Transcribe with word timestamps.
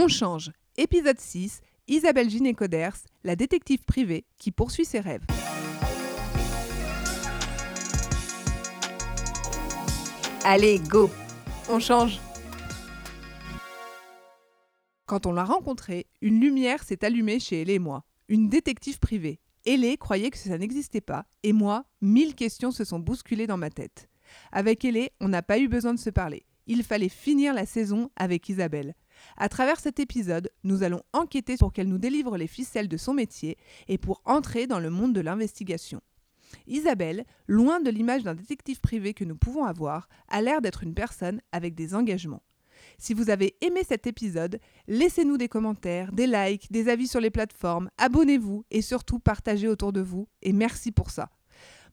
On 0.00 0.06
change. 0.06 0.52
Épisode 0.76 1.18
6. 1.18 1.60
Isabelle 1.88 2.30
Ginécoders, 2.30 2.94
la 3.24 3.34
détective 3.34 3.84
privée 3.84 4.26
qui 4.38 4.52
poursuit 4.52 4.84
ses 4.84 5.00
rêves. 5.00 5.24
Allez, 10.44 10.78
go 10.78 11.10
On 11.68 11.80
change 11.80 12.20
Quand 15.06 15.26
on 15.26 15.32
l'a 15.32 15.42
rencontrée, 15.42 16.06
une 16.22 16.38
lumière 16.38 16.84
s'est 16.84 17.04
allumée 17.04 17.40
chez 17.40 17.62
elle 17.62 17.70
et 17.70 17.80
moi. 17.80 18.04
Une 18.28 18.48
détective 18.48 19.00
privée. 19.00 19.40
Hélé 19.64 19.96
croyait 19.96 20.30
que 20.30 20.38
ça 20.38 20.58
n'existait 20.58 21.00
pas, 21.00 21.26
et 21.42 21.52
moi, 21.52 21.86
mille 22.00 22.36
questions 22.36 22.70
se 22.70 22.84
sont 22.84 23.00
bousculées 23.00 23.48
dans 23.48 23.56
ma 23.56 23.70
tête. 23.70 24.08
Avec 24.52 24.84
Hélé, 24.84 25.10
on 25.18 25.26
n'a 25.26 25.42
pas 25.42 25.58
eu 25.58 25.66
besoin 25.66 25.92
de 25.92 25.98
se 25.98 26.10
parler. 26.10 26.46
Il 26.68 26.84
fallait 26.84 27.08
finir 27.08 27.52
la 27.52 27.66
saison 27.66 28.12
avec 28.14 28.48
Isabelle. 28.48 28.94
À 29.36 29.48
travers 29.48 29.80
cet 29.80 30.00
épisode, 30.00 30.50
nous 30.64 30.82
allons 30.82 31.02
enquêter 31.12 31.56
pour 31.56 31.72
qu'elle 31.72 31.88
nous 31.88 31.98
délivre 31.98 32.36
les 32.36 32.46
ficelles 32.46 32.88
de 32.88 32.96
son 32.96 33.14
métier 33.14 33.56
et 33.88 33.98
pour 33.98 34.22
entrer 34.24 34.66
dans 34.66 34.80
le 34.80 34.90
monde 34.90 35.12
de 35.12 35.20
l'investigation. 35.20 36.00
Isabelle, 36.66 37.24
loin 37.46 37.80
de 37.80 37.90
l'image 37.90 38.22
d'un 38.22 38.34
détective 38.34 38.80
privé 38.80 39.14
que 39.14 39.24
nous 39.24 39.36
pouvons 39.36 39.64
avoir, 39.64 40.08
a 40.28 40.40
l'air 40.40 40.60
d'être 40.60 40.82
une 40.82 40.94
personne 40.94 41.40
avec 41.52 41.74
des 41.74 41.94
engagements. 41.94 42.42
Si 42.96 43.14
vous 43.14 43.30
avez 43.30 43.56
aimé 43.60 43.82
cet 43.86 44.06
épisode, 44.06 44.60
laissez-nous 44.86 45.36
des 45.36 45.48
commentaires, 45.48 46.12
des 46.12 46.26
likes, 46.26 46.70
des 46.70 46.88
avis 46.88 47.08
sur 47.08 47.20
les 47.20 47.30
plateformes, 47.30 47.90
abonnez-vous 47.98 48.64
et 48.70 48.82
surtout 48.82 49.18
partagez 49.18 49.68
autour 49.68 49.92
de 49.92 50.00
vous, 50.00 50.28
et 50.42 50.52
merci 50.52 50.92
pour 50.92 51.10
ça. 51.10 51.30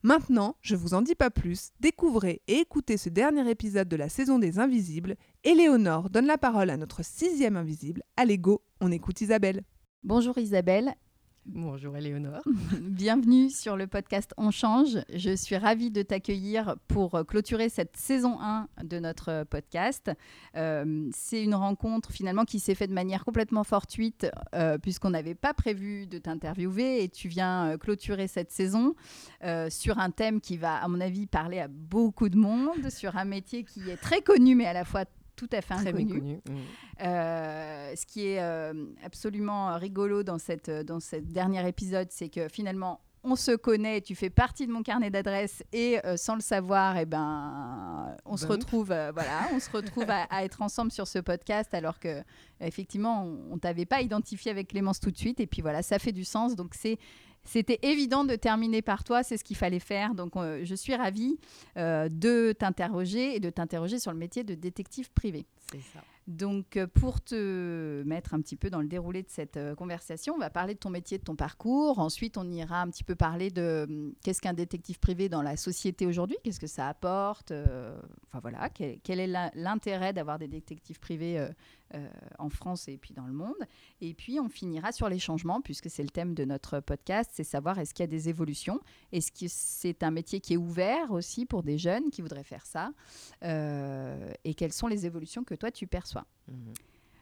Maintenant, 0.06 0.56
je 0.62 0.76
vous 0.76 0.94
en 0.94 1.02
dis 1.02 1.16
pas 1.16 1.32
plus, 1.32 1.72
découvrez 1.80 2.44
et 2.48 2.60
écoutez 2.60 2.96
ce 2.96 3.10
dernier 3.10 3.50
épisode 3.50 3.88
de 3.88 3.96
la 3.96 4.08
saison 4.08 4.38
des 4.38 4.60
Invisibles. 4.60 5.16
Éléonore 5.44 6.12
donne 6.12 6.28
la 6.28 6.38
parole 6.38 6.70
à 6.70 6.78
notre 6.78 7.04
sixième 7.04 7.58
invisible. 7.58 8.04
Allez 8.16 8.38
go, 8.38 8.62
on 8.82 8.92
écoute 8.92 9.22
Isabelle. 9.22 9.64
Bonjour 10.04 10.38
Isabelle, 10.38 10.94
Bonjour 11.48 11.96
Éléonore. 11.96 12.42
bienvenue 12.82 13.52
sur 13.52 13.78
le 13.78 13.86
podcast 13.86 14.34
On 14.36 14.50
Change. 14.50 14.98
Je 15.14 15.36
suis 15.36 15.56
ravie 15.56 15.92
de 15.92 16.02
t'accueillir 16.02 16.76
pour 16.88 17.24
clôturer 17.28 17.70
cette 17.70 17.96
saison 17.96 18.40
1 18.42 18.68
de 18.84 18.98
notre 18.98 19.44
podcast. 19.44 20.12
Euh, 20.56 21.08
c'est 21.14 21.44
une 21.44 21.54
rencontre 21.54 22.12
finalement 22.12 22.46
qui 22.46 22.60
s'est 22.60 22.74
faite 22.74 22.90
de 22.90 22.96
manière 22.96 23.24
complètement 23.24 23.64
fortuite 23.64 24.26
euh, 24.56 24.80
puisqu'on 24.80 25.12
n'avait 25.12 25.36
pas 25.36 25.54
prévu 25.54 26.08
de 26.08 26.18
t'interviewer 26.18 27.04
et 27.04 27.10
tu 27.10 27.28
viens 27.28 27.68
euh, 27.74 27.78
clôturer 27.78 28.28
cette 28.28 28.52
saison 28.52 28.96
sur 29.70 30.00
un 30.00 30.10
thème 30.10 30.42
qui 30.42 30.58
va 30.58 30.76
à 30.78 30.88
mon 30.88 31.00
avis 31.00 31.28
parler 31.28 31.60
à 31.60 31.68
beaucoup 31.68 32.30
de 32.30 32.38
monde, 32.38 32.90
sur 32.90 33.16
un 33.18 33.26
métier 33.26 33.64
qui 33.64 33.90
est 33.92 33.98
très 33.98 34.22
connu 34.22 34.56
mais 34.56 34.66
à 34.66 34.74
la 34.74 34.84
fois 34.84 35.06
tout 35.36 35.50
à 35.52 35.62
fait 35.62 35.76
Très 35.76 35.88
inconnu. 35.90 36.14
méconnu. 36.14 36.40
Euh, 37.02 37.65
ce 37.96 38.06
qui 38.06 38.28
est 38.28 38.42
euh, 38.42 38.74
absolument 39.04 39.76
rigolo 39.78 40.24
dans, 40.24 40.38
cette, 40.38 40.70
dans 40.70 41.00
ce 41.00 41.18
dernier 41.18 41.68
épisode, 41.68 42.08
c'est 42.12 42.30
que 42.30 42.48
finalement, 42.50 43.02
on 43.24 43.36
se 43.36 43.56
connaît, 43.56 44.02
tu 44.02 44.14
fais 44.14 44.30
partie 44.30 44.68
de 44.68 44.72
mon 44.72 44.84
carnet 44.84 45.10
d'adresses 45.10 45.64
et 45.74 46.00
euh, 46.06 46.16
sans 46.16 46.36
le 46.36 46.42
savoir, 46.42 46.98
eh 46.98 47.06
ben, 47.06 48.16
on 48.26 48.38
se 48.38 48.46
Bump. 48.46 48.62
retrouve, 48.62 48.92
euh, 48.92 49.12
voilà, 49.12 49.48
on 49.54 49.60
se 49.60 49.70
retrouve 49.72 50.10
à, 50.10 50.24
à 50.30 50.44
être 50.44 50.62
ensemble 50.62 50.92
sur 50.92 51.08
ce 51.08 51.18
podcast 51.20 51.74
alors 51.74 52.00
que 52.00 52.22
effectivement, 52.60 53.24
on, 53.26 53.54
on 53.54 53.58
t'avait 53.58 53.86
pas 53.88 54.02
identifié 54.02 54.52
avec 54.52 54.68
Clémence 54.68 55.00
tout 55.00 55.10
de 55.10 55.18
suite 55.18 55.40
et 55.40 55.48
puis 55.48 55.62
voilà, 55.64 55.82
ça 55.82 55.98
fait 55.98 56.12
du 56.12 56.24
sens. 56.24 56.56
Donc 56.56 56.76
c'est 56.76 57.00
c'était 57.46 57.80
évident 57.84 58.26
de 58.26 58.36
terminer 58.36 58.82
par 58.82 59.04
toi, 59.04 59.24
c'est 59.24 59.38
ce 59.38 59.44
qu'il 59.44 59.56
fallait 59.56 59.80
faire. 59.80 60.16
Donc 60.16 60.36
euh, 60.36 60.62
je 60.64 60.76
suis 60.76 60.96
ravie 60.96 61.38
euh, 61.78 62.10
de 62.10 62.54
t'interroger 62.58 63.36
et 63.36 63.40
de 63.40 63.50
t'interroger 63.50 64.00
sur 64.00 64.12
le 64.12 64.18
métier 64.18 64.44
de 64.44 64.56
détective 64.56 65.12
privé. 65.12 65.46
C'est 65.72 65.82
ça. 65.82 66.04
Donc, 66.28 66.76
euh, 66.76 66.88
pour 66.88 67.22
te 67.22 68.02
mettre 68.04 68.34
un 68.34 68.42
petit 68.42 68.56
peu 68.56 68.72
dans 68.72 68.82
le 68.82 68.88
déroulé 68.88 69.22
de 69.22 69.30
cette 69.30 69.58
euh, 69.58 69.76
conversation, 69.76 70.34
on 70.34 70.40
va 70.40 70.50
parler 70.50 70.74
de 70.74 70.80
ton 70.80 70.90
métier, 70.90 71.20
de 71.20 71.24
ton 71.24 71.36
parcours. 71.36 72.00
Ensuite, 72.00 72.38
on 72.38 72.50
ira 72.50 72.82
un 72.82 72.90
petit 72.90 73.04
peu 73.04 73.14
parler 73.14 73.52
de 73.52 73.86
hum, 73.88 74.14
qu'est-ce 74.24 74.42
qu'un 74.42 74.54
détective 74.54 75.00
privé 75.00 75.30
dans 75.30 75.44
la 75.44 75.56
société 75.56 76.08
aujourd'hui, 76.08 76.38
qu'est-ce 76.44 76.60
que 76.60 76.66
ça 76.68 76.88
apporte. 76.88 77.52
euh, 77.52 77.96
enfin 78.28 78.40
voilà, 78.42 78.70
quel, 78.70 79.00
quel 79.04 79.20
est 79.20 79.32
l'intérêt 79.54 80.14
d'avoir 80.14 80.40
des 80.40 80.48
détectives 80.48 81.00
privés 81.00 81.48
euh, 81.96 82.08
en 82.40 82.50
France 82.50 82.88
et 82.88 82.98
puis 82.98 83.14
dans 83.14 83.26
le 83.26 83.34
monde. 83.34 83.56
Et 84.02 84.14
puis, 84.14 84.40
on 84.40 84.50
finira 84.50 84.92
sur 84.92 85.10
les 85.10 85.20
changements, 85.20 85.62
puisque 85.62 85.90
c'est 85.90 86.04
le 86.04 86.10
thème 86.10 86.34
de 86.34 86.46
notre 86.46 86.80
podcast, 86.80 87.32
c'est 87.34 87.44
savoir 87.44 87.80
est-ce 87.80 87.94
qu'il 87.94 88.04
y 88.04 88.08
a 88.08 88.08
des 88.08 88.30
évolutions, 88.30 88.80
est-ce 89.12 89.32
que 89.32 89.46
c'est 89.48 90.04
un 90.04 90.12
métier 90.12 90.40
qui 90.40 90.54
est 90.54 90.58
ouvert 90.58 91.12
aussi 91.12 91.46
pour 91.46 91.64
des 91.64 91.78
jeunes 91.78 92.10
qui 92.10 92.22
voudraient 92.22 92.44
faire 92.44 92.66
ça, 92.66 92.92
euh, 93.44 94.32
et 94.44 94.54
quelles 94.54 94.74
sont 94.74 94.88
les 94.88 95.06
évolutions 95.06 95.44
que 95.44 95.56
toi 95.56 95.72
tu 95.72 95.88
perçois. 95.88 96.26
Mhm. 96.48 96.74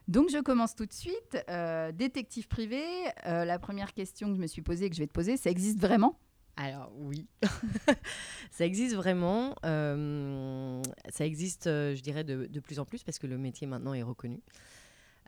Donc 0.07 0.29
je 0.29 0.39
commence 0.39 0.75
tout 0.75 0.85
de 0.85 0.93
suite. 0.93 1.37
Euh, 1.49 1.91
détective 1.91 2.47
privé, 2.47 2.83
la 3.25 3.57
première 3.59 3.93
question 3.93 4.29
que 4.29 4.35
je 4.35 4.41
me 4.41 4.47
suis 4.47 4.61
posée 4.61 4.85
et 4.85 4.89
que 4.89 4.95
je 4.95 5.01
vais 5.01 5.07
te 5.07 5.13
poser, 5.13 5.37
ça 5.37 5.49
existe 5.49 5.79
vraiment? 5.79 6.17
Alors 6.55 6.91
oui, 6.95 7.27
ça 8.51 8.65
existe 8.65 8.95
vraiment. 8.95 9.55
euh, 9.65 10.81
ça 11.09 11.25
existe, 11.25 11.67
euh, 11.67 11.95
je 11.95 12.01
dirais, 12.01 12.23
de, 12.23 12.59
plus 12.59 12.79
en 12.79 12.85
plus 12.85 13.03
parce 13.03 13.17
que 13.17 13.25
le 13.25 13.37
métier 13.37 13.65
maintenant 13.65 13.93
est 13.93 14.03
reconnu. 14.03 14.39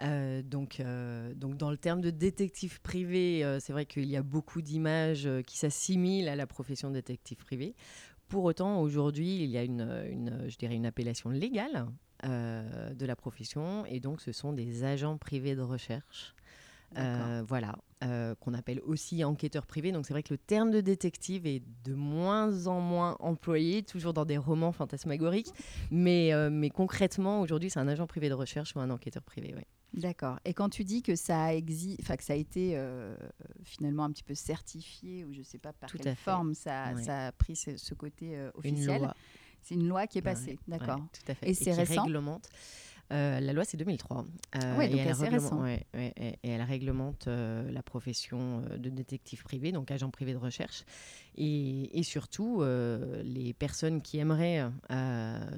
Euh, 0.02 0.44
donc, 0.44 0.84
donc 1.36 1.58
dans 1.58 1.72
le 1.72 1.78
terme 1.78 2.02
de 2.02 2.12
détective 2.12 2.80
privé, 2.82 3.58
c'est 3.60 3.74
vrai 3.74 3.86
qu'il 3.86 4.06
y 4.06 4.18
a 4.18 4.24
beaucoup 4.24 4.62
d'images 4.62 5.28
qui 5.48 5.58
s'assimilent 5.58 6.30
à 6.30 6.36
la 6.36 6.46
profession 6.46 6.90
de 6.90 6.96
détective 6.96 7.38
privé. 7.38 7.76
Pour 8.28 8.44
autant, 8.44 8.82
aujourd'hui, 8.82 9.44
il 9.44 9.50
y 9.50 9.58
a 9.58 9.64
une, 9.64 10.46
je 10.48 10.58
dirais, 10.58 10.76
une 10.76 10.86
appellation 10.86 11.30
légale 11.30 11.88
de 12.24 13.06
la 13.06 13.16
profession, 13.16 13.86
et 13.86 14.00
donc 14.00 14.22
ce 14.22 14.32
sont 14.32 14.54
des 14.54 14.84
agents 14.84 15.18
privés 15.18 15.56
de 15.56 15.62
recherche. 15.62 16.36
Euh, 16.98 17.44
voilà, 17.48 17.76
euh, 18.04 18.36
qu'on 18.36 18.54
appelle 18.54 18.80
aussi 18.86 19.24
enquêteur 19.24 19.66
privé. 19.66 19.92
Donc 19.92 20.06
c'est 20.06 20.14
vrai 20.14 20.24
que 20.24 20.34
le 20.34 20.38
terme 20.38 20.72
de 20.72 20.80
détective 20.82 21.46
est 21.46 21.62
de 21.84 21.94
moins 21.94 22.68
en 22.68 22.80
moins 22.80 23.18
employé, 23.20 23.84
toujours 23.84 24.14
dans 24.14 24.26
des 24.26 24.38
romans 24.38 24.72
fantasmagoriques. 24.72 25.52
Mais, 25.92 26.34
euh, 26.34 26.50
mais 26.50 26.70
concrètement, 26.70 27.42
aujourd'hui, 27.42 27.70
c'est 27.70 27.80
un 27.80 27.88
agent 27.88 28.08
privé 28.08 28.30
de 28.30 28.34
recherche 28.34 28.76
ou 28.76 28.80
un 28.80 28.90
enquêteur 28.90 29.24
privé. 29.24 29.54
ouais. 29.54 29.66
D'accord. 29.94 30.40
Et 30.46 30.54
quand 30.54 30.70
tu 30.70 30.84
dis 30.84 31.02
que 31.02 31.16
ça 31.16 31.54
existe, 31.56 32.00
enfin 32.02 32.18
que 32.18 32.24
ça 32.24 32.34
a 32.34 32.36
été 32.36 32.78
finalement 33.64 34.04
un 34.04 34.12
petit 34.12 34.24
peu 34.24 34.36
certifié 34.36 35.24
ou 35.26 35.34
je 35.34 35.42
sais 35.42 35.58
pas 35.58 35.72
par 35.74 35.90
Tout 35.90 35.98
quelle 35.98 36.16
forme 36.16 36.54
ça, 36.54 36.94
Ouais. 36.94 37.04
ça 37.04 37.28
a 37.28 37.32
pris 37.32 37.56
ce, 37.56 37.78
ce 37.78 37.94
côté 37.94 38.38
officiel, 38.56 39.10
c'est 39.62 39.76
une 39.76 39.88
loi 39.88 40.06
qui 40.08 40.18
est 40.18 40.22
Ouais, 40.22 40.32
passée. 40.34 40.60
D'accord. 40.68 41.00
tout 41.14 41.32
à 41.32 41.36
fait. 41.36 41.50
Et 41.50 41.54
c'est 41.54 41.72
récent? 41.74 42.04
réglemente. 42.04 42.50
Euh, 43.14 43.40
la 43.40 43.54
loi, 43.54 43.64
c'est 43.66 43.78
2003. 43.78 44.26
Euh, 44.56 44.78
Ouais, 44.78 44.88
donc 44.90 44.98
et 44.98 45.02
elle 45.02 45.10
assez 45.10 45.24
réglemente- 45.24 45.44
récent. 45.52 45.62
ouais, 45.62 45.86
ouais, 45.94 46.14
et, 46.18 46.28
et 46.44 46.50
elle 46.50 46.62
réglemente 46.64 47.28
euh, 47.28 47.70
la 47.72 47.84
profession 47.84 48.64
euh, 48.72 48.78
de 48.78 48.90
détective 48.90 49.44
privé, 49.44 49.72
donc 49.72 49.92
agent 49.92 50.10
privé 50.10 50.34
de 50.34 50.38
recherche. 50.40 50.84
Et, 51.38 52.00
et 52.00 52.04
surtout, 52.04 52.64
les 52.64 53.54
personnes 53.54 54.02
qui 54.02 54.18
aimeraient 54.20 54.64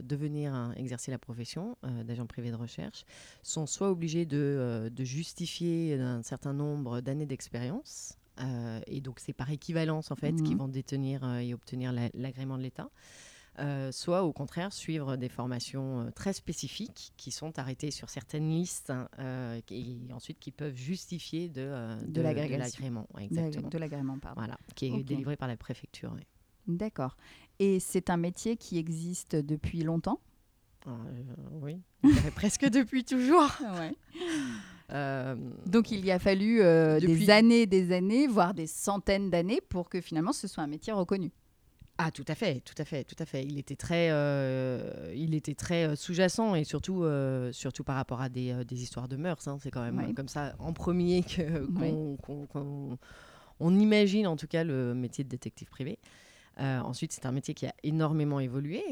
devenir 0.04 0.74
exercer 0.76 1.12
la 1.12 1.20
profession 1.20 1.78
d'agent 2.06 2.26
privé 2.26 2.50
de 2.52 2.56
recherche 2.56 3.06
sont 3.44 3.66
soit 3.68 3.92
obligées 3.92 4.26
de, 4.26 4.90
de 4.92 5.04
justifier 5.04 5.94
un 6.00 6.24
certain 6.24 6.54
nombre 6.54 7.02
d'années 7.02 7.26
d'expérience. 7.28 8.18
et 8.88 9.02
donc, 9.02 9.20
c'est 9.20 9.34
par 9.34 9.52
équivalence, 9.52 10.12
en 10.12 10.16
fait, 10.16 10.34
qu'ils 10.44 10.58
vont 10.58 10.68
détenir 10.68 11.24
et 11.40 11.54
obtenir 11.54 11.92
la- 11.92 12.10
l'agrément 12.14 12.58
de 12.58 12.64
l'État. 12.64 12.90
Euh, 13.60 13.92
soit 13.92 14.24
au 14.24 14.34
contraire 14.34 14.72
suivre 14.72 15.16
des 15.16 15.30
formations 15.30 16.02
euh, 16.02 16.12
très 16.12 16.32
spécifiques 16.32 17.12
qui 17.18 17.32
sont 17.32 17.58
arrêtées 17.58 17.90
sur 17.90 18.08
certaines 18.08 18.48
listes 18.52 18.92
hein, 18.92 19.10
euh, 19.18 19.60
et 19.72 19.98
ensuite 20.14 20.38
qui 20.38 20.52
peuvent 20.52 20.76
justifier 20.76 21.50
de, 21.50 21.64
l'agrément. 22.22 23.08
Exactement. 23.20 23.70
de 23.70 23.78
l'agrément, 23.80 24.20
pardon. 24.20 24.42
Voilà, 24.42 24.58
qui 24.76 24.86
est 24.86 25.04
délivré 25.04 25.38
par 25.38 25.48
la 25.48 25.58
préfecture. 25.58 26.16
D'accord. 26.68 27.18
Et 27.58 27.80
c'est 27.80 28.12
un 28.12 28.18
métier 28.18 28.58
qui 28.58 28.78
existe 28.78 29.36
depuis 29.36 29.82
longtemps? 29.82 30.20
Euh, 30.86 30.92
oui, 31.62 31.82
presque 32.36 32.70
depuis 32.70 33.04
toujours. 33.04 33.52
Euh, 34.90 35.36
Donc 35.66 35.92
il 35.92 36.06
y 36.06 36.12
a 36.12 36.18
fallu 36.18 36.62
euh, 36.62 37.02
des 37.02 37.30
années, 37.30 37.66
des 37.66 37.92
années, 37.92 38.26
voire 38.26 38.54
des 38.54 38.68
centaines 38.68 39.30
d'années 39.30 39.60
pour 39.60 39.90
que 39.90 40.00
finalement 40.00 40.32
ce 40.32 40.48
soit 40.48 40.64
un 40.64 40.68
métier 40.68 40.94
reconnu. 40.94 41.30
Ah, 42.00 42.12
tout 42.12 42.26
à 42.28 42.36
fait, 42.36 42.60
tout 42.62 42.76
à 42.78 42.86
fait, 42.86 43.04
tout 43.04 43.16
à 43.18 43.26
fait. 43.26 43.44
Il 43.44 43.58
était 43.58 43.76
très, 43.76 44.10
euh, 44.12 45.12
il 45.16 45.34
était 45.34 45.56
très 45.56 45.88
euh, 45.88 45.96
sous-jacent 45.96 46.54
et 46.54 46.64
surtout, 46.64 47.04
euh, 47.04 47.52
surtout 47.52 47.84
par 47.84 47.96
rapport 47.96 48.22
à 48.22 48.30
des, 48.30 48.64
des 48.66 48.84
histoires 48.84 49.08
de 49.08 49.16
mœurs. 49.16 49.48
hein. 49.48 49.58
C'est 49.62 49.72
quand 49.72 49.82
même 49.82 50.14
comme 50.14 50.28
ça 50.28 50.56
en 50.60 50.74
premier 50.74 51.24
qu'on 51.74 52.98
on 53.60 53.80
imagine 53.80 54.28
en 54.28 54.36
tout 54.36 54.46
cas 54.46 54.64
le 54.64 54.94
métier 54.94 55.24
de 55.24 55.30
détective 55.30 55.70
privé. 55.70 55.98
Euh, 56.60 56.80
ensuite, 56.80 57.14
c'est 57.14 57.26
un 57.26 57.32
métier 57.32 57.56
qui 57.56 57.66
a 57.66 57.74
énormément 57.84 58.40
évolué. 58.40 58.84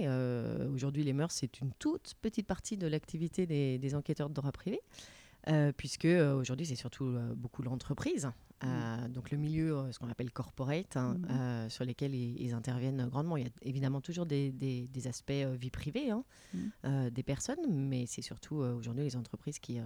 Aujourd'hui, 0.73 1.03
les 1.03 1.13
mœurs, 1.13 1.31
c'est 1.31 1.61
une 1.61 1.71
toute 1.77 2.15
petite 2.21 2.47
partie 2.47 2.77
de 2.77 2.87
l'activité 2.87 3.45
des, 3.45 3.77
des 3.77 3.95
enquêteurs 3.95 4.29
de 4.29 4.33
droit 4.33 4.51
privé, 4.51 4.81
euh, 5.47 5.71
puisque 5.75 6.05
euh, 6.05 6.33
aujourd'hui, 6.35 6.65
c'est 6.65 6.75
surtout 6.75 7.05
euh, 7.05 7.33
beaucoup 7.35 7.61
l'entreprise, 7.61 8.31
euh, 8.63 9.07
donc 9.09 9.31
le 9.31 9.37
milieu, 9.37 9.75
euh, 9.77 9.91
ce 9.91 9.99
qu'on 9.99 10.09
appelle 10.09 10.31
corporate, 10.31 10.95
hein, 10.97 11.17
Mhm. 11.19 11.27
euh, 11.29 11.69
sur 11.69 11.83
lesquels 11.83 12.15
ils, 12.15 12.41
ils 12.41 12.53
interviennent 12.53 13.05
grandement. 13.09 13.37
Il 13.37 13.43
y 13.43 13.47
a 13.47 13.51
évidemment 13.63 14.01
toujours 14.01 14.25
des, 14.25 14.51
des- 14.51 14.87
des 14.87 15.07
aspects 15.07 15.31
euh, 15.31 15.55
vie 15.59 15.69
privée 15.71 16.09
hein, 16.09 16.23
euh, 16.85 17.09
des 17.09 17.23
personnes, 17.23 17.65
mais 17.69 18.05
c'est 18.07 18.21
surtout 18.21 18.55
aujourd'hui 18.57 19.03
les 19.03 19.15
entreprises 19.15 19.59
qui. 19.59 19.79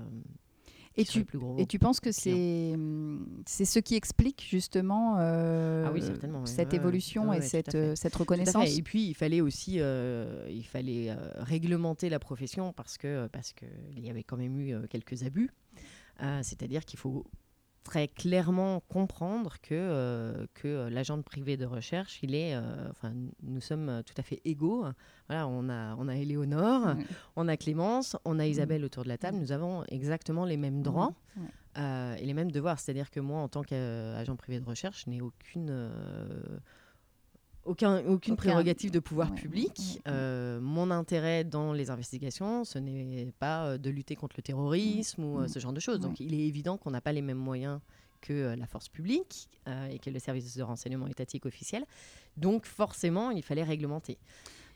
Et 0.97 1.05
tu, 1.05 1.19
les 1.19 1.23
plus 1.25 1.37
gros. 1.39 1.57
et 1.59 1.65
tu 1.67 1.77
penses 1.79 1.99
que 1.99 2.11
c'est 2.11 2.73
ce 2.75 3.79
qui 3.79 3.95
explique 3.95 4.45
justement 4.49 5.15
Ah 5.17 5.91
oui, 5.93 6.01
certainement, 6.01 6.45
cette 6.45 6.69
Ouais, 6.71 6.75
évolution 6.77 7.29
Ouais, 7.29 7.37
et 7.37 7.39
ouais, 7.41 7.45
cette, 7.47 7.95
cette 7.95 8.15
reconnaissance 8.15 8.75
Et 8.77 8.81
puis 8.81 9.07
il 9.07 9.13
fallait 9.13 9.39
aussi 9.41 9.75
il 9.75 10.63
fallait 10.65 11.13
réglementer 11.37 12.09
la 12.09 12.19
profession 12.19 12.73
parce 12.73 12.97
que 12.97 13.27
parce 13.27 13.53
que 13.53 13.65
il 13.95 14.03
y 14.05 14.09
avait 14.09 14.23
quand 14.23 14.37
même 14.37 14.59
eu 14.59 14.75
quelques 14.89 15.23
abus. 15.23 15.51
C'est-à-dire 16.41 16.83
qu'il 16.85 16.99
faut 16.99 17.25
très 17.83 18.07
clairement 18.07 18.81
comprendre 18.81 19.55
que 19.61 19.73
euh, 19.73 20.45
que 20.53 20.67
euh, 20.67 20.89
l'agent 20.89 21.21
privé 21.21 21.57
de 21.57 21.65
recherche 21.65 22.19
il 22.23 22.35
est 22.35 22.55
euh, 22.55 22.89
enfin 22.89 23.13
nous 23.43 23.61
sommes 23.61 24.01
tout 24.05 24.13
à 24.17 24.21
fait 24.21 24.41
égaux. 24.45 24.85
Voilà, 25.27 25.47
on 25.47 25.69
a 25.69 25.95
on 25.97 26.07
a 26.07 26.15
Éléonore, 26.15 26.95
on 27.35 27.47
a 27.47 27.57
Clémence, 27.57 28.17
on 28.25 28.39
a 28.39 28.45
Isabelle 28.47 28.83
autour 28.83 29.03
de 29.03 29.09
la 29.09 29.17
table. 29.17 29.37
Nous 29.37 29.51
avons 29.51 29.83
exactement 29.89 30.45
les 30.45 30.57
mêmes 30.57 30.81
droits. 30.81 31.13
Euh, 31.77 32.15
et 32.15 32.25
les 32.25 32.33
mêmes 32.33 32.51
devoirs. 32.51 32.79
C'est-à-dire 32.79 33.11
que 33.11 33.19
moi, 33.19 33.39
en 33.39 33.47
tant 33.47 33.61
qu'agent 33.61 34.35
privé 34.35 34.59
de 34.59 34.65
recherche, 34.65 35.03
je 35.05 35.11
n'ai 35.11 35.21
aucune, 35.21 35.89
aucun, 37.65 37.99
aucune 37.99 38.33
Aucun- 38.33 38.35
prérogative 38.35 38.91
de 38.91 38.99
pouvoir 38.99 39.29
ouais, 39.31 39.35
public. 39.37 40.01
Euh, 40.07 40.59
mon 40.61 40.89
intérêt 40.91 41.43
dans 41.43 41.73
les 41.73 41.89
investigations, 41.89 42.63
ce 42.63 42.79
n'est 42.79 43.31
pas 43.39 43.65
euh, 43.65 43.77
de 43.77 43.89
lutter 43.89 44.15
contre 44.15 44.35
le 44.37 44.43
terrorisme 44.43 45.23
ou 45.23 45.37
euh, 45.37 45.41
Ouais. 45.41 45.47
ce 45.47 45.59
genre 45.59 45.73
de 45.73 45.79
choses. 45.79 45.99
Donc 45.99 46.19
il 46.19 46.33
est 46.33 46.47
évident 46.47 46.77
qu'on 46.77 46.91
n'a 46.91 47.01
pas 47.01 47.11
les 47.11 47.21
mêmes 47.21 47.37
moyens 47.37 47.79
que 48.21 48.33
euh, 48.33 48.55
la 48.55 48.65
force 48.67 48.89
publique 48.89 49.49
et 49.91 49.99
que 49.99 50.09
le 50.09 50.17
service 50.19 50.57
de 50.57 50.63
renseignement 50.63 51.05
étatique 51.07 51.45
officiel. 51.45 51.85
Donc 52.37 52.65
forcément, 52.65 53.29
il 53.31 53.43
fallait 53.43 53.63
réglementer. 53.63 54.17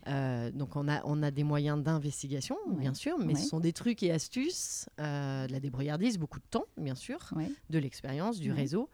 Donc 0.06 0.76
on 0.76 0.88
a, 0.88 1.02
on 1.06 1.24
a 1.24 1.32
des 1.32 1.44
moyens 1.44 1.82
d'investigation, 1.82 2.58
Ouais. 2.68 2.76
bien 2.76 2.94
sûr, 2.94 3.18
mais 3.18 3.34
Ouais. 3.34 3.40
ce 3.40 3.48
sont 3.48 3.60
des 3.60 3.74
trucs 3.74 4.04
et 4.04 4.12
astuces, 4.12 4.88
de 5.00 5.52
la 5.52 5.60
débrouillardise, 5.60 6.20
beaucoup 6.20 6.40
de 6.40 6.46
temps, 6.50 6.66
bien 6.78 6.94
sûr, 6.96 7.18
de 7.70 7.80
l'expérience, 7.80 8.40
du 8.40 8.52
réseau, 8.52 8.90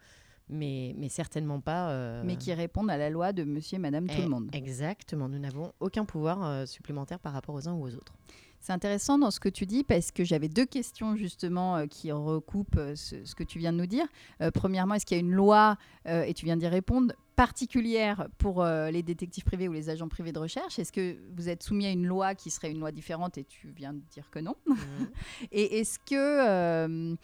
mais, 0.50 0.94
mais 0.98 1.08
certainement 1.08 1.60
pas... 1.60 1.90
euh, 1.90 2.22
mais 2.24 2.36
qui 2.36 2.52
répondent 2.52 2.90
à 2.90 2.96
la 2.96 3.10
loi 3.10 3.32
de 3.32 3.44
monsieur 3.44 3.76
et 3.76 3.78
madame 3.80 4.06
tout 4.06 4.14
eh, 4.18 4.22
le 4.22 4.28
monde. 4.28 4.48
Exactement, 4.52 5.28
nous 5.28 5.38
n'avons 5.38 5.72
aucun 5.80 6.04
pouvoir 6.04 6.44
euh, 6.44 6.66
supplémentaire 6.66 7.18
par 7.18 7.32
rapport 7.32 7.54
aux 7.54 7.68
uns 7.68 7.74
ou 7.74 7.84
aux 7.84 7.94
autres. 7.94 8.14
C'est 8.60 8.74
intéressant 8.74 9.18
dans 9.18 9.30
ce 9.30 9.40
que 9.40 9.48
tu 9.48 9.64
dis 9.64 9.84
parce 9.84 10.12
que 10.12 10.22
j'avais 10.22 10.48
deux 10.48 10.66
questions 10.66 11.16
justement 11.16 11.76
euh, 11.76 11.86
qui 11.86 12.12
recoupent 12.12 12.76
euh, 12.76 12.94
ce, 12.94 13.24
ce 13.24 13.34
que 13.34 13.42
tu 13.42 13.58
viens 13.58 13.72
de 13.72 13.78
nous 13.78 13.86
dire. 13.86 14.06
Euh, 14.42 14.50
premièrement, 14.50 14.94
est-ce 14.94 15.06
qu'il 15.06 15.16
y 15.16 15.20
a 15.20 15.22
une 15.22 15.32
loi, 15.32 15.76
et 16.06 16.34
tu 16.34 16.44
viens 16.44 16.56
d'y 16.56 16.66
répondre, 16.66 17.14
particulière 17.36 18.28
pour 18.36 18.64
les 18.64 19.02
détectives 19.02 19.44
privés 19.44 19.68
ou 19.68 19.72
les 19.72 19.88
agents 19.88 20.08
privés 20.08 20.32
de 20.32 20.38
recherche? 20.38 20.78
Est-ce 20.78 20.92
que 20.92 21.16
vous 21.34 21.48
êtes 21.48 21.62
soumis 21.62 21.86
à 21.86 21.90
une 21.90 22.06
loi 22.06 22.34
qui 22.34 22.50
serait 22.50 22.70
une 22.70 22.80
loi 22.80 22.92
différente 22.92 23.38
et 23.38 23.44
tu 23.44 23.68
viens 23.68 23.94
de 23.94 24.00
dire 24.10 24.28
que 24.30 24.40
non? 24.40 24.56
Et 25.52 25.78
est-ce 25.78 25.98
que 25.98 26.14
euh, 26.14 27.14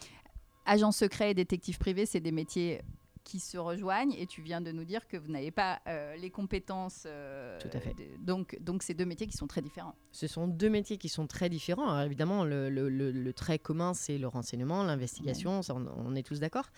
agent 0.65 0.91
secret 0.91 1.31
et 1.31 1.33
détective 1.33 1.77
privé, 1.77 2.05
c'est 2.05 2.19
des 2.19 2.31
métiers 2.31 2.81
qui 3.27 3.39
se 3.41 3.57
rejoignent 3.57 4.13
et 4.17 4.25
tu 4.25 4.41
viens 4.41 4.61
de 4.61 4.71
nous 4.71 4.85
dire 4.85 5.05
que 5.07 5.17
vous 5.17 5.29
n'avez 5.29 5.51
pas 5.51 5.79
euh, 5.87 6.15
les 6.15 6.29
compétences. 6.29 7.03
euh, 7.05 7.59
Tout 7.59 7.67
à 7.73 7.79
fait. 7.81 7.93
de- 7.93 8.25
donc, 8.25 8.57
donc, 8.61 8.83
c'est 8.83 8.93
deux 8.93 9.05
métiers 9.05 9.27
qui 9.27 9.35
sont 9.35 9.47
très 9.47 9.61
différents. 9.61 9.95
Ce 10.13 10.27
sont 10.27 10.47
deux 10.47 10.69
métiers 10.69 10.97
qui 10.97 11.09
sont 11.09 11.27
très 11.27 11.49
différents. 11.49 11.89
Alors, 11.89 12.05
évidemment, 12.05 12.45
le, 12.45 12.69
le- 12.69 12.87
le- 12.89 13.11
le 13.11 13.33
trait 13.33 13.59
commun, 13.59 13.93
c'est 13.93 14.17
le 14.17 14.27
renseignement, 14.29 14.83
l'investigation, 14.83 15.61
ça, 15.61 15.75
on, 15.75 15.85
on 16.05 16.15
est 16.15 16.23
tous 16.23 16.39
d'accord. 16.39 16.69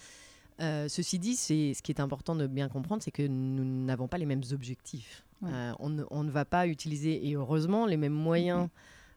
Euh, 0.60 0.88
ceci 0.90 1.19
dit, 1.19 1.36
c'est 1.36 1.74
ce 1.75 1.81
qui 1.84 1.92
est 1.92 2.01
important 2.01 2.36
de 2.36 2.48
bien 2.48 2.68
comprendre, 2.68 3.04
c'est 3.04 3.12
que 3.12 3.25
nous 3.28 3.63
n'avons 3.86 4.07
pas 4.07 4.18
les 4.18 4.25
mêmes 4.25 4.44
objectifs. 4.51 5.24
Ouais. 5.44 5.51
Euh, 5.54 5.72
on, 5.80 5.90
ne, 5.90 6.04
on 6.10 6.24
ne 6.24 6.31
va 6.31 6.46
pas 6.46 6.66
utiliser, 6.68 7.28
et 7.30 7.36
heureusement, 7.36 7.86
les 7.86 7.96
mêmes 7.96 8.12
moyens 8.12 8.69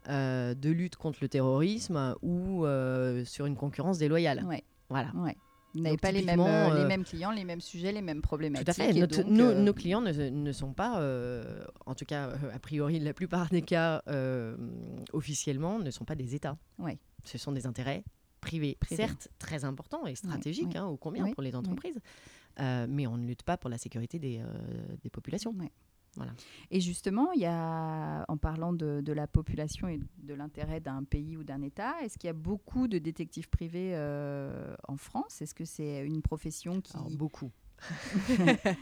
euh, 0.08 0.55
de 0.55 0.69
lutte 0.70 0.96
contre 0.96 1.19
le 1.23 1.29
terrorisme 1.29 2.14
ou 2.23 2.64
sur 3.25 3.46
une 3.46 3.56
concurrence 3.56 3.96
déloyale. 3.99 4.44
Ouais, 4.46 4.62
Voilà. 4.90 5.11
ouais. 5.17 5.37
Vous 5.74 5.80
n'avez 5.80 5.96
pas 5.96 6.12
les 6.12 6.22
mêmes, 6.22 6.40
euh, 6.40 6.74
les 6.74 6.80
euh, 6.82 6.86
mêmes 6.88 7.04
clients, 7.04 7.30
les 7.30 7.44
mêmes 7.44 7.60
sujets, 7.60 7.92
les 7.92 8.02
mêmes 8.02 8.20
problématiques. 8.20 8.66
Tout 8.66 8.70
à 8.70 8.74
fait. 8.74 8.90
et 8.94 9.00
Notre- 9.00 9.22
donc, 9.22 9.26
nos, 9.32 9.44
euh, 9.46 9.62
nos 9.62 9.72
clients 9.72 10.00
ne, 10.02 10.12
ne 10.12 10.52
sont 10.52 10.74
pas, 10.74 11.00
euh, 11.00 11.64
en 11.86 11.94
tout 11.94 12.04
cas, 12.04 12.30
a 12.52 12.58
priori, 12.58 12.98
la 13.00 13.14
plupart 13.14 13.48
des 13.48 13.62
cas, 13.62 14.02
officiellement, 15.12 15.78
ne 15.78 15.90
sont 15.90 16.04
pas 16.04 16.14
des 16.14 16.34
États. 16.34 16.56
Ouais. 16.78 16.98
Ce 17.24 17.38
sont 17.38 17.52
des 17.52 17.66
intérêts 17.66 18.04
privés, 18.40 18.76
certes 18.88 19.28
très 19.38 19.64
importants 19.64 20.04
et 20.06 20.14
stratégiques, 20.16 20.66
ouais. 20.72 20.76
hein, 20.76 20.96
combien 21.00 21.24
Oui, 21.24 21.32
pour 21.32 21.42
les 21.42 21.54
entreprises, 21.54 21.98
mais 22.58 23.06
on 23.06 23.16
ne 23.16 23.26
lutte 23.26 23.44
pas 23.44 23.56
pour 23.56 23.70
la 23.70 23.78
sécurité 23.78 24.19
des, 24.19 24.42
des 25.02 25.10
populations. 25.10 25.54
Voilà. 26.16 26.32
Et 26.70 26.80
justement, 26.80 27.32
il 27.32 27.40
y 27.40 27.46
a, 27.46 28.24
en 28.28 28.36
parlant 28.36 28.72
de, 28.72 29.00
de 29.00 29.12
la 29.12 29.26
population 29.26 29.88
et 29.88 29.98
de 30.18 30.34
l'intérêt 30.34 30.80
d'un 30.80 31.04
pays 31.04 31.36
ou 31.36 31.44
d'un 31.44 31.62
État, 31.62 31.94
est-ce 32.02 32.18
qu'il 32.18 32.28
y 32.28 32.30
a 32.30 32.34
beaucoup 32.34 32.86
de 32.86 32.98
détectives 32.98 33.48
privés 33.48 33.92
euh, 33.94 34.74
en 34.88 34.96
France? 34.96 35.40
Est-ce 35.40 35.54
que 35.54 35.64
c'est 35.64 36.04
une 36.04 36.20
profession 36.20 36.80
qui... 36.80 36.96
Alors, 36.96 37.10
beaucoup. 37.10 37.50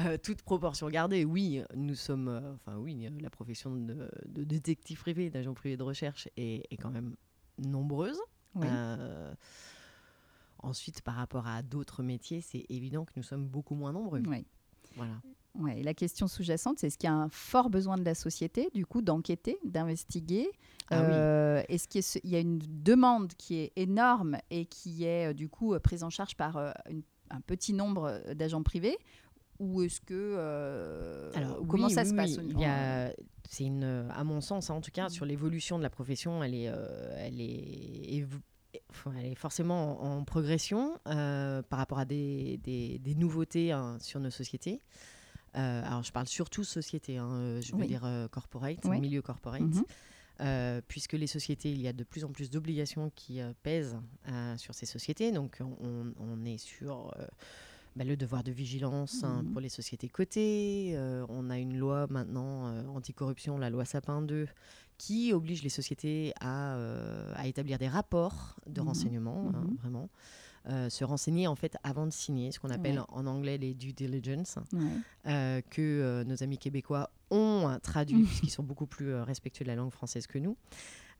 Euh, 0.00 0.16
toute 0.16 0.42
proportion 0.42 0.88
gardée, 0.88 1.24
oui, 1.24 1.62
nous 1.74 1.96
sommes, 1.96 2.28
euh, 2.28 2.54
enfin 2.54 2.76
oui, 2.76 3.08
la 3.20 3.30
profession 3.30 3.74
de, 3.74 4.08
de 4.26 4.44
détective 4.44 5.00
privé, 5.00 5.28
d'agent 5.28 5.54
privé 5.54 5.76
de 5.76 5.82
recherche 5.82 6.28
est, 6.36 6.66
est 6.70 6.76
quand 6.76 6.90
même 6.90 7.16
nombreuse. 7.58 8.20
Oui. 8.54 8.66
Euh, 8.70 9.34
ensuite, 10.60 11.02
par 11.02 11.14
rapport 11.14 11.46
à 11.46 11.62
d'autres 11.62 12.02
métiers, 12.02 12.40
c'est 12.40 12.64
évident 12.68 13.04
que 13.04 13.12
nous 13.16 13.22
sommes 13.22 13.46
beaucoup 13.46 13.74
moins 13.74 13.92
nombreux. 13.92 14.20
Ouais. 14.20 14.44
Voilà. 14.96 15.20
Ouais, 15.58 15.82
la 15.82 15.92
question 15.92 16.28
sous-jacente, 16.28 16.78
c'est 16.78 16.86
est-ce 16.86 16.96
qu'il 16.98 17.08
y 17.10 17.12
a 17.12 17.16
un 17.16 17.28
fort 17.28 17.68
besoin 17.68 17.96
de 17.98 18.04
la 18.04 18.14
société, 18.14 18.70
du 18.74 18.86
coup, 18.86 19.02
d'enquêter, 19.02 19.58
d'investiguer? 19.64 20.48
Ah 20.90 21.02
oui. 21.02 21.12
Euh, 21.12 21.62
Est-ce 21.68 21.88
qu'il 21.88 22.30
y 22.30 22.36
a 22.36 22.40
une 22.40 22.60
demande 22.84 23.32
qui 23.34 23.56
est 23.56 23.72
énorme 23.76 24.38
et 24.50 24.66
qui 24.66 25.04
est, 25.04 25.30
euh, 25.30 25.32
du 25.34 25.48
coup, 25.48 25.74
euh, 25.74 25.80
prise 25.80 26.04
en 26.04 26.10
charge 26.10 26.36
par 26.36 26.56
une- 26.88 27.02
un 27.30 27.40
petit 27.40 27.72
nombre 27.72 28.20
d'agents 28.34 28.62
privés? 28.62 28.96
Ou 29.58 29.82
est-ce 29.82 30.00
que... 30.00 30.14
euh, 30.14 31.32
Alors, 31.34 31.66
comment 31.66 31.88
oui, 31.88 31.92
ça 31.92 32.02
oui, 32.02 32.06
se 32.06 32.12
oui, 32.12 32.16
passe 32.16 32.38
a- 32.64 33.10
C'est 33.50 33.64
une, 33.64 34.06
à 34.14 34.22
mon 34.22 34.40
sens, 34.40 34.70
hein, 34.70 34.74
en 34.74 34.80
tout 34.80 34.92
cas, 34.92 35.06
Mm. 35.06 35.10
sur 35.10 35.24
l'évolution 35.26 35.76
de 35.78 35.82
la 35.82 35.90
profession, 35.90 36.44
elle 36.44 36.54
est, 36.54 36.68
euh, 36.68 37.12
elle 37.16 37.40
est, 37.40 38.24
elle 39.16 39.26
est 39.26 39.34
forcément 39.34 40.00
en, 40.02 40.18
en 40.18 40.24
progression 40.24 40.98
euh, 41.08 41.62
par 41.62 41.78
rapport 41.80 41.98
à 41.98 42.04
des, 42.04 42.58
des- 42.62 42.98
des 43.00 43.14
nouveautés 43.16 43.72
hein, 43.72 43.96
sur 44.00 44.20
nos 44.20 44.30
sociétés. 44.30 44.80
Euh, 45.56 45.82
alors, 45.84 46.02
je 46.02 46.12
parle 46.12 46.26
surtout 46.28 46.64
société, 46.64 47.16
hein, 47.18 47.30
euh, 47.32 47.60
je 47.60 47.72
veux 47.72 47.80
Oui. 47.80 47.86
dire 47.86 48.04
euh, 48.04 48.28
corporate, 48.28 48.78
Oui. 48.84 49.00
milieu 49.00 49.22
corporate. 49.22 49.62
Mhm. 49.62 49.84
Euh, 50.40 50.80
puisque 50.86 51.14
les 51.14 51.26
sociétés, 51.26 51.72
il 51.72 51.80
y 51.80 51.88
a 51.88 51.92
de 51.92 52.04
plus 52.04 52.24
en 52.24 52.28
plus 52.30 52.48
d'obligations 52.50 53.10
qui 53.14 53.40
pèsent 53.64 53.98
sur 54.56 54.74
ces 54.74 54.86
sociétés. 54.86 55.32
Donc, 55.32 55.58
on, 55.60 56.12
on 56.16 56.44
est 56.44 56.58
sur 56.58 57.12
bah, 57.96 58.04
le 58.04 58.16
devoir 58.16 58.44
de 58.44 58.52
vigilance 58.52 59.24
hein, 59.24 59.42
Mhm. 59.42 59.50
pour 59.52 59.60
les 59.60 59.68
sociétés 59.68 60.08
cotées. 60.08 60.96
On 61.28 61.50
a 61.50 61.58
une 61.58 61.76
loi 61.76 62.06
maintenant 62.08 62.86
anticorruption, 62.94 63.58
la 63.58 63.68
loi 63.70 63.84
Sapin 63.84 64.22
2, 64.22 64.46
qui 64.96 65.32
oblige 65.32 65.62
les 65.64 65.70
sociétés 65.70 66.32
à, 66.40 66.76
à 67.34 67.46
établir 67.48 67.78
des 67.78 67.88
rapports 67.88 68.54
de 68.68 68.80
Mhm. 68.80 68.86
renseignement, 68.86 69.50
hein, 69.54 69.66
vraiment. 69.80 70.08
Euh, 70.68 70.90
se 70.90 71.02
renseigner 71.02 71.46
en 71.46 71.54
fait 71.54 71.76
avant 71.82 72.04
de 72.06 72.12
signer, 72.12 72.52
ce 72.52 72.60
qu'on 72.60 72.68
appelle 72.68 72.98
Ouais. 72.98 73.04
en 73.08 73.26
anglais 73.26 73.56
les 73.56 73.72
due 73.72 73.94
diligence 73.94 74.58
Ouais. 74.74 74.80
euh, 75.26 75.60
que 75.70 75.80
euh, 75.80 76.24
nos 76.24 76.42
amis 76.42 76.58
québécois 76.58 77.08
ont 77.30 77.78
traduit, 77.82 78.22
puisqu'ils 78.42 78.50
sont 78.50 78.62
beaucoup 78.62 78.86
plus 78.86 79.14
respectueux 79.14 79.64
de 79.64 79.70
la 79.70 79.76
langue 79.76 79.92
française 79.92 80.26
que 80.26 80.38
nous, 80.38 80.56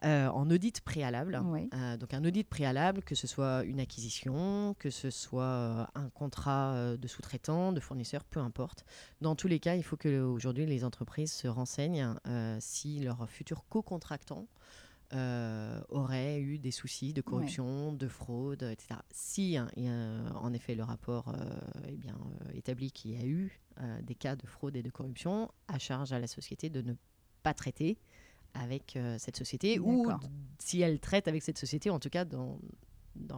en 0.02 0.50
audit 0.50 0.80
préalable. 0.82 1.40
Ouais. 1.46 1.68
Donc 1.98 2.12
un 2.14 2.24
audit 2.24 2.46
préalable, 2.46 3.02
que 3.02 3.14
ce 3.14 3.26
soit 3.26 3.64
une 3.64 3.80
acquisition, 3.80 4.76
que 4.78 4.90
ce 4.90 5.08
soit 5.10 5.88
un 5.94 6.08
contrat 6.10 6.96
de 6.96 7.08
sous-traitant, 7.08 7.72
de 7.72 7.80
fournisseur, 7.80 8.24
peu 8.24 8.40
importe. 8.40 8.84
Dans 9.22 9.34
tous 9.34 9.48
les 9.48 9.58
cas, 9.60 9.74
il 9.76 9.82
faut 9.82 9.96
que 9.96 10.20
aujourd'hui 10.20 10.66
les 10.66 10.84
entreprises 10.84 11.32
se 11.32 11.48
renseignent 11.48 12.14
si 12.60 13.00
leurs 13.00 13.28
futurs 13.28 13.64
co-contractants 13.68 14.46
euh, 15.14 15.80
auraient 15.88 16.40
eu 16.40 16.58
des 16.58 16.70
soucis 16.70 17.12
de 17.12 17.22
corruption, 17.22 17.92
de 17.92 18.08
fraude, 18.08 18.62
etc. 18.62 19.00
Si 19.10 19.56
hein, 19.56 19.68
il 19.76 19.84
y 19.84 19.88
a, 19.88 19.92
en 20.36 20.52
effet 20.52 20.74
le 20.74 20.84
rapport 20.84 21.28
euh, 21.28 21.34
eh 21.88 21.96
bien, 21.96 22.18
euh, 22.42 22.50
établit 22.52 22.92
qu'il 22.92 23.12
y 23.12 23.16
a 23.16 23.24
eu 23.24 23.60
euh, 23.80 24.02
des 24.02 24.14
cas 24.14 24.36
de 24.36 24.46
fraude 24.46 24.76
et 24.76 24.82
de 24.82 24.90
corruption, 24.90 25.50
à 25.66 25.78
charge 25.78 26.12
à 26.12 26.18
la 26.18 26.26
société 26.26 26.68
de 26.68 26.82
ne 26.82 26.94
pas 27.42 27.54
traiter 27.54 27.98
avec 28.54 28.96
euh, 28.96 29.16
cette 29.18 29.36
société 29.36 29.78
ou 29.78 30.10
si 30.58 30.80
elle 30.80 31.00
traite 31.00 31.28
avec 31.28 31.42
cette 31.42 31.58
société, 31.58 31.90
en 31.90 31.98
tout 31.98 32.10
cas 32.10 32.24
d'en 32.24 32.58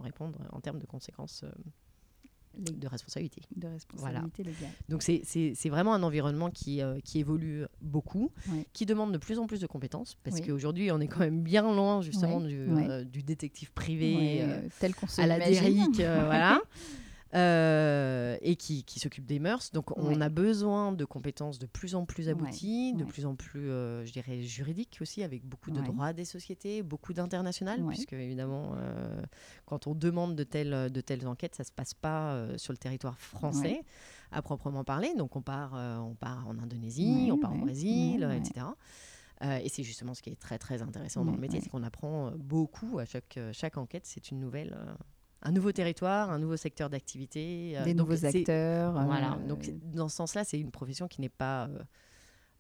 répondre 0.01 0.39
en 0.53 0.61
termes 0.61 0.79
de 0.79 0.87
conséquences 0.87 1.45
euh, 1.45 1.53
de 2.59 2.87
responsabilité. 2.89 3.43
de 3.57 3.69
responsabilité 3.69 4.43
légale. 4.43 4.71
Donc 4.89 5.03
c'est- 5.03 5.23
vraiment 5.71 5.95
un 5.95 6.03
environnement 6.03 6.51
qui, 6.51 6.83
euh, 6.83 6.99
qui 7.05 7.19
évolue 7.19 7.65
beaucoup, 7.81 8.33
Ouais. 8.51 8.67
qui 8.73 8.87
demande 8.87 9.13
de 9.13 9.19
plus 9.19 9.39
en 9.39 9.47
plus 9.47 9.61
de 9.61 9.67
compétences, 9.67 10.17
parce 10.25 10.37
Oui. 10.37 10.47
qu'aujourd'hui 10.47 10.91
on 10.93 11.01
est 11.01 11.07
quand 11.09 11.21
même 11.21 11.43
bien 11.43 11.63
loin 11.63 12.03
justement 12.03 12.39
Ouais, 12.39 12.49
du, 12.49 12.67
ouais. 12.67 12.89
euh, 12.91 13.05
du 13.05 13.23
détective 13.23 13.73
privé 13.73 14.41
euh, 14.43 14.61
tel 14.81 14.95
qu'on 14.95 15.07
se 15.07 15.21
à 15.21 15.27
la 15.27 15.39
voilà. 16.27 16.61
euh, 17.35 18.37
et 18.43 18.57
qui, 18.57 18.85
qui 18.85 18.99
s'occupe 19.01 19.25
des 19.27 19.39
mœurs. 19.39 19.71
Donc, 19.73 19.97
on 19.97 20.09
Ouais. 20.09 20.23
a 20.23 20.29
besoin 20.29 20.93
de 20.93 21.05
compétences 21.05 21.59
de 21.59 21.67
plus 21.67 21.95
en 21.95 22.05
plus 22.07 22.25
Ouais, 22.27 22.33
abouties, 22.33 22.93
de 22.95 23.05
plus 23.05 23.27
en 23.27 23.35
plus, 23.37 23.71
euh, 23.71 24.05
je 24.05 24.13
dirais, 24.13 24.43
juridiques 24.43 24.99
aussi, 25.01 25.23
avec 25.23 25.45
beaucoup 25.45 25.71
de 25.71 25.81
droits 25.81 26.13
des 26.13 26.25
sociétés, 26.25 26.83
beaucoup 26.83 27.13
d'international, 27.13 27.85
puisque 27.87 28.13
évidemment, 28.15 28.75
euh, 28.77 29.23
quand 29.67 29.87
on 29.87 29.95
demande 29.95 30.35
de 30.37 30.45
telles, 30.45 30.91
de 30.91 31.01
telles 31.01 31.27
enquêtes, 31.27 31.55
ça 31.55 31.65
se 31.65 31.73
passe 31.73 31.95
pas 31.95 32.47
sur 32.59 32.73
le 32.73 32.79
territoire 32.79 33.19
français. 33.19 33.83
À 34.33 34.43
proprement 34.43 34.85
parler. 34.85 35.13
Donc 35.17 35.35
on 35.35 35.43
part, 35.43 35.73
on 35.75 36.15
part 36.15 36.47
en 36.47 36.57
Indonésie, 36.59 37.31
on 37.33 37.39
part 37.39 37.53
au 37.53 37.59
Brésil, 37.59 38.23
etc. 38.37 38.67
Euh, 39.43 39.57
et 39.63 39.69
c'est 39.69 39.83
justement 39.83 40.15
ce 40.15 40.23
qui 40.23 40.31
est 40.31 40.39
très 40.39 40.59
très 40.59 40.83
intéressant 40.83 41.25
dans 41.25 41.33
le 41.33 41.39
métier, 41.39 41.61
c'est 41.61 41.71
qu'on 41.71 41.83
apprend 41.83 42.31
beaucoup 42.37 42.99
à 42.99 43.07
chaque, 43.07 43.39
chaque 43.53 43.77
enquête. 43.79 44.05
C'est 44.07 44.31
une 44.31 44.39
nouvelle, 44.39 44.77
euh, 44.79 44.93
un 45.43 45.53
nouveau 45.53 45.73
territoire, 45.73 46.31
un 46.31 46.39
nouveau 46.39 46.57
secteur 46.57 46.91
d'activité. 46.91 47.73
euh, 47.79 47.85
Des 47.85 47.95
donc 47.95 48.09
nouveaux 48.11 48.25
acteurs. 48.27 48.97
euh, 48.99 49.05
Voilà. 49.05 49.39
Donc 49.49 49.71
dans 49.95 50.09
ce 50.09 50.17
sens-là, 50.17 50.45
c'est 50.45 50.59
une 50.61 50.71
profession 50.71 51.09
qui 51.09 51.21
n'est 51.21 51.29
pas 51.29 51.69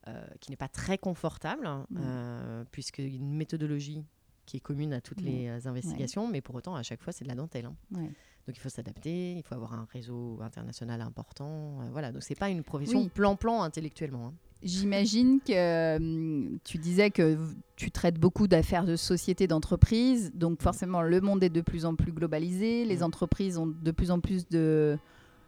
euh, 0.08 0.26
qui 0.40 0.50
n'est 0.50 0.56
pas 0.56 0.68
très 0.68 0.96
confortable, 0.98 1.68
Mm. 1.90 2.64
puisqu'il 2.70 3.08
y 3.08 3.12
a 3.12 3.16
une 3.16 3.34
méthodologie 3.36 4.02
qui 4.46 4.56
est 4.56 4.60
commune 4.60 4.92
à 4.94 5.00
toutes 5.00 5.20
Ouais. 5.20 5.28
les 5.30 5.66
investigations, 5.66 6.26
mais 6.26 6.40
pour 6.40 6.54
autant, 6.54 6.74
à 6.74 6.82
chaque 6.82 7.02
fois, 7.02 7.12
c'est 7.12 7.22
de 7.24 7.28
la 7.28 7.34
dentelle. 7.36 7.66
hein. 7.66 7.76
ouais. 7.94 8.10
Donc 8.50 8.56
il 8.56 8.60
faut 8.62 8.68
s'adapter, 8.68 9.34
il 9.36 9.44
faut 9.44 9.54
avoir 9.54 9.74
un 9.74 9.86
réseau 9.92 10.36
international 10.42 11.00
important. 11.02 11.78
euh, 11.82 11.88
voilà, 11.92 12.10
donc 12.10 12.24
c'est 12.24 12.34
pas 12.34 12.48
une 12.48 12.64
profession 12.64 13.02
Oui. 13.02 13.08
plan-plan 13.08 13.62
intellectuellement. 13.62 14.26
hein. 14.26 14.32
J'imagine 14.64 15.38
que 15.40 15.96
hum, 15.98 16.58
tu 16.64 16.78
disais 16.78 17.12
que 17.12 17.38
tu 17.76 17.92
traites 17.92 18.18
beaucoup 18.18 18.48
d'affaires 18.48 18.84
de 18.84 18.96
société, 18.96 19.46
d'entreprise. 19.46 20.32
Donc 20.34 20.60
forcément, 20.62 21.00
le 21.02 21.20
monde 21.20 21.44
est 21.44 21.48
de 21.48 21.60
plus 21.60 21.84
en 21.84 21.94
plus 21.94 22.10
globalisé. 22.10 22.84
Les 22.84 22.98
Mm. 22.98 23.02
entreprises 23.04 23.56
ont 23.56 23.68
de 23.68 23.90
plus 23.92 24.10
en 24.10 24.18
plus 24.18 24.48
de, 24.48 24.98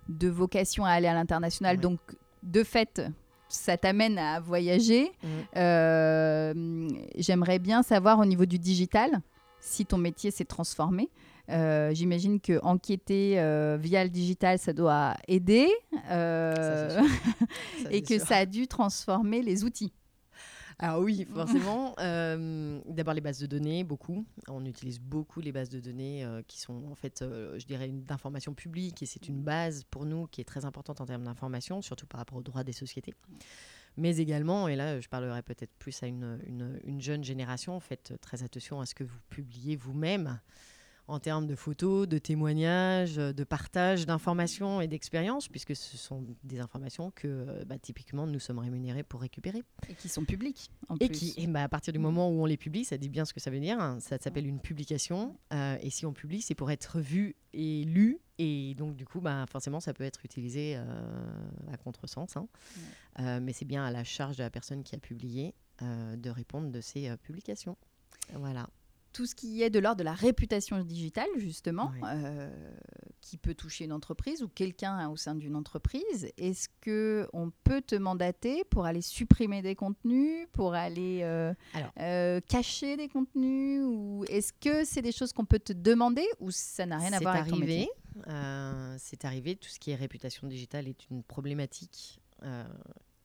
de 0.09 0.28
vocation 0.28 0.85
à 0.85 0.90
aller 0.92 1.09
à 1.09 1.14
l'international. 1.14 1.75
Ouais. 1.76 1.82
Donc 1.82 1.99
de 2.44 2.62
fait, 2.62 3.02
ça 3.49 3.76
t'amène 3.76 4.16
à 4.16 4.38
voyager. 4.38 5.11
Mm. 5.25 5.26
Euh, 5.56 6.52
hum, 6.52 6.88
J'aimerais 7.16 7.59
bien 7.59 7.82
savoir 7.82 8.21
au 8.21 8.25
niveau 8.25 8.47
du 8.47 8.61
digital 8.61 9.21
si 9.59 9.85
ton 9.87 9.99
métier 9.99 10.30
s'est 10.30 10.44
transformé. 10.47 11.09
Euh, 11.49 11.92
J'imagine 11.92 12.40
que 12.40 12.61
enquêter 12.62 13.38
euh, 13.40 13.76
via 13.80 14.04
le 14.04 14.11
digital, 14.11 14.58
ça 14.58 14.72
doit 14.72 15.14
aider 15.28 15.68
euh, 16.11 16.88
Ça. 16.90 17.02
Ça, 17.82 17.92
et 17.92 18.02
que 18.02 18.18
sûr. 18.18 18.26
ça 18.26 18.37
a 18.38 18.46
dû 18.46 18.66
transformer 18.66 19.42
les 19.42 19.64
outils. 19.64 19.92
Ah 20.78 20.99
oui, 21.00 21.26
forcément. 21.32 21.94
D'abord 22.88 23.14
les 23.14 23.20
bases 23.20 23.38
de 23.40 23.46
données, 23.46 23.84
beaucoup. 23.84 24.25
On 24.49 24.64
utilise 24.64 24.99
beaucoup 25.00 25.40
les 25.40 25.52
bases 25.52 25.68
de 25.68 25.80
données 25.80 26.26
qui 26.49 26.61
sont 26.61 26.84
en 26.90 26.94
fait, 26.94 27.22
je 27.22 27.64
dirais, 27.66 27.88
d'information 27.88 28.54
publique 28.54 29.02
et 29.02 29.06
c'est 29.06 29.28
une 29.28 29.42
base 29.42 29.84
pour 29.90 30.06
nous 30.06 30.26
qui 30.26 30.40
est 30.40 30.44
très 30.44 30.64
importante 30.64 31.00
en 31.00 31.06
termes 31.06 31.25
d'information, 31.25 31.82
surtout 31.82 32.06
par 32.06 32.18
rapport 32.18 32.38
aux 32.38 32.42
droits 32.42 32.64
des 32.64 32.72
sociétés. 32.72 33.14
Mais 33.96 34.16
également, 34.16 34.68
et 34.68 34.75
là 34.76 34.99
je 35.00 35.08
parlerai 35.08 35.42
peut-être 35.42 35.75
plus 35.78 36.02
à 36.02 36.06
une, 36.06 36.40
une- 36.46 36.80
une 36.84 37.00
jeune 37.02 37.22
génération, 37.22 37.78
faites 37.78 38.14
très 38.22 38.42
attention 38.42 38.80
à 38.80 38.87
ce 38.87 38.94
que 38.94 39.04
vous 39.04 39.18
publiez 39.28 39.76
vous-même 39.76 40.40
en 41.12 41.21
termes 41.21 41.47
de 41.47 41.54
photos, 41.54 42.09
de 42.09 42.16
témoignages, 42.19 43.16
de 43.16 43.45
partage 43.45 44.07
d'informations 44.07 44.81
et 44.81 44.88
d'expériences, 44.88 45.47
puisque 45.49 45.76
ce 45.76 45.97
sont 45.97 46.25
des 46.42 46.59
informations 46.61 47.11
que 47.11 47.28
euh, 47.28 47.64
bah, 47.66 47.78
typiquement 47.78 48.26
nous 48.26 48.38
sommes 48.40 48.59
rémunérés 48.59 49.02
pour 49.02 49.21
récupérer. 49.21 49.62
Et 49.90 49.95
qui 49.95 50.09
sont 50.09 50.25
publics, 50.25 50.71
en 50.88 50.97
Et 50.97 51.09
plus. 51.09 51.19
qui, 51.19 51.35
et 51.37 51.47
bah, 51.47 51.62
à 51.64 51.69
partir 51.69 51.92
du 51.92 51.99
moment 51.99 52.31
où 52.31 52.40
on 52.42 52.47
les 52.47 52.57
publie, 52.57 52.85
ça 52.85 52.97
dit 52.97 53.11
bien 53.11 53.25
ce 53.26 53.33
que 53.35 53.40
ça 53.40 53.50
veut 53.50 53.61
dire. 53.61 53.78
hein. 53.78 53.99
Ça 54.00 54.16
s'appelle 54.19 54.47
une 54.47 54.59
publication. 54.61 55.37
euh, 55.52 55.76
et 55.83 55.90
si 55.90 56.07
on 56.07 56.12
publie, 56.14 56.40
c'est 56.40 56.54
pour 56.54 56.71
être 56.71 56.99
vu 57.00 57.37
et 57.52 57.85
lu. 57.85 58.19
Et 58.38 58.75
donc, 58.75 58.97
du 58.97 59.04
coup, 59.04 59.21
bah, 59.21 59.45
forcément, 59.50 59.81
ça 59.81 59.92
peut 59.92 60.04
être 60.04 60.25
utilisé 60.25 60.75
euh, 60.76 60.83
à 61.71 61.76
contresens. 61.76 62.37
hein. 62.37 62.49
Euh, 63.21 63.38
mais 63.42 63.52
c'est 63.52 63.66
bien 63.66 63.85
à 63.85 63.90
la 63.90 64.04
charge 64.04 64.38
de 64.38 64.42
la 64.42 64.50
personne 64.50 64.83
qui 64.83 64.95
a 64.95 64.99
publié 64.99 65.54
euh, 65.83 66.16
de 66.16 66.31
répondre 66.31 66.71
de 66.71 66.81
ces 66.81 67.09
euh, 67.11 67.16
publications. 67.19 67.76
Voilà. 68.33 68.66
Tout 69.12 69.26
ce 69.26 69.35
qui 69.35 69.62
est 69.62 69.71
de 69.71 69.78
l'ordre 69.78 69.99
de 69.99 70.04
la 70.04 70.14
réputation 70.14 70.83
digitale, 70.83 71.28
justement, 71.37 71.92
euh, 72.04 72.50
qui 73.21 73.37
peut 73.37 73.54
toucher 73.54 73.85
une 73.85 73.92
entreprise 73.92 74.42
ou 74.42 74.49
quelqu'un 74.49 75.09
au 75.09 75.16
sein 75.16 75.35
d'une 75.35 75.54
entreprise, 75.54 76.31
est-ce 76.38 76.69
que 76.81 77.28
on 77.33 77.50
peut 77.64 77.83
te 77.83 77.95
mandater 77.95 78.64
pour 78.64 78.87
aller 78.87 79.02
supprimer 79.02 79.61
des 79.61 79.75
contenus, 79.75 80.47
pour 80.52 80.75
aller 80.75 81.21
euh, 81.23 81.52
euh, 81.99 82.40
cacher 82.49 82.97
des 82.97 83.09
contenus 83.09 83.85
ou 83.85 84.25
est-ce 84.28 84.52
que 84.52 84.85
c'est 84.85 85.02
des 85.02 85.12
choses 85.12 85.33
qu'on 85.33 85.45
peut 85.45 85.59
te 85.59 85.73
demander 85.73 86.26
ou 86.40 86.50
ça 86.50 86.87
n'a 86.87 86.99
rien 86.99 87.12
à 87.12 87.21
voir 87.21 87.37
avec 87.37 87.50
ton 87.50 87.59
métier? 87.59 87.90
c'est 88.99 89.25
arrivé. 89.25 89.57
Tout 89.57 89.69
ce 89.69 89.78
qui 89.78 89.90
est 89.90 89.95
réputation 89.95 90.47
digitale 90.47 90.88
est 90.88 91.11
une 91.11 91.23
problématique 91.23 92.21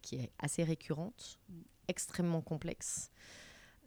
qui 0.01 0.15
est 0.15 0.31
assez 0.39 0.63
récurrente, 0.63 1.39
extrêmement 1.87 2.41
complexe. 2.41 3.11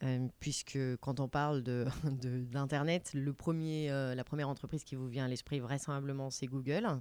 Euh, 0.02 0.28
puisque 0.40 0.78
quand 1.00 1.20
on 1.20 1.28
parle 1.28 1.62
de, 1.62 1.86
de- 2.04 2.44
d'Internet, 2.44 3.10
le 3.14 3.32
premier, 3.32 3.90
euh, 3.90 4.14
la 4.14 4.24
première 4.24 4.48
entreprise 4.48 4.84
qui 4.84 4.94
vous 4.94 5.08
vient 5.08 5.24
à 5.24 5.28
l'esprit 5.28 5.60
vraisemblablement, 5.60 6.30
c'est 6.30 6.46
Google, 6.46 7.00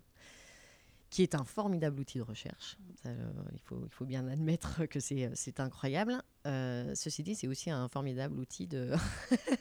qui 1.10 1.24
est 1.24 1.36
un 1.36 1.44
formidable 1.44 2.00
outil 2.00 2.18
de 2.18 2.24
recherche. 2.24 2.78
Ça, 3.02 3.10
euh, 3.10 3.32
il, 3.54 3.60
faut, 3.60 3.82
il 3.84 3.92
faut 3.92 4.06
bien 4.06 4.28
admettre 4.28 4.86
que 4.90 5.00
c'est, 5.00 5.60
incroyable. 5.60 6.22
Ceci 6.46 7.24
dit, 7.24 7.36
c'est 7.36 7.48
aussi 7.48 7.70
un 7.70 7.88
formidable 7.88 8.40
outil 8.40 8.68
de, 8.68 8.94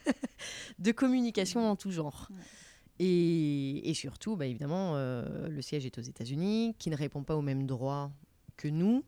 de 0.79 0.91
communication 0.91 1.69
en 1.69 1.75
tout 1.75 1.91
genre. 1.91 2.27
Ouais. 2.31 2.43
Et, 3.01 3.89
et 3.89 3.93
surtout, 3.93 4.35
bah, 4.35 4.45
évidemment, 4.45 4.95
le 4.95 5.61
siège 5.61 5.85
est 5.85 5.97
aux 5.97 6.01
États-Unis, 6.01 6.75
qui 6.77 6.89
ne 6.89 6.97
répond 6.97 7.23
pas 7.23 7.37
aux 7.37 7.41
mêmes 7.41 7.65
droits 7.65 8.11
que 8.57 8.67
nous. 8.67 9.05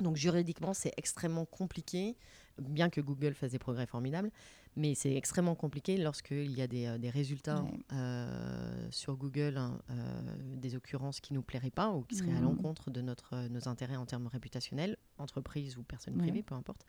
Donc 0.00 0.16
juridiquement, 0.16 0.74
c'est 0.74 0.92
extrêmement 0.96 1.46
compliqué, 1.46 2.16
bien 2.58 2.90
que 2.90 3.00
Google 3.00 3.34
fasse 3.34 3.52
des 3.52 3.58
progrès 3.58 3.86
formidables, 3.86 4.30
mais 4.76 4.94
c'est 4.94 5.14
extrêmement 5.14 5.54
compliqué 5.54 5.96
lorsqu'il 5.96 6.52
y 6.52 6.62
a 6.62 6.66
des, 6.66 6.86
euh, 6.86 6.98
des 6.98 7.10
résultats 7.10 7.62
Ouais. 7.62 7.70
euh, 7.92 8.88
sur 8.90 9.16
Google, 9.16 9.56
hein, 9.56 9.80
euh, 9.90 10.20
des 10.56 10.74
occurrences 10.76 11.20
qui 11.20 11.32
nous 11.34 11.42
plairaient 11.42 11.70
pas 11.70 11.90
ou 11.92 12.02
qui 12.02 12.16
seraient 12.16 12.30
à 12.32 12.40
Mhm. 12.40 12.42
l'encontre 12.44 12.90
de 12.90 13.00
notre, 13.00 13.48
nos 13.48 13.68
intérêts 13.68 13.96
en 13.96 14.06
termes 14.06 14.26
réputationnels, 14.26 14.96
entreprise 15.18 15.76
ou 15.78 15.82
personne 15.82 16.14
Ouais. 16.14 16.22
privée, 16.22 16.42
peu 16.42 16.54
importe. 16.54 16.84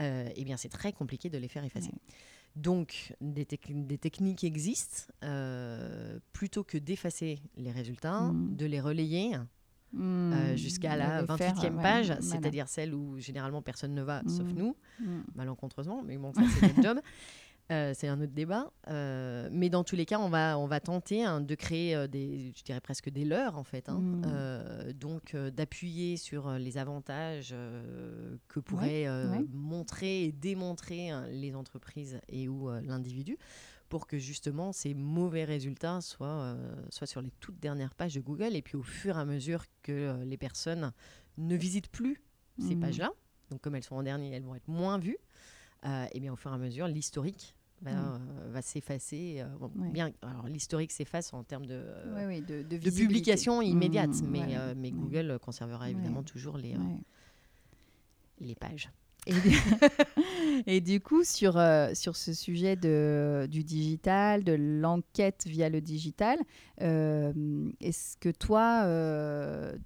Euh, 0.00 0.28
eh 0.36 0.44
bien, 0.44 0.56
c'est 0.56 0.68
très 0.68 0.92
compliqué 0.92 1.28
de 1.28 1.38
les 1.38 1.48
faire 1.48 1.64
effacer. 1.64 1.90
Ouais. 1.90 2.14
Donc, 2.56 3.14
des, 3.20 3.44
tec- 3.44 3.86
des 3.86 3.98
techniques 3.98 4.44
existent. 4.44 5.12
plutôt 6.32 6.62
que 6.64 6.78
d'effacer 6.78 7.40
les 7.56 7.70
résultats, 7.72 8.20
Mhm. 8.32 8.56
de 8.56 8.66
les 8.66 8.80
relayer 8.80 9.32
Hmm, 9.92 10.32
euh, 10.34 10.56
jusqu'à 10.56 10.96
la 10.96 11.22
d'aller 11.22 11.38
faire, 11.38 11.54
28e 11.54 11.76
ouais, 11.76 11.82
page, 11.82 12.06
voilà. 12.06 12.20
c'est-à-dire 12.20 12.68
celle 12.68 12.94
où 12.94 13.18
généralement 13.18 13.62
personne 13.62 13.94
ne 13.94 14.02
va, 14.02 14.22
sauf 14.26 14.46
Mhm. 14.48 14.58
nous, 14.58 14.76
Hmm. 15.00 15.20
malencontreusement, 15.34 16.02
mais 16.04 16.18
bon, 16.18 16.32
ça 16.34 16.42
c'est 16.60 16.66
notre 16.66 16.82
job. 16.82 17.00
Euh, 17.70 17.92
c'est 17.94 18.08
un 18.08 18.18
autre 18.22 18.32
débat. 18.32 18.70
Euh, 18.88 19.48
mais 19.52 19.68
dans 19.68 19.84
tous 19.84 19.94
les 19.94 20.06
cas, 20.06 20.18
on 20.18 20.30
va, 20.30 20.58
on 20.58 20.66
va 20.66 20.80
tenter 20.80 21.22
hein, 21.22 21.42
de 21.42 21.54
créer 21.54 22.08
des, 22.08 22.50
je 22.56 22.62
dirais 22.64 22.80
presque 22.80 23.10
des 23.10 23.26
leurs, 23.26 23.58
en 23.58 23.64
fait. 23.64 23.88
hein. 23.90 24.00
Donc, 24.98 25.36
d'appuyer 25.36 26.16
sur 26.16 26.50
les 26.52 26.78
avantages 26.78 27.54
que 28.48 28.60
pourraient 28.60 29.06
ouais. 29.08 29.44
montrer 29.52 30.24
et 30.24 30.32
démontrer 30.32 31.10
hein, 31.10 31.26
les 31.30 31.54
entreprises 31.54 32.18
et 32.28 32.48
ou 32.48 32.70
l'individu 32.82 33.36
pour 33.88 34.06
que 34.06 34.18
justement 34.18 34.72
ces 34.72 34.94
mauvais 34.94 35.44
résultats 35.44 36.00
soient, 36.00 36.26
euh, 36.42 36.82
soient 36.90 37.06
sur 37.06 37.22
les 37.22 37.30
toutes 37.40 37.58
dernières 37.58 37.94
pages 37.94 38.14
de 38.14 38.20
Google 38.20 38.54
et 38.54 38.62
puis 38.62 38.76
au 38.76 38.82
fur 38.82 39.16
et 39.16 39.20
à 39.20 39.24
mesure 39.24 39.64
que 39.82 39.92
euh, 39.92 40.24
les 40.24 40.36
personnes 40.36 40.92
ne 41.38 41.56
visitent 41.56 41.88
plus 41.90 42.20
ces 42.58 42.74
Mhm. 42.74 42.80
pages-là, 42.80 43.10
donc 43.50 43.60
comme 43.60 43.74
elles 43.76 43.84
sont 43.84 43.94
en 43.96 44.02
dernier, 44.02 44.30
elles 44.32 44.42
vont 44.42 44.54
être 44.56 44.68
moins 44.68 44.98
vues, 44.98 45.16
euh, 45.86 46.06
et 46.12 46.20
bien 46.20 46.32
au 46.32 46.36
fur 46.36 46.50
et 46.50 46.54
à 46.54 46.58
mesure, 46.58 46.88
l'historique 46.88 47.54
va, 47.82 48.18
va 48.48 48.60
s'effacer. 48.60 49.44
bon, 49.60 49.70
Ouais. 49.76 49.90
bien, 49.90 50.10
alors 50.22 50.48
l'historique 50.48 50.90
s'efface 50.90 51.32
en 51.32 51.44
termes 51.44 51.66
de, 51.66 51.84
Ouais, 52.14 52.40
de, 52.40 52.62
de 52.62 52.62
de 52.62 52.76
visibilité. 52.76 53.04
publication 53.04 53.62
immédiate, 53.62 54.20
Hmm, 54.22 54.26
mais, 54.30 54.74
mais. 54.74 54.90
Google 54.90 55.38
conservera 55.40 55.88
évidemment 55.88 56.24
toujours 56.24 56.58
les, 56.58 56.76
les 58.40 58.54
pages. 58.56 58.90
Et 60.66 60.80
du, 60.80 61.00
coup, 61.00 61.24
sur, 61.24 61.58
euh, 61.58 61.92
sur 61.94 62.16
ce 62.16 62.32
sujet 62.32 62.76
de, 62.76 63.46
du 63.50 63.62
digital, 63.62 64.44
de 64.44 64.52
l'enquête 64.52 65.44
via 65.46 65.68
le 65.68 65.80
digital, 65.80 66.38
euh, 66.80 67.70
est-ce 67.80 68.16
que 68.16 68.30
toi, 68.30 68.82
euh, 68.84 69.76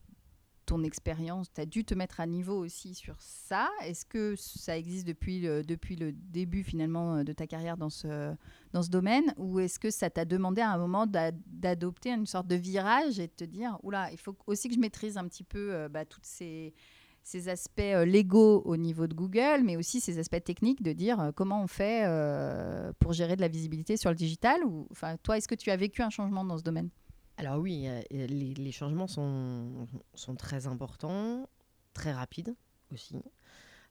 ton 0.65 0.85
expérience, 0.85 1.53
tu 1.53 1.61
as 1.61 1.67
dû 1.67 1.85
te 1.85 1.95
mettre 1.95 2.21
à 2.21 2.27
niveau 2.27 2.57
aussi 2.57 2.95
sur 2.95 3.17
ça? 3.21 3.69
Est-ce 3.83 4.05
que 4.05 4.37
ça 4.37 4.79
existe 4.79 5.07
depuis 5.09 5.41
le, 5.41 5.65
depuis 5.65 5.97
le 5.97 6.13
début 6.13 6.63
finalement 6.63 7.25
de 7.25 7.33
ta 7.33 7.49
carrière 7.49 7.77
dans 7.77 7.91
ce, 7.91 8.35
dans 8.73 8.83
ce 8.83 8.91
domaine? 8.91 9.35
Ou 9.39 9.59
est-ce 9.59 9.81
que 9.81 9.91
ça 9.91 10.09
t'a 10.09 10.25
demandé 10.25 10.61
à 10.61 10.71
un 10.71 10.79
moment 10.79 11.07
d'a- 11.07 11.33
d'adopter 11.47 12.11
une 12.11 12.27
sorte 12.27 12.47
de 12.47 12.57
virage 12.57 13.19
et 13.19 13.27
de 13.27 13.33
te 13.33 13.45
dire, 13.45 13.77
oula, 13.83 14.11
il 14.13 14.19
faut 14.19 14.37
aussi 14.47 14.69
que 14.69 14.75
je 14.75 14.81
maîtrise 14.81 15.17
un 15.17 15.27
petit 15.27 15.45
peu 15.45 15.89
bah, 15.89 16.05
toutes 16.05 16.27
ces 16.27 16.75
ces 17.23 17.49
aspects 17.49 17.81
euh, 17.81 18.05
légaux 18.05 18.63
au 18.63 18.77
niveau 18.77 19.07
de 19.07 19.15
Google, 19.15 19.63
mais 19.65 19.77
aussi 19.77 20.01
ces 20.01 20.19
aspects 20.19 20.43
techniques 20.43 20.83
de 20.83 20.93
dire 20.93 21.21
euh, 21.21 21.33
comment 21.33 21.63
on 21.63 21.67
fait 21.67 22.05
euh, 22.05 22.93
pour 22.99 23.13
gérer 23.13 23.37
de 23.37 23.41
la 23.41 23.49
visibilité 23.49 23.97
sur 23.97 24.11
le 24.11 24.17
digital. 24.17 24.65
Ou, 24.65 24.87
enfin, 24.91 25.17
toi, 25.23 25.37
est-ce 25.37 25.49
que 25.49 25.55
tu 25.55 25.71
as 25.71 25.77
vécu 25.77 26.03
un 26.03 26.11
changement 26.11 26.45
dans 26.45 26.59
ce 26.59 26.63
domaine? 26.63 26.91
Alors 27.39 27.59
oui, 27.59 27.89
les, 28.11 28.27
les 28.27 28.73
changements 28.73 29.07
sont, 29.07 29.89
sont 30.15 30.35
très 30.35 30.67
importants, 30.67 31.49
très 31.95 32.13
rapides 32.13 32.55
aussi. 32.93 33.23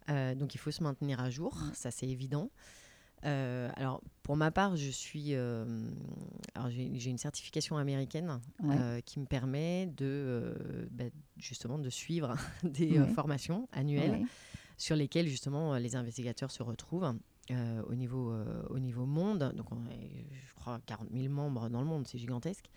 Euh, 0.09 0.35
donc 0.35 0.55
il 0.55 0.57
faut 0.57 0.71
se 0.71 0.83
maintenir 0.83 1.19
à 1.19 1.29
jour, 1.29 1.57
ça 1.73 1.91
c'est 1.91 2.07
évident. 2.07 2.49
Euh, 3.25 3.69
alors 3.75 4.01
pour 4.23 4.35
ma 4.35 4.51
part, 4.51 4.75
je 4.75 4.89
suis, 4.89 5.33
euh, 5.35 5.65
alors 6.55 6.69
j'ai 6.69 7.09
une 7.09 7.17
certification 7.17 7.77
américaine 7.77 8.39
Ouais. 8.63 8.75
euh, 8.79 9.01
qui 9.01 9.19
me 9.19 9.25
permet 9.25 9.87
de 9.87 10.87
bah, 10.91 11.05
justement 11.37 11.77
de 11.79 11.89
suivre 11.89 12.35
des 12.63 12.99
Ouais. 12.99 13.07
formations 13.13 13.67
annuelles 13.71 14.11
Ouais. 14.11 14.25
sur 14.77 14.95
lesquelles 14.95 15.27
justement 15.27 15.75
les 15.77 15.95
investigateurs 15.95 16.51
se 16.51 16.63
retrouvent 16.63 17.13
au, 17.89 17.95
niveau, 17.95 18.33
au 18.69 18.79
niveau 18.79 19.05
monde. 19.05 19.51
Donc 19.55 19.71
on 19.71 19.85
est, 19.87 20.25
je 20.47 20.53
crois, 20.53 20.79
40 20.85 21.09
000 21.13 21.31
membres 21.33 21.69
dans 21.69 21.81
le 21.81 21.87
monde, 21.87 22.07
c'est 22.07 22.17
gigantesque. 22.17 22.69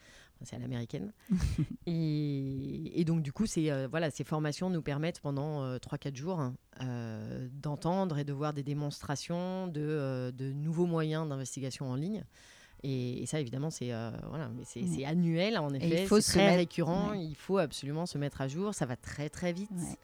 C'est 0.44 0.56
à 0.56 0.58
l'américaine. 0.58 1.12
et, 1.86 3.00
et 3.00 3.04
donc 3.04 3.22
du 3.22 3.32
coup, 3.32 3.44
euh, 3.56 3.88
voilà, 3.90 4.10
ces 4.10 4.24
formations 4.24 4.70
nous 4.70 4.82
permettent 4.82 5.20
pendant 5.20 5.76
3-4 5.76 6.16
jours 6.16 6.40
hein, 6.40 6.54
euh, 6.82 7.48
d'entendre 7.62 8.18
et 8.18 8.24
de 8.24 8.32
voir 8.32 8.52
des 8.52 8.62
démonstrations 8.62 9.66
de, 9.68 9.80
euh, 9.80 10.30
de 10.32 10.52
nouveaux 10.52 10.86
moyens 10.86 11.28
d'investigation 11.28 11.90
en 11.90 11.94
ligne. 11.96 12.24
Et, 12.82 13.22
et 13.22 13.26
ça, 13.26 13.40
évidemment, 13.40 13.70
c'est 13.70 13.92
euh, 13.92 14.10
voilà, 14.28 14.50
c'est, 14.64 14.82
Mm. 14.82 15.04
annuel, 15.06 15.58
en 15.58 15.70
il 15.72 15.76
effet. 15.92 16.06
faut 16.06 16.16
c'est 16.20 16.26
se 16.26 16.32
très 16.32 16.44
mettre- 16.46 16.56
récurrent. 16.58 17.10
ouais. 17.12 17.24
Il 17.24 17.34
faut 17.34 17.56
absolument 17.58 18.04
se 18.06 18.18
mettre 18.18 18.40
à 18.42 18.48
jour. 18.48 18.74
Ça 18.74 18.84
va 18.84 18.96
très, 18.96 19.30
très 19.30 19.52
vite. 19.54 19.70
Ouais. 19.74 19.96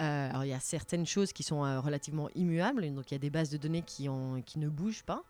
Euh, 0.00 0.30
alors, 0.30 0.44
il 0.44 0.48
y 0.48 0.52
a 0.52 0.58
certaines 0.60 1.06
choses 1.06 1.32
qui 1.32 1.42
sont 1.44 1.64
euh, 1.64 1.78
relativement 1.78 2.28
immuables. 2.34 2.92
Donc, 2.94 3.10
il 3.10 3.14
y 3.14 3.16
a 3.16 3.18
des 3.18 3.30
bases 3.30 3.50
de 3.50 3.58
données 3.58 3.82
qui, 3.82 4.08
ont- 4.08 4.42
qui 4.44 4.58
ne 4.58 4.68
bougent 4.68 5.04
pas. 5.04 5.22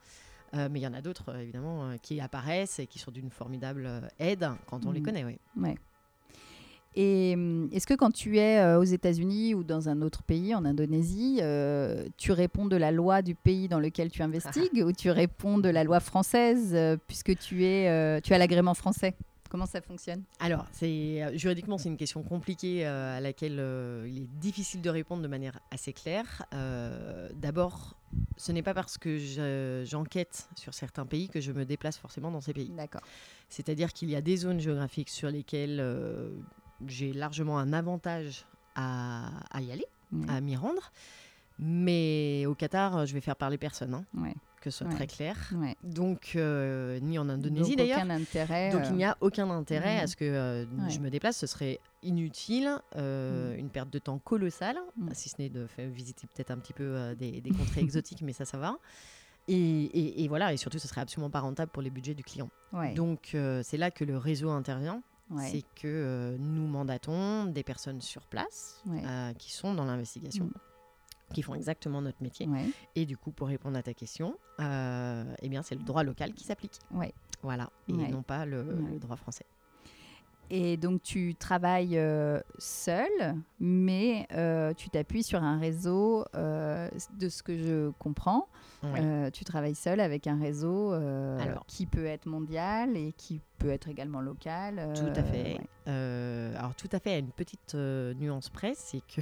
Euh, 0.55 0.69
mais 0.71 0.81
il 0.81 0.83
y 0.83 0.87
en 0.87 0.95
a 0.95 1.01
d'autres, 1.01 1.31
euh, 1.33 1.41
évidemment, 1.43 1.85
euh, 1.91 1.97
qui 2.03 2.21
apparaissent 2.21 2.79
et 2.81 2.87
qui 2.87 2.99
sont 2.99 3.11
d'une 3.13 3.31
formidable 3.31 3.89
aide 4.19 4.49
quand 4.67 4.85
on 4.87 4.91
les 4.91 5.01
Mhm. 5.01 5.07
connaît. 5.07 5.25
Oui. 5.25 5.39
Ouais. 5.57 5.77
Et 6.97 7.35
hum, 7.37 7.69
est-ce 7.73 7.87
que 7.87 7.95
quand 7.95 8.11
tu 8.11 8.39
es 8.39 8.59
euh, 8.59 8.81
aux 8.81 8.85
États-Unis 8.85 9.55
ou 9.55 9.63
dans 9.63 9.89
un 9.89 10.03
autre 10.03 10.25
pays, 10.25 10.57
en 10.57 10.65
Indonésie, 10.65 11.39
euh, 11.41 12.05
tu 12.17 12.33
réponds 12.33 12.67
de 12.67 12.75
la 12.77 12.91
loi 12.91 13.23
du 13.23 13.37
pays 13.37 13.69
dans 13.69 13.79
lequel 13.79 14.11
tu 14.11 14.23
investigues 14.75 14.83
ou 14.85 14.91
tu 14.93 15.11
réponds 15.11 15.59
de 15.59 15.69
la 15.69 15.85
loi 15.85 16.01
française 16.01 16.73
euh, 16.75 16.97
puisque 17.07 17.37
tu, 17.39 17.65
es, 17.65 18.21
tu 18.23 18.35
as 18.35 18.39
l'agrément 18.39 18.75
français? 18.75 19.15
Comment 19.51 19.67
ça 19.67 19.81
fonctionne? 19.83 20.23
Alors, 20.39 20.65
c'est, 20.73 21.23
euh, 21.23 21.37
juridiquement, 21.37 21.77
c'est 21.77 21.89
une 21.89 21.97
question 21.97 22.23
compliquée 22.23 22.87
euh, 22.87 23.19
à 23.19 23.21
laquelle 23.21 23.59
euh, 23.59 24.07
il 24.09 24.19
est 24.23 24.29
difficile 24.41 24.81
de 24.81 24.89
répondre 24.89 25.23
de 25.23 25.29
manière 25.29 25.59
assez 25.73 25.93
claire. 25.93 26.45
Euh, 26.55 27.29
D'abord, 27.35 27.97
ce 28.37 28.53
n'est 28.53 28.63
pas 28.63 28.75
parce 28.75 28.97
que 28.97 29.19
je- 29.19 29.83
j'enquête 29.87 30.49
sur 30.57 30.73
certains 30.73 31.05
pays 31.05 31.29
que 31.29 31.41
je 31.41 31.51
me 31.53 31.65
déplace 31.65 31.99
forcément 31.99 32.31
dans 32.31 32.41
ces 32.41 32.53
pays. 32.55 32.71
D'accord. 32.71 33.03
C'est-à-dire 33.49 33.93
qu'il 33.93 34.09
y 34.09 34.15
a 34.17 34.21
des 34.21 34.37
zones 34.37 34.61
géographiques 34.61 35.11
sur 35.11 35.29
lesquelles 35.31 35.85
j'ai 36.87 37.13
largement 37.13 37.59
un 37.59 37.73
avantage 37.73 38.47
à, 38.77 39.31
à 39.51 39.61
y 39.63 39.73
aller, 39.73 39.87
à 40.29 40.41
m'y 40.41 40.55
rendre. 40.57 40.93
Mais 41.59 42.47
au 42.47 42.55
Qatar, 42.55 43.05
je 43.05 43.13
vais 43.15 43.21
faire 43.21 43.37
parler 43.37 43.59
personne, 43.59 43.93
hein, 43.95 44.05
Ouais. 44.15 44.35
Que 44.61 44.71
ce 44.71 44.79
soit 44.79 44.89
Ouais. 44.89 44.95
très 44.95 45.07
clair. 45.07 45.37
Ouais. 45.55 45.77
Donc, 45.83 46.33
euh, 46.37 46.99
ni 47.01 47.19
en 47.19 47.29
Indonésie 47.29 47.71
Donc, 47.71 47.79
d'ailleurs. 47.79 47.99
Aucun 47.99 48.11
intérêt. 48.11 48.71
Donc 48.71 48.83
euh, 48.83 48.87
il 48.91 48.97
n'y 48.97 49.05
a 49.05 49.17
aucun 49.21 49.49
intérêt 49.51 49.97
Mhm. 49.99 50.03
à 50.05 50.07
ce 50.07 50.17
que 50.17 50.25
euh, 50.25 50.65
Ouais. 50.65 50.91
je 50.91 51.01
me 51.01 51.09
déplace, 51.11 51.37
ce 51.39 51.47
serait 51.47 51.81
inutile, 52.03 52.71
euh, 52.97 53.57
une 53.57 53.71
perte 53.71 53.91
de 53.91 53.99
temps 53.99 54.19
colossale, 54.19 54.79
Mhm. 54.97 55.11
si 55.15 55.29
ce 55.31 55.37
n'est 55.41 55.49
de 55.49 55.67
faire 55.67 55.89
visiter 55.89 56.27
peut-être 56.27 56.51
un 56.51 56.59
petit 56.59 56.73
peu 56.75 56.85
euh, 56.85 57.15
des, 57.15 57.41
des 57.41 57.51
contrées 57.51 57.81
exotiques, 57.81 58.23
mais 58.23 58.33
ça, 58.33 58.45
ça 58.45 58.59
va. 58.59 58.77
Et, 59.49 59.55
et- 59.57 60.23
et 60.25 60.29
voilà, 60.29 60.53
et 60.53 60.57
surtout, 60.57 60.79
ce 60.79 60.87
serait 60.87 61.01
absolument 61.01 61.31
pas 61.31 61.41
rentable 61.41 61.73
pour 61.73 61.83
les 61.83 61.91
budgets 61.91 62.15
du 62.15 62.23
client. 62.23 62.51
Donc 62.95 63.31
euh, 63.35 63.63
c'est 63.65 63.79
là 63.79 63.91
que 63.91 64.05
le 64.05 64.17
réseau 64.19 64.51
intervient, 64.51 65.03
ouais. 65.31 65.49
c'est 65.51 65.63
que 65.75 65.87
euh, 65.89 66.37
nous 66.39 66.67
mandatons 66.69 67.47
des 67.47 67.63
personnes 67.65 68.01
sur 68.01 68.27
place 68.27 68.81
Ouais. 68.87 69.03
euh, 69.05 69.33
qui 69.35 69.51
sont 69.53 69.75
dans 69.75 69.85
l'investigation. 69.87 70.45
Mhm. 70.45 70.53
Qui 71.33 71.43
font 71.43 71.55
exactement 71.55 72.03
notre 72.03 72.23
métier. 72.23 72.47
Ouais. 72.47 72.67
Et 72.97 73.07
du 73.07 73.17
coup, 73.17 73.31
pour 73.31 73.49
répondre 73.49 73.77
à 73.79 73.83
ta 73.83 73.95
question, 73.95 74.37
euh, 74.61 75.25
eh 75.43 75.49
bien, 75.49 75.63
c'est 75.63 75.75
le 75.75 75.83
droit 75.83 76.03
local 76.03 76.33
qui 76.35 76.45
s'applique. 76.45 76.79
Ouais. 76.93 77.13
Voilà, 77.43 77.71
et 77.89 77.93
Ouais. 77.93 78.09
non 78.09 78.23
pas 78.23 78.45
le, 78.45 78.65
droit 79.01 79.17
français. 79.17 79.47
Et 80.53 80.77
donc 80.77 81.01
tu 81.03 81.37
travailles 81.37 81.97
euh, 81.97 82.41
seul, 82.59 83.09
mais 83.61 84.27
euh, 84.33 84.75
tu 84.75 84.91
t'appuies 84.91 85.23
sur 85.23 85.41
un 85.45 85.61
réseau, 85.61 86.25
euh, 86.35 86.89
de 87.19 87.29
ce 87.29 87.45
que 87.45 87.57
je 87.57 87.91
comprends. 88.01 88.49
Euh, 88.83 89.31
tu 89.31 89.45
travailles 89.45 89.77
seul 89.77 90.01
avec 90.01 90.27
un 90.27 90.41
réseau 90.41 90.91
Alors. 90.93 91.65
qui 91.69 91.87
peut 91.87 92.05
être 92.07 92.27
mondial 92.27 92.97
et 92.97 93.13
qui 93.13 93.41
peut 93.59 93.71
être 93.71 93.89
également 93.89 94.21
local. 94.21 94.93
Tout 94.97 95.13
à 95.15 95.23
fait. 95.23 95.61
alors 95.87 96.75
tout 96.75 96.89
à 96.91 96.99
fait, 96.99 97.15
à 97.15 97.19
une 97.19 97.31
petite 97.31 97.75
nuance 97.75 98.49
près, 98.51 98.73
c'est 98.75 99.03
que 99.07 99.21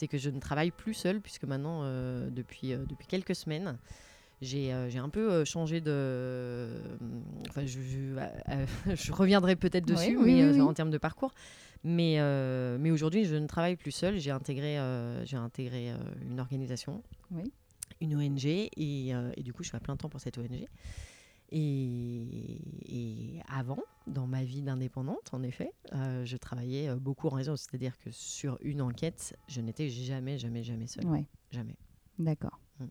c'est 0.00 0.08
que 0.08 0.16
je 0.16 0.30
ne 0.30 0.40
travaille 0.40 0.70
plus 0.70 0.94
seule 0.94 1.20
puisque 1.20 1.44
maintenant 1.44 1.80
euh, 1.82 2.30
depuis 2.30 2.72
euh, 2.72 2.84
depuis 2.88 3.06
quelques 3.06 3.34
semaines 3.34 3.78
j'ai 4.40 4.72
euh, 4.72 4.88
un 4.96 5.10
peu 5.10 5.44
changé 5.44 5.82
de 5.82 6.68
enfin 7.50 7.66
je, 7.66 7.80
je, 7.80 8.94
je 8.94 9.12
reviendrai 9.12 9.56
peut-être 9.56 9.86
dessus 9.86 10.16
oui, 10.16 10.24
mais 10.24 10.44
oui, 10.46 10.52
oui. 10.54 10.60
en 10.62 10.72
termes 10.72 10.90
de 10.90 10.98
parcours. 10.98 11.34
Mais 11.84 12.18
mais 12.78 12.90
aujourd'hui 12.90 13.24
je 13.24 13.36
ne 13.36 13.46
travaille 13.46 13.76
plus 13.76 13.90
seule. 13.90 14.18
J'ai 14.18 14.30
intégré 14.30 14.78
j'ai 15.24 15.36
intégré 15.36 15.92
une 16.22 16.40
organisation 16.40 17.02
une 18.02 18.16
ONG 18.16 18.44
et, 18.46 18.70
et 19.36 19.42
du 19.42 19.52
coup 19.52 19.62
je 19.62 19.68
suis 19.68 19.76
à 19.76 19.80
plein 19.80 19.96
temps 19.96 20.08
pour 20.08 20.20
cette 20.20 20.36
ONG 20.38 20.66
et, 21.52 22.60
et 22.88 23.40
avant, 23.48 23.82
ma 24.40 24.44
vie 24.46 24.62
d'indépendante, 24.62 25.32
en 25.32 25.42
effet, 25.42 25.72
euh, 25.92 26.24
je 26.24 26.36
travaillais 26.38 26.88
euh, 26.88 26.96
beaucoup 26.96 27.26
en 27.28 27.34
réseau. 27.34 27.56
C'est-à-dire 27.56 27.98
que 27.98 28.10
sur 28.10 28.58
une 28.62 28.80
enquête, 28.80 29.36
je 29.48 29.60
n'étais 29.60 29.88
jamais, 29.90 30.38
jamais, 30.38 30.62
jamais 30.62 30.86
seule. 30.86 31.06
Ouais, 31.06 31.26
Jamais. 31.50 31.76
d'accord. 32.18 32.58
Mm. 32.78 32.84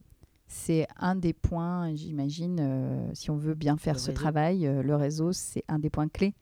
C'est 0.48 0.88
un 0.98 1.16
des 1.16 1.34
points, 1.34 1.96
j'imagine, 1.96 2.60
euh, 2.60 3.10
si 3.14 3.32
on 3.32 3.38
veut 3.38 3.56
bien 3.56 3.78
faire 3.78 3.96
Le 3.96 4.00
ce 4.00 4.08
réseau. 4.12 4.22
travail, 4.22 4.68
euh, 4.68 4.84
le 4.84 4.96
réseau, 4.96 5.32
c'est 5.32 5.64
un 5.68 5.80
des 5.80 5.90
points 5.90 6.08
clés. 6.08 6.36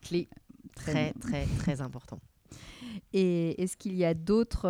Clé 0.00 0.28
très, 0.74 1.12
très, 1.14 1.46
très 1.58 1.80
important. 1.82 2.18
Et 3.12 3.60
est-ce 3.62 3.76
qu'il 3.76 3.94
y 3.94 4.04
a 4.04 4.14
d'autres 4.14 4.66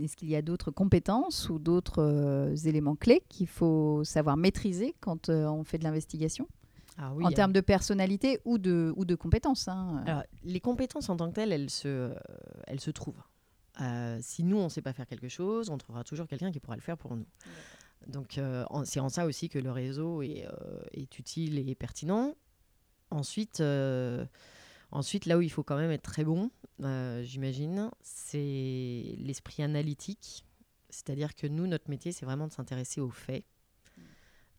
est-ce 0.00 0.16
qu'il 0.16 0.28
y 0.28 0.36
a 0.36 0.42
d'autres 0.42 0.70
compétences 0.70 1.48
ou 1.48 1.58
d'autres 1.58 2.02
euh, 2.02 2.54
éléments 2.66 2.96
clés 2.96 3.22
qu'il 3.28 3.46
faut 3.46 4.04
savoir 4.04 4.36
maîtriser 4.36 4.94
quand 5.00 5.28
euh, 5.28 5.46
on 5.46 5.64
fait 5.64 5.78
de 5.78 5.84
l'investigation? 5.84 6.46
Ah 6.98 7.12
oui, 7.14 7.24
en 7.24 7.30
euh, 7.30 7.32
termes 7.32 7.52
de 7.52 7.60
personnalité 7.60 8.40
ou 8.44 8.58
de, 8.58 8.92
ou 8.96 9.04
de 9.04 9.14
compétences 9.14 9.68
hein. 9.68 10.02
alors, 10.04 10.24
les 10.42 10.60
compétences 10.60 11.08
en 11.08 11.16
tant 11.16 11.28
que 11.28 11.34
telles, 11.34 11.52
elles 11.52 11.70
se, 11.70 11.86
euh, 11.86 12.14
elles 12.66 12.80
se 12.80 12.90
trouvent. 12.90 13.22
Euh, 13.80 14.18
si 14.20 14.42
nous, 14.42 14.58
on 14.58 14.64
ne 14.64 14.68
sait 14.68 14.82
pas 14.82 14.92
faire 14.92 15.06
quelque 15.06 15.28
chose, 15.28 15.70
on 15.70 15.78
trouvera 15.78 16.04
toujours 16.04 16.26
quelqu'un 16.26 16.50
qui 16.50 16.60
pourra 16.60 16.76
le 16.76 16.82
faire 16.82 16.98
pour 16.98 17.14
nous. 17.14 17.26
Donc, 18.06 18.38
euh, 18.38 18.64
c'est 18.84 19.00
en 19.00 19.08
ça 19.08 19.26
aussi 19.26 19.48
que 19.48 19.58
le 19.58 19.70
réseau 19.70 20.22
est, 20.22 20.46
euh, 20.46 20.80
est 20.92 21.18
utile 21.18 21.68
et 21.68 21.74
pertinent. 21.74 22.34
Ensuite, 23.10 23.62
ensuite, 24.90 25.26
là 25.26 25.38
où 25.38 25.40
il 25.40 25.50
faut 25.50 25.62
quand 25.62 25.76
même 25.76 25.90
être 25.90 26.02
très 26.02 26.24
bon, 26.24 26.50
j'imagine, 27.22 27.90
c'est 28.02 29.16
l'esprit 29.18 29.62
analytique. 29.62 30.44
C'est-à-dire 30.90 31.34
que 31.34 31.46
nous, 31.46 31.66
notre 31.66 31.88
métier, 31.90 32.12
c'est 32.12 32.26
vraiment 32.26 32.48
de 32.48 32.52
s'intéresser 32.52 33.00
aux 33.00 33.10
faits 33.10 33.44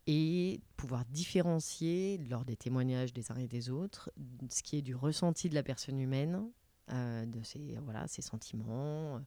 et 0.06 0.60
pouvoir 0.76 1.04
différencier 1.06 2.18
lors 2.28 2.44
des 2.44 2.56
témoignages 2.56 3.12
des 3.12 3.30
uns 3.30 3.36
et 3.36 3.48
des 3.48 3.70
autres 3.70 4.10
ce 4.48 4.62
qui 4.62 4.76
est 4.76 4.82
du 4.82 4.94
ressenti 4.94 5.48
de 5.48 5.54
la 5.54 5.62
personne 5.62 6.00
humaine, 6.00 6.50
euh, 6.92 7.26
de 7.26 7.42
ses, 7.42 7.76
voilà, 7.84 8.08
ses 8.08 8.22
sentiments, 8.22 9.16
euh, 9.16 9.20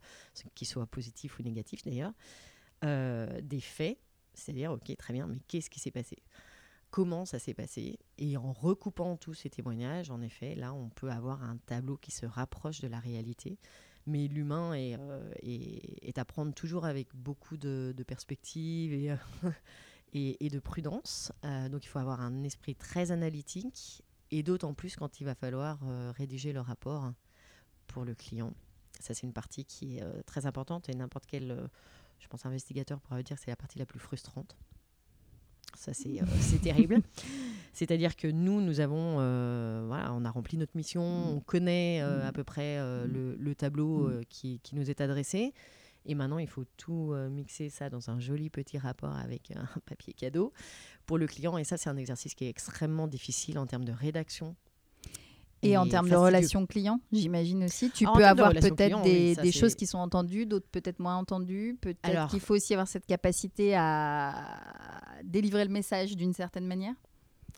qu'ils 0.56 0.68
soient 0.68 0.88
positifs 0.88 1.40
ou 1.40 1.44
négatifs 1.44 1.84
d'ailleurs, 1.84 2.14
euh, 2.84 3.40
des 3.42 3.62
faits, 3.62 3.98
c'est-à-dire, 4.34 4.72
ok, 4.72 4.96
très 4.98 5.14
bien, 5.14 5.28
mais 5.28 5.38
qu'est-ce 5.48 5.70
qui 5.70 5.80
s'est 5.80 5.92
passé? 5.92 6.18
Comment 6.90 7.26
ça 7.26 7.40
s'est 7.40 7.54
passé? 7.54 8.00
Et 8.18 8.36
en 8.36 8.52
recoupant 8.52 9.16
tous 9.16 9.34
ces 9.34 9.50
témoignages, 9.50 10.12
en 10.12 10.22
effet, 10.22 10.56
là, 10.56 10.74
on 10.74 10.90
peut 10.90 11.10
avoir 11.10 11.44
un 11.44 11.58
tableau 11.66 11.98
qui 11.98 12.12
se 12.12 12.26
rapproche 12.26 12.82
de 12.82 12.88
la 12.88 13.00
réalité. 13.00 13.58
Mais 14.06 14.28
l'humain 14.28 14.74
est, 14.74 14.98
est, 15.42 16.08
est 16.08 16.18
à 16.18 16.26
prendre 16.26 16.54
toujours 16.54 16.86
avec 16.86 17.08
beaucoup 17.16 17.56
de, 17.56 17.96
perspectives 18.06 18.94
et, 20.14 20.46
et 20.46 20.50
de 20.50 20.60
prudence. 20.60 21.32
Euh, 21.44 21.70
donc 21.70 21.84
il 21.84 21.88
faut 21.88 22.00
avoir 22.00 22.22
un 22.22 22.44
esprit 22.44 22.76
très 22.76 23.12
analytique 23.12 24.04
et 24.32 24.44
d'autant 24.44 24.74
plus 24.74 24.96
quand 24.96 25.20
il 25.20 25.26
va 25.26 25.36
falloir 25.36 25.80
euh, 25.84 26.12
rédiger 26.16 26.54
le 26.54 26.62
rapport 26.62 27.12
pour 27.88 28.06
le 28.06 28.16
client. 28.16 28.54
Ça, 29.00 29.14
c'est 29.14 29.26
une 29.26 29.34
partie 29.34 29.66
qui 29.66 29.98
est 29.98 30.04
euh, 30.04 30.22
très 30.26 30.46
importante 30.46 30.88
et 30.88 30.94
n'importe 30.94 31.26
quel, 31.28 31.70
je 32.20 32.28
pense, 32.28 32.46
investigateur 32.46 33.00
pourra 33.02 33.22
dire 33.22 33.38
que 33.38 33.44
c'est 33.44 33.52
la 33.52 33.56
partie 33.56 33.80
la 33.80 33.86
plus 33.86 34.00
frustrante. 34.00 34.56
Ça, 35.76 35.94
c'est 35.94 36.22
terrible. 36.62 37.02
C'est-à-dire 37.74 38.16
que 38.16 38.28
nous, 38.28 38.62
nous 38.62 38.80
avons, 38.80 39.16
voilà, 39.88 40.14
on 40.14 40.24
a 40.24 40.30
rempli 40.30 40.58
notre 40.58 40.78
mission, 40.78 41.02
on 41.36 41.40
connaît 41.40 42.02
à 42.02 42.32
peu 42.32 42.44
près 42.44 42.78
le, 43.08 43.36
le 43.36 43.56
tableau 43.56 44.12
qui, 44.30 44.60
qui 44.60 44.76
nous 44.76 44.92
est 44.92 45.02
adressé. 45.02 45.54
Et 46.06 46.16
maintenant, 46.16 46.38
il 46.38 46.48
faut 46.48 46.66
tout 46.78 47.12
euh, 47.14 47.30
mixer 47.30 47.70
ça 47.70 47.90
dans 47.90 48.10
un 48.10 48.20
joli 48.20 48.50
petit 48.50 48.78
rapport 48.78 49.16
avec 49.16 49.52
un 49.52 49.68
papier 49.86 50.14
cadeau 50.14 50.52
pour 51.06 51.18
le 51.18 51.28
client. 51.28 51.58
Et 51.58 51.64
ça, 51.64 51.78
c'est 51.78 51.90
un 51.90 51.98
exercice 51.98 52.34
qui 52.36 52.46
est 52.46 52.50
extrêmement 52.50 53.08
difficile 53.08 53.58
en 53.58 53.66
termes 53.66 53.86
de 53.86 53.94
rédaction. 53.94 54.56
Et, 55.66 55.78
en 55.78 55.88
termes 55.88 56.10
de 56.10 56.16
relations 56.16 56.66
clients, 56.66 57.00
j'imagine 57.14 57.64
aussi, 57.64 57.90
tu 57.90 58.06
Ah, 58.06 58.12
peux 58.14 58.20
de 58.20 58.26
avoir 58.26 58.52
peut-être 58.52 59.02
des, 59.02 59.34
oui, 59.42 59.52
choses 59.54 59.76
qui 59.76 59.88
sont 59.88 59.98
entendues, 59.98 60.46
d'autres 60.46 60.68
peut-être 60.70 61.00
moins 61.00 61.16
entendues. 61.16 61.78
Peut-être 61.80 62.00
Alors- 62.04 62.30
qu'il 62.30 62.42
faut 62.42 62.54
aussi 62.54 62.74
avoir 62.74 62.88
cette 62.88 63.06
capacité 63.06 63.74
à 63.74 64.34
délivrer 65.24 65.64
le 65.64 65.72
message 65.72 66.18
d'une 66.18 66.34
certaine 66.34 66.68
manière. 66.68 66.96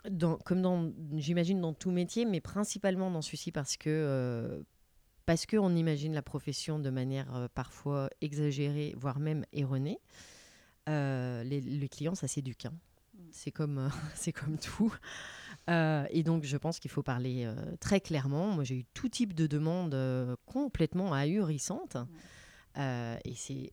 dans, 0.08 0.38
comme 0.38 0.62
dans, 0.62 0.92
j'imagine 1.16 1.60
dans 1.60 1.74
tout 1.74 1.90
métier, 1.90 2.26
mais 2.26 2.42
principalement 2.42 3.10
dans 3.10 3.24
celui-ci 3.24 3.52
parce 3.52 3.76
que 3.76 3.90
euh, 3.90 4.62
parce 5.26 5.46
que 5.46 5.58
on 5.58 5.76
imagine 5.76 6.14
la 6.14 6.22
profession 6.22 6.80
de 6.80 6.90
manière 6.90 7.34
euh, 7.36 7.48
parfois 7.54 8.10
exagérée, 8.22 8.94
voire 8.98 9.20
même 9.20 9.46
erronée. 9.54 10.00
Euh, 10.88 11.44
les, 11.44 11.62
les 11.62 11.90
clients, 11.90 12.16
ça 12.16 12.28
s'éduque. 12.28 12.66
hein. 12.66 12.74
C'est 13.32 13.52
comme 13.52 13.78
euh, 13.80 13.90
c'est 14.16 14.32
comme 14.32 14.58
tout. 14.58 14.94
Euh, 15.70 16.06
et 16.12 16.22
donc, 16.24 16.44
je 16.44 16.58
pense 16.58 16.80
qu'il 16.80 16.92
faut 16.92 17.02
parler 17.04 17.52
très 17.80 18.00
clairement. 18.00 18.48
Moi, 18.52 18.64
j'ai 18.64 18.76
eu 18.76 18.86
tout 18.94 19.10
type 19.10 19.34
de 19.34 19.48
demandes 19.48 19.98
complètement 20.46 21.14
ahurissantes. 21.14 21.98
Euh, 22.78 23.18
et 23.24 23.34
c'est 23.36 23.72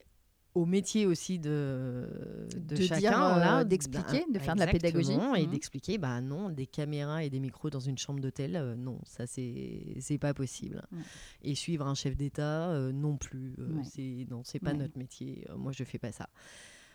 au 0.55 0.67
métier 0.67 1.07
aussi 1.07 1.38
de, 1.38 2.07
de, 2.55 2.77
De 2.77 2.83
chacun, 2.83 3.37
euh, 3.37 3.41
là, 3.41 3.65
d'expliquer, 3.65 4.25
de 4.31 4.38
faire 4.38 4.55
de 4.55 4.61
la 4.61 4.67
pédagogie. 4.67 5.12
Et 5.37 5.47
Mhm. 5.47 5.51
d'expliquer, 5.51 5.97
bah 5.99 6.21
non, 6.21 6.51
des 6.51 6.67
caméras 6.67 7.25
et 7.25 7.31
des 7.31 7.41
micros 7.41 7.71
dans 7.71 7.81
une 7.81 7.97
chambre 7.97 8.21
d'hôtel, 8.21 8.57
euh, 8.57 8.75
non, 8.77 8.99
ça 9.05 9.27
c'est 9.27 10.19
pas 10.21 10.35
possible. 10.35 10.83
Ouais. 10.93 10.99
Et 11.43 11.55
suivre 11.55 11.87
un 11.87 11.95
chef 11.95 12.17
d'État, 12.17 12.71
euh, 12.71 12.93
non 12.93 13.17
plus. 13.17 13.55
euh, 13.59 13.77
Ouais. 13.77 13.83
C'est 13.85 14.27
non, 14.31 14.43
c'est 14.45 14.59
pas 14.61 14.73
Ouais. 14.73 14.77
notre 14.79 14.99
métier. 14.99 15.47
Moi, 15.57 15.73
je 15.73 15.85
fais 15.85 15.99
pas 15.99 16.12
ça. 16.12 16.29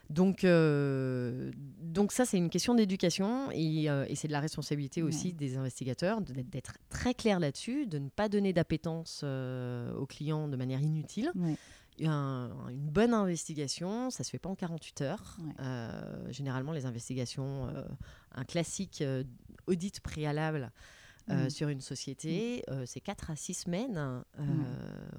Donc, 0.10 0.44
euh, 0.46 1.52
donc 1.82 2.14
ça, 2.14 2.24
c'est 2.24 2.38
une 2.38 2.50
question 2.50 2.76
d'éducation 2.76 3.50
et, 3.52 3.90
euh, 3.90 4.06
et 4.08 4.16
c'est 4.16 4.30
de 4.30 4.34
la 4.34 4.40
responsabilité 4.40 5.04
aussi 5.04 5.28
Ouais. 5.28 5.34
des 5.34 5.58
investigateurs 5.58 6.22
d'être 6.22 6.78
très 6.90 7.14
clair 7.14 7.40
là-dessus, 7.42 7.88
de 7.88 7.98
ne 8.00 8.08
pas 8.08 8.30
donner 8.30 8.54
d'appétence 8.54 9.22
euh, 9.26 9.94
aux 9.96 10.06
clients 10.06 10.48
de 10.48 10.56
manière 10.56 10.82
inutile. 10.82 11.30
Ouais. 11.36 11.58
Un- 12.04 12.52
une 12.70 12.90
bonne 12.90 13.14
investigation, 13.14 14.10
ça 14.12 14.24
se 14.24 14.30
fait 14.30 14.40
pas 14.40 14.50
en 14.50 14.56
48 14.56 15.02
heures. 15.02 15.38
Ouais. 15.40 15.54
Euh, 15.62 16.32
généralement, 16.32 16.72
les 16.72 16.86
investigations, 16.86 17.68
euh, 17.68 17.84
un 18.36 18.44
classique 18.44 19.02
euh, 19.02 19.24
audit 19.66 20.00
préalable 20.02 20.72
euh, 21.30 21.44
Mhm. 21.44 21.50
sur 21.50 21.68
une 21.70 21.82
société, 21.82 22.64
euh, 22.70 22.84
c'est 22.86 23.00
4 23.02 23.32
à 23.32 23.36
6 23.36 23.54
semaines 23.54 23.98
euh, 23.98 24.44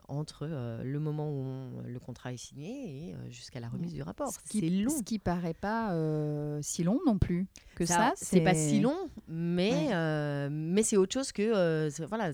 entre 0.09 0.47
euh, 0.49 0.83
le 0.83 0.99
moment 1.01 1.29
où 1.31 1.43
on- 1.45 1.83
le 1.87 1.99
contrat 2.01 2.33
est 2.33 2.37
signé 2.39 3.09
et 3.11 3.15
euh, 3.15 3.17
jusqu'à 3.31 3.61
la 3.61 3.69
remise 3.69 3.93
du 3.93 4.03
rapport. 4.03 4.31
Ce 4.33 4.39
qui, 4.49 4.61
C'est 4.61 4.71
long. 4.71 4.91
Ce 4.97 5.03
qui 5.03 5.19
paraît 5.19 5.55
pas 5.55 5.93
euh, 5.93 6.61
si 6.63 6.83
long 6.85 7.01
non 7.07 7.19
plus 7.19 7.47
que 7.75 7.85
ça. 7.87 8.13
c'est 8.17 8.41
pas 8.41 8.55
si 8.55 8.81
long, 8.81 8.97
mais, 9.29 9.71
Ouais. 9.71 9.89
euh, 9.95 10.49
mais 10.51 10.83
c'est 10.83 10.97
autre 10.97 11.13
chose 11.13 11.31
que 11.33 11.43
euh, 11.43 11.91
voilà, 12.09 12.33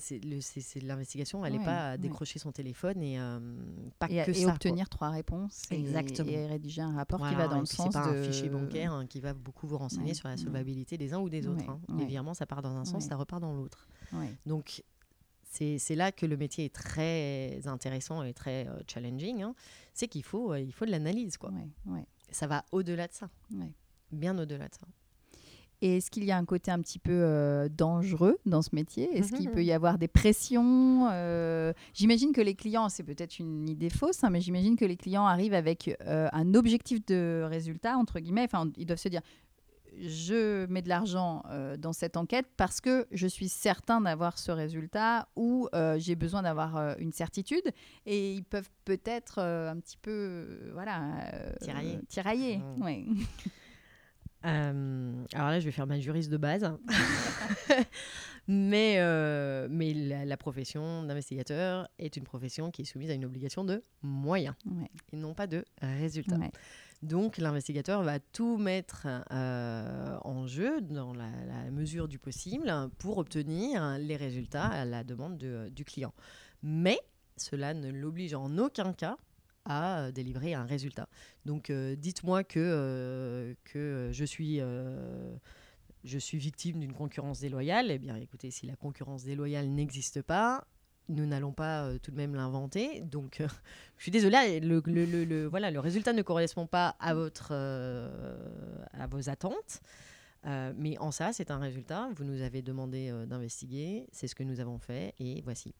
l'investigation. 0.82 1.44
Elle 1.44 1.52
n'est 1.54 1.58
Ouais, 1.58 1.64
pas 1.64 1.88
à 1.88 1.92
ouais. 1.92 1.98
décrocher 1.98 2.38
son 2.38 2.52
téléphone 2.52 3.02
et 3.02 3.18
euh, 3.18 3.38
pas 3.98 4.06
Et, 4.10 4.22
que 4.24 4.30
et 4.30 4.34
ça. 4.34 4.44
quoi. 4.44 4.52
obtenir 4.54 4.88
trois 4.88 5.10
réponses 5.10 5.62
et- 5.70 5.76
Exactement. 5.78 6.30
et, 6.30 6.46
rédiger 6.46 6.82
un 6.82 6.94
rapport 6.94 7.26
qui 7.28 7.34
va 7.34 7.48
dans 7.48 7.60
le 7.60 7.66
sens 7.66 7.92
pas 7.92 8.10
de 8.12 8.18
un 8.18 8.22
fichier 8.22 8.48
bancaire 8.48 8.92
hein, 8.92 9.06
qui 9.06 9.20
va 9.20 9.34
beaucoup 9.34 9.66
vous 9.66 9.78
renseigner 9.78 10.14
sur 10.14 10.28
la 10.28 10.36
solvabilité 10.36 10.96
des 10.98 11.12
uns 11.14 11.18
ou 11.20 11.28
des 11.28 11.46
autres. 11.46 11.68
Hein. 11.68 11.80
Les 11.98 12.04
virements, 12.04 12.34
ça 12.34 12.46
part 12.46 12.62
dans 12.62 12.76
un 12.76 12.84
sens, 12.84 13.04
ça 13.06 13.16
repart 13.16 13.40
dans 13.40 13.52
l'autre. 13.52 13.63
Ouais. 14.12 14.30
Donc, 14.46 14.82
c'est 15.50 15.94
là 15.94 16.10
que 16.10 16.26
le 16.26 16.36
métier 16.36 16.64
est 16.64 16.74
très 16.74 17.60
intéressant 17.66 18.22
et 18.24 18.32
très 18.34 18.66
euh, 18.66 18.80
challenging. 18.88 19.42
hein. 19.42 19.54
C'est 19.92 20.08
qu'il 20.08 20.24
faut, 20.24 20.52
euh, 20.52 20.58
il 20.60 20.72
faut 20.72 20.84
de 20.84 20.90
l'analyse. 20.90 21.36
quoi. 21.36 21.50
Ouais, 21.50 21.68
ouais, 21.92 22.04
Ça 22.32 22.46
va 22.48 22.64
au-delà 22.72 23.06
de 23.06 23.12
ça, 23.12 23.28
ouais. 23.54 23.70
bien 24.10 24.36
au-delà 24.38 24.66
de 24.68 24.74
ça. 24.74 24.86
Et 25.80 25.98
est-ce 25.98 26.10
qu'il 26.10 26.24
y 26.24 26.30
a 26.32 26.36
un 26.38 26.44
côté 26.44 26.70
un 26.70 26.80
petit 26.80 26.98
peu 26.98 27.12
euh, 27.12 27.68
dangereux 27.68 28.38
dans 28.46 28.62
ce 28.62 28.70
métier? 28.72 29.16
Est-ce 29.16 29.32
qu'il 29.32 29.48
Mhm. 29.48 29.54
peut 29.54 29.64
y 29.64 29.72
avoir 29.72 29.98
des 29.98 30.08
pressions 30.08 31.08
J'imagine 31.92 32.32
que 32.32 32.40
les 32.40 32.54
clients, 32.54 32.88
c'est 32.88 33.02
peut-être 33.02 33.38
une 33.38 33.68
idée 33.68 33.90
fausse, 33.90 34.24
hein, 34.24 34.30
mais 34.30 34.40
j'imagine 34.40 34.76
que 34.76 34.84
les 34.84 34.96
clients 34.96 35.26
arrivent 35.26 35.54
avec 35.54 35.94
un 36.06 36.54
objectif 36.54 37.04
de 37.06 37.44
résultat, 37.48 37.96
entre 37.96 38.18
guillemets. 38.20 38.44
Enfin, 38.44 38.70
ils 38.76 38.86
doivent 38.86 38.98
se 38.98 39.08
dire, 39.08 39.20
je 40.00 40.66
mets 40.66 40.82
de 40.82 40.88
l'argent 40.88 41.42
euh, 41.50 41.76
dans 41.76 41.92
cette 41.92 42.16
enquête 42.16 42.46
parce 42.56 42.80
que 42.80 43.06
je 43.12 43.26
suis 43.26 43.48
certain 43.48 44.00
d'avoir 44.00 44.38
ce 44.38 44.50
résultat 44.52 45.28
ou 45.36 45.68
euh, 45.74 45.98
j'ai 45.98 46.14
besoin 46.16 46.42
d'avoir 46.42 46.76
euh, 46.76 46.94
une 46.98 47.12
certitude. 47.12 47.64
Et 48.06 48.34
ils 48.34 48.44
peuvent 48.44 48.70
peut-être 48.84 49.38
euh, 49.38 49.70
un 49.70 49.78
petit 49.80 49.96
peu, 49.98 50.10
euh, 50.10 50.70
voilà, 50.72 51.02
euh, 51.34 51.52
Tirailler. 51.60 51.98
tirailler. 52.08 52.60
Ouais. 52.78 53.04
Euh, 54.46 55.24
alors 55.32 55.48
là, 55.48 55.58
je 55.60 55.64
vais 55.64 55.70
faire 55.72 55.86
ma 55.86 55.98
juriste 55.98 56.30
de 56.30 56.36
base. 56.36 56.70
mais 58.46 58.96
euh, 58.98 59.68
mais 59.70 59.94
la, 59.94 60.24
la 60.26 60.36
profession 60.36 61.02
d'investigateur 61.02 61.88
est 61.98 62.16
une 62.18 62.24
profession 62.24 62.70
qui 62.70 62.82
est 62.82 62.84
soumise 62.84 63.10
à 63.10 63.14
une 63.14 63.24
obligation 63.24 63.64
de 63.64 63.80
moyens 64.02 64.54
Ouais. 64.66 64.90
et 65.12 65.16
non 65.16 65.32
pas 65.32 65.46
de 65.46 65.64
résultats. 65.80 66.36
Ouais. 66.36 66.50
Donc 67.04 67.36
l'investigateur 67.36 68.02
va 68.02 68.18
tout 68.18 68.56
mettre 68.56 69.06
euh, 69.30 70.16
en 70.22 70.46
jeu 70.46 70.80
dans 70.80 71.12
la, 71.12 71.28
mesure 71.70 72.08
du 72.08 72.18
possible 72.18 72.72
pour 72.98 73.18
obtenir 73.18 73.98
les 73.98 74.16
résultats 74.16 74.64
à 74.64 74.86
la 74.86 75.04
demande 75.04 75.36
de- 75.36 75.68
du 75.68 75.84
client. 75.84 76.14
Mais 76.62 76.98
cela 77.36 77.74
ne 77.74 77.90
l'oblige 77.90 78.32
en 78.32 78.56
aucun 78.56 78.94
cas 78.94 79.18
à 79.66 80.04
euh, 80.04 80.12
délivrer 80.12 80.54
un 80.54 80.64
résultat. 80.64 81.08
Donc 81.44 81.68
euh, 81.68 81.94
dites-moi 81.94 82.42
que, 82.42 82.58
euh, 82.58 83.54
que 83.64 84.08
je 84.10 84.24
suis... 84.24 84.60
euh, 84.60 85.36
je 86.04 86.18
suis 86.18 86.38
victime 86.38 86.80
d'une 86.80 86.92
concurrence 86.92 87.40
déloyale. 87.40 87.90
Eh 87.90 87.98
bien, 87.98 88.16
écoutez, 88.16 88.50
si 88.50 88.66
la 88.66 88.76
concurrence 88.76 89.24
déloyale 89.24 89.68
n'existe 89.68 90.20
pas, 90.20 90.66
nous 91.08 91.26
n'allons 91.26 91.52
pas 91.52 91.84
euh, 91.84 91.98
tout 91.98 92.10
de 92.10 92.16
même 92.16 92.34
l'inventer. 92.34 93.00
Donc, 93.02 93.40
euh, 93.40 93.48
je 93.98 94.02
suis 94.02 94.10
désolée, 94.10 94.60
le, 94.60 94.82
le- 94.86 95.04
le- 95.04 95.24
le- 95.24 95.46
voilà, 95.46 95.70
le 95.70 95.80
résultat 95.80 96.12
ne 96.12 96.22
correspond 96.22 96.66
pas 96.66 96.96
à, 97.00 97.14
votre, 97.14 97.48
euh, 97.52 98.84
à 98.92 99.06
vos 99.06 99.28
attentes. 99.28 99.80
Mais 100.76 100.98
en 100.98 101.10
ça, 101.10 101.32
c'est 101.32 101.50
un 101.50 101.58
résultat. 101.58 102.10
Vous 102.16 102.24
nous 102.24 102.42
avez 102.42 102.60
demandé 102.60 103.10
d'investiguer. 103.26 104.06
C'est 104.12 104.28
ce 104.28 104.34
que 104.34 104.42
nous 104.42 104.60
avons 104.60 104.78
fait. 104.78 105.14
Et 105.18 105.40
voici. 105.40 105.74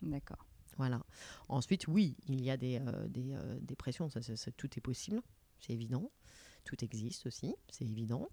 D'accord. 0.00 0.44
Voilà. 0.76 1.00
Ensuite, 1.48 1.86
oui, 1.86 2.16
il 2.26 2.42
y 2.42 2.50
a 2.50 2.56
des, 2.56 2.80
des, 3.08 3.36
des 3.60 3.76
pressions. 3.76 4.10
Ça, 4.10 4.20
ça- 4.20 4.34
ça- 4.34 4.50
tout 4.56 4.68
est 4.76 4.80
possible. 4.80 5.20
C'est 5.60 5.72
évident. 5.72 6.10
Tout 6.64 6.82
existe 6.84 7.26
aussi. 7.26 7.54
C'est 7.70 7.84
évident. 7.84 8.28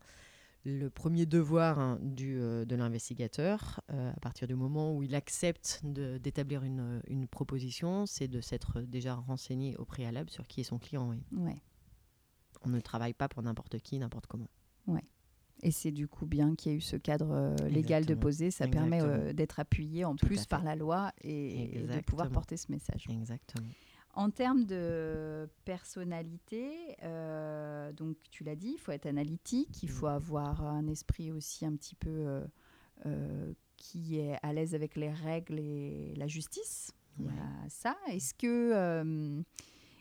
Le 0.66 0.90
premier 0.90 1.26
devoir 1.26 1.80
hein, 1.80 2.00
du, 2.02 2.38
euh, 2.40 2.66
de 2.66 2.76
l'investigateur, 2.76 3.82
euh, 3.92 4.12
à 4.12 4.20
partir 4.20 4.48
du 4.48 4.56
moment 4.56 4.96
où 4.96 5.04
il 5.04 5.16
accepte 5.16 5.82
d'établir 5.84 6.64
une, 6.64 7.02
une 7.08 7.28
proposition, 7.28 8.06
c'est 8.06 8.28
de 8.28 8.42
s'être 8.42 8.82
déjà 8.82 9.16
renseigné 9.16 9.78
au 9.78 9.86
préalable 9.86 10.30
sur 10.30 10.48
qui 10.48 10.62
est 10.62 10.66
son 10.66 10.78
client. 10.78 11.10
oui. 11.10 11.24
Ouais. 11.32 11.62
On 12.66 12.70
ne 12.70 12.80
travaille 12.82 13.14
pas 13.14 13.30
pour 13.30 13.42
n'importe 13.42 13.80
qui, 13.80 13.98
n'importe 14.00 14.28
comment. 14.28 14.50
Et 15.62 15.72
c'est 15.72 15.92
du 15.92 16.08
coup 16.08 16.26
bien 16.26 16.56
qu'il 16.56 16.72
y 16.72 16.76
ait 16.76 16.78
eu 16.78 16.82
ce 16.82 16.96
cadre 16.96 17.32
euh, 17.32 17.56
légal 17.68 18.06
de 18.06 18.16
poser. 18.16 18.50
Ça 18.50 18.68
permet 18.68 19.02
euh, 19.02 19.34
d'être 19.34 19.60
appuyé 19.60 20.06
en 20.06 20.16
Tout 20.16 20.26
plus 20.26 20.46
par 20.46 20.64
la 20.64 20.76
loi 20.76 21.12
et, 21.22 21.80
et 21.80 21.82
de 21.82 22.00
pouvoir 22.00 22.30
porter 22.30 22.56
ce 22.56 22.72
message. 22.72 23.08
Exactement. 23.10 23.68
En 24.16 24.32
termes 24.32 24.66
de 24.66 25.48
personnalité, 25.66 26.96
euh, 27.04 27.92
donc 27.94 28.18
tu 28.32 28.44
l'as 28.44 28.56
dit, 28.56 28.72
il 28.74 28.80
faut 28.80 28.92
être 28.92 29.06
analytique, 29.06 29.84
il 29.84 29.90
faut 29.90 30.08
Mm. 30.08 30.14
avoir 30.16 30.66
un 30.66 30.88
esprit 30.88 31.32
aussi 31.32 31.66
un 31.66 31.76
petit 31.76 31.96
peu 31.96 32.10
euh, 32.10 32.46
euh, 33.06 33.54
qui 33.78 34.20
est 34.20 34.36
à 34.44 34.52
l'aise 34.52 34.76
avec 34.76 34.96
les 34.96 35.12
règles 35.12 35.60
et 35.60 36.14
la 36.18 36.28
justice. 36.28 36.92
Ça. 37.68 37.96
Est-ce 38.10 38.34
que, 38.34 39.44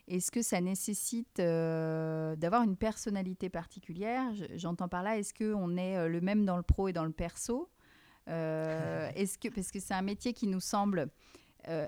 est-ce 0.06 0.30
que 0.30 0.40
ça 0.40 0.60
nécessite 0.60 1.38
euh, 1.40 2.34
d'avoir 2.36 2.62
une 2.62 2.76
personnalité 2.76 3.48
particulière? 3.50 4.32
Je- 4.34 4.44
J'entends 4.56 4.88
par 4.88 5.02
là, 5.02 5.18
est-ce 5.18 5.34
qu'on 5.34 5.76
est 5.76 6.08
le 6.08 6.20
même 6.20 6.44
dans 6.46 6.56
le 6.56 6.62
pro 6.62 6.88
et 6.88 6.92
dans 6.92 7.04
le 7.04 7.10
perso? 7.12 7.68
Euh, 8.28 9.10
est-ce 9.16 9.36
que, 9.38 9.48
Parce 9.48 9.70
que 9.72 9.80
c'est 9.80 9.94
un 9.94 10.02
métier 10.02 10.32
qui 10.32 10.46
nous 10.46 10.60
semble 10.60 11.08
euh, 11.68 11.86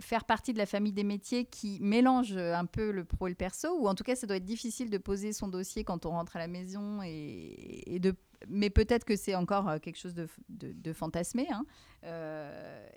faire 0.00 0.24
partie 0.24 0.52
de 0.52 0.58
la 0.58 0.66
famille 0.66 0.92
des 0.92 1.04
métiers 1.04 1.44
qui 1.44 1.78
mélange 1.80 2.36
un 2.36 2.66
peu 2.66 2.90
le 2.90 3.04
pro 3.04 3.26
et 3.26 3.30
le 3.30 3.36
perso, 3.36 3.68
ou 3.78 3.88
en 3.88 3.94
tout 3.94 4.04
cas, 4.04 4.16
ça 4.16 4.26
doit 4.26 4.36
être 4.36 4.44
difficile 4.44 4.90
de 4.90 4.98
poser 4.98 5.32
son 5.32 5.48
dossier 5.48 5.84
quand 5.84 6.06
on 6.06 6.10
rentre 6.10 6.36
à 6.36 6.38
la 6.38 6.48
maison, 6.48 7.02
et, 7.04 7.98
de, 8.00 8.14
mais 8.48 8.70
peut-être 8.70 9.04
que 9.04 9.16
c'est 9.16 9.34
encore 9.34 9.68
euh, 9.68 9.78
quelque 9.78 9.98
chose 9.98 10.14
de, 10.14 10.26
de, 10.48 10.92
fantasmé. 10.92 11.46
hein. 11.50 11.64
Euh, 12.04 12.88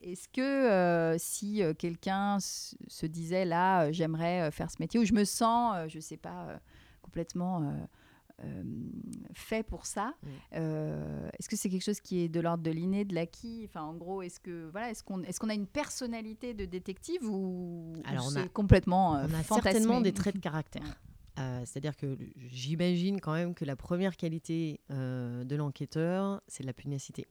Est-ce 0.00 0.28
que 0.28 0.40
euh, 0.40 1.16
si 1.18 1.62
euh, 1.62 1.74
quelqu'un 1.74 2.38
se 2.40 3.06
disait 3.06 3.44
là, 3.44 3.86
euh, 3.86 3.92
j'aimerais 3.92 4.42
euh, 4.42 4.50
faire 4.52 4.70
ce 4.70 4.76
métier, 4.78 5.00
ou 5.00 5.04
je 5.04 5.14
me 5.14 5.24
sens, 5.24 5.74
euh, 5.76 5.88
je 5.88 5.98
sais 5.98 6.16
pas, 6.16 6.48
euh, 6.48 6.58
complètement 7.02 7.74
euh, 8.44 8.62
fait 9.32 9.62
pour 9.62 9.84
ça, 9.86 10.14
Mm. 10.22 10.26
euh, 10.54 11.28
est-ce 11.38 11.48
que 11.48 11.56
c'est 11.56 11.68
quelque 11.68 11.84
chose 11.84 12.00
qui 12.00 12.20
est 12.20 12.28
de 12.28 12.40
l'ordre 12.40 12.62
de 12.62 12.70
l'inné, 12.70 13.04
de 13.04 13.14
l'acquis? 13.14 13.64
Enfin, 13.68 13.82
en 13.82 13.94
gros, 13.94 14.22
est-ce 14.22 14.38
que 14.40 14.68
voilà, 14.70 14.90
est-ce 14.90 15.02
qu'on 15.02 15.22
est-ce 15.22 15.40
qu'on 15.40 15.48
a 15.48 15.54
une 15.54 15.66
personnalité 15.66 16.54
de 16.54 16.64
détective 16.64 17.22
ou, 17.24 17.94
Alors, 18.04 18.26
ou 18.26 18.30
on 18.32 18.36
a- 18.36 18.48
complètement 18.48 19.16
euh, 19.16 19.26
On 19.30 19.34
a 19.34 19.42
certainement 19.42 20.00
des 20.00 20.12
traits 20.12 20.36
de 20.36 20.40
caractère. 20.50 21.00
Euh, 21.38 21.62
C'est-à-dire 21.64 21.96
que 21.96 22.16
j'imagine 22.36 23.20
quand 23.20 23.32
même 23.34 23.54
que 23.54 23.64
la 23.64 23.76
première 23.76 24.16
qualité 24.16 24.80
de 24.90 25.54
l'enquêteur, 25.56 26.40
c'est 26.48 26.64
la 26.64 26.72
pugnacité. 26.72 27.26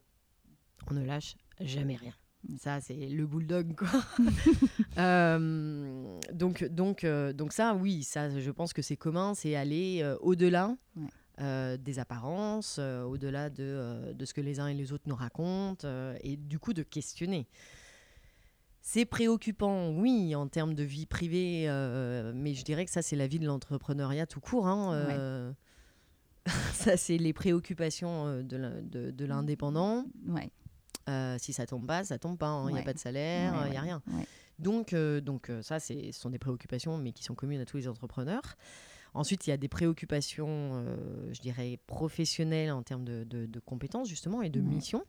On 0.89 0.93
ne 0.93 1.04
lâche 1.04 1.36
jamais 1.60 1.96
rien. 1.96 2.13
Ça, 2.58 2.80
c'est 2.80 2.96
le 2.96 3.26
bulldog, 3.28 3.76
quoi. 3.76 3.90
Euh, 4.98 6.18
donc, 6.34 6.64
donc, 6.64 7.04
euh, 7.04 7.32
donc 7.32 7.54
ça, 7.54 7.76
oui, 7.76 8.02
ça, 8.04 8.40
je 8.40 8.50
pense 8.50 8.74
que 8.74 8.82
c'est 8.82 8.96
commun, 8.98 9.36
c'est 9.36 9.56
aller 9.56 10.00
euh, 10.02 10.18
au-delà 10.22 10.76
Ouais. 10.96 11.78
des 11.78 12.00
apparences, 12.00 12.80
au-delà 12.80 13.52
de, 13.52 14.12
de 14.14 14.26
ce 14.26 14.34
que 14.34 14.42
les 14.42 14.60
uns 14.60 14.68
et 14.68 14.74
les 14.74 14.92
autres 14.92 15.04
nous 15.06 15.16
racontent, 15.16 15.88
et 16.24 16.36
du 16.36 16.58
coup 16.58 16.74
de 16.74 16.82
questionner. 16.82 17.48
C'est 18.82 19.06
préoccupant, 19.06 19.90
oui, 19.92 20.34
en 20.34 20.48
termes 20.48 20.74
de 20.74 20.82
vie 20.84 21.06
privée, 21.06 21.68
mais 22.34 22.56
je 22.56 22.64
dirais 22.64 22.86
que 22.86 22.92
ça, 22.92 23.04
c'est 23.04 23.16
la 23.16 23.28
vie 23.28 23.38
de 23.38 23.46
l'entrepreneuriat 23.46 24.26
tout 24.26 24.40
court. 24.40 24.68
hein, 24.68 25.54
ça, 26.74 26.98
c'est 26.98 27.18
les 27.18 27.34
préoccupations 27.34 28.42
de 28.42 29.12
de 29.12 29.26
l'indépendant. 29.26 30.06
Ouais, 30.28 30.50
Euh, 31.10 31.38
si 31.39 31.54
ça 31.54 31.65
tombe 31.65 31.86
pas, 31.86 32.04
ça 32.04 32.17
tombe 32.20 32.38
pas. 32.38 32.62
Il 32.65 32.67
n'y 32.67 32.74
Ouais. 32.74 32.80
a 32.82 32.84
pas 32.84 32.93
de 32.93 33.00
salaire, 33.00 33.54
il 33.56 33.60
ouais, 33.63 33.70
n'y 33.72 33.78
a 33.78 33.82
ouais, 33.82 33.86
rien. 33.86 34.02
Donc, 34.60 34.93
euh, 34.93 35.22
donc 35.22 35.50
euh, 35.50 35.62
ça, 35.62 35.80
ce 35.80 35.93
sont 36.12 36.30
des 36.30 36.39
préoccupations, 36.39 36.98
mais 36.98 37.12
qui 37.12 37.24
sont 37.24 37.36
communes 37.36 37.62
à 37.62 37.65
tous 37.65 37.78
les 37.78 37.88
entrepreneurs. 37.88 38.56
Ensuite, 39.13 39.48
il 39.48 39.52
y 39.52 39.54
a 39.54 39.58
des 39.58 39.67
préoccupations, 39.70 40.48
euh, 40.50 41.32
je 41.34 41.39
dirais, 41.39 41.80
professionnelles 41.88 42.72
en 42.72 42.84
termes 42.84 43.06
de, 43.06 43.24
de- 43.24 43.46
de 43.46 43.60
compétences, 43.60 44.10
justement, 44.10 44.41
et 44.41 44.50
de 44.50 44.60
missions. 44.62 45.04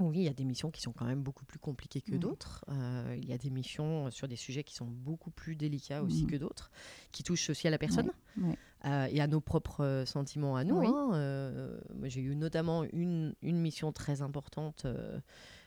Oui, 0.00 0.18
il 0.20 0.24
y 0.24 0.28
a 0.28 0.32
des 0.32 0.44
missions 0.44 0.70
qui 0.70 0.80
sont 0.80 0.92
quand 0.92 1.04
même 1.04 1.22
beaucoup 1.22 1.44
plus 1.44 1.58
compliquées 1.58 2.00
que 2.00 2.16
d'autres. 2.16 2.64
Euh, 2.70 3.14
il 3.18 3.26
y 3.28 3.32
a 3.34 3.38
des 3.38 3.50
missions 3.50 4.10
sur 4.10 4.26
des 4.26 4.36
sujets 4.36 4.64
qui 4.64 4.74
sont 4.74 4.86
beaucoup 4.86 5.30
plus 5.30 5.54
délicats 5.54 6.02
aussi 6.02 6.26
que 6.26 6.36
d'autres, 6.36 6.70
qui 7.12 7.22
touchent 7.22 7.50
aussi 7.50 7.68
à 7.68 7.70
la 7.70 7.76
personne 7.78 8.10
ouais. 8.40 8.56
Euh, 8.84 9.06
et 9.10 9.20
à 9.20 9.26
nos 9.26 9.40
propres 9.40 9.84
euh, 9.84 10.04
sentiments 10.04 10.56
à 10.56 10.64
nous. 10.64 10.78
Oui. 10.78 10.86
hein. 10.88 11.10
Euh, 11.14 11.78
j'ai 12.04 12.20
eu 12.20 12.34
notamment 12.36 12.84
une, 12.92 13.34
une 13.42 13.58
mission 13.58 13.92
très 13.92 14.22
importante, 14.22 14.84
euh, 14.84 15.18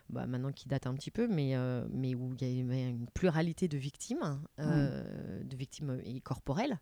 bah, 0.09 0.27
maintenant 0.27 0.51
qui 0.51 0.67
date 0.67 0.85
un 0.87 0.93
petit 0.93 1.11
peu, 1.11 1.27
mais, 1.27 1.55
mais 1.91 2.13
où 2.15 2.35
il 2.39 2.57
y 2.57 2.61
avait 2.61 2.89
une 2.89 3.07
pluralité 3.07 3.67
de 3.67 3.77
victimes, 3.77 4.39
de 4.59 5.55
victimes 5.55 5.99
corporelles. 6.23 6.79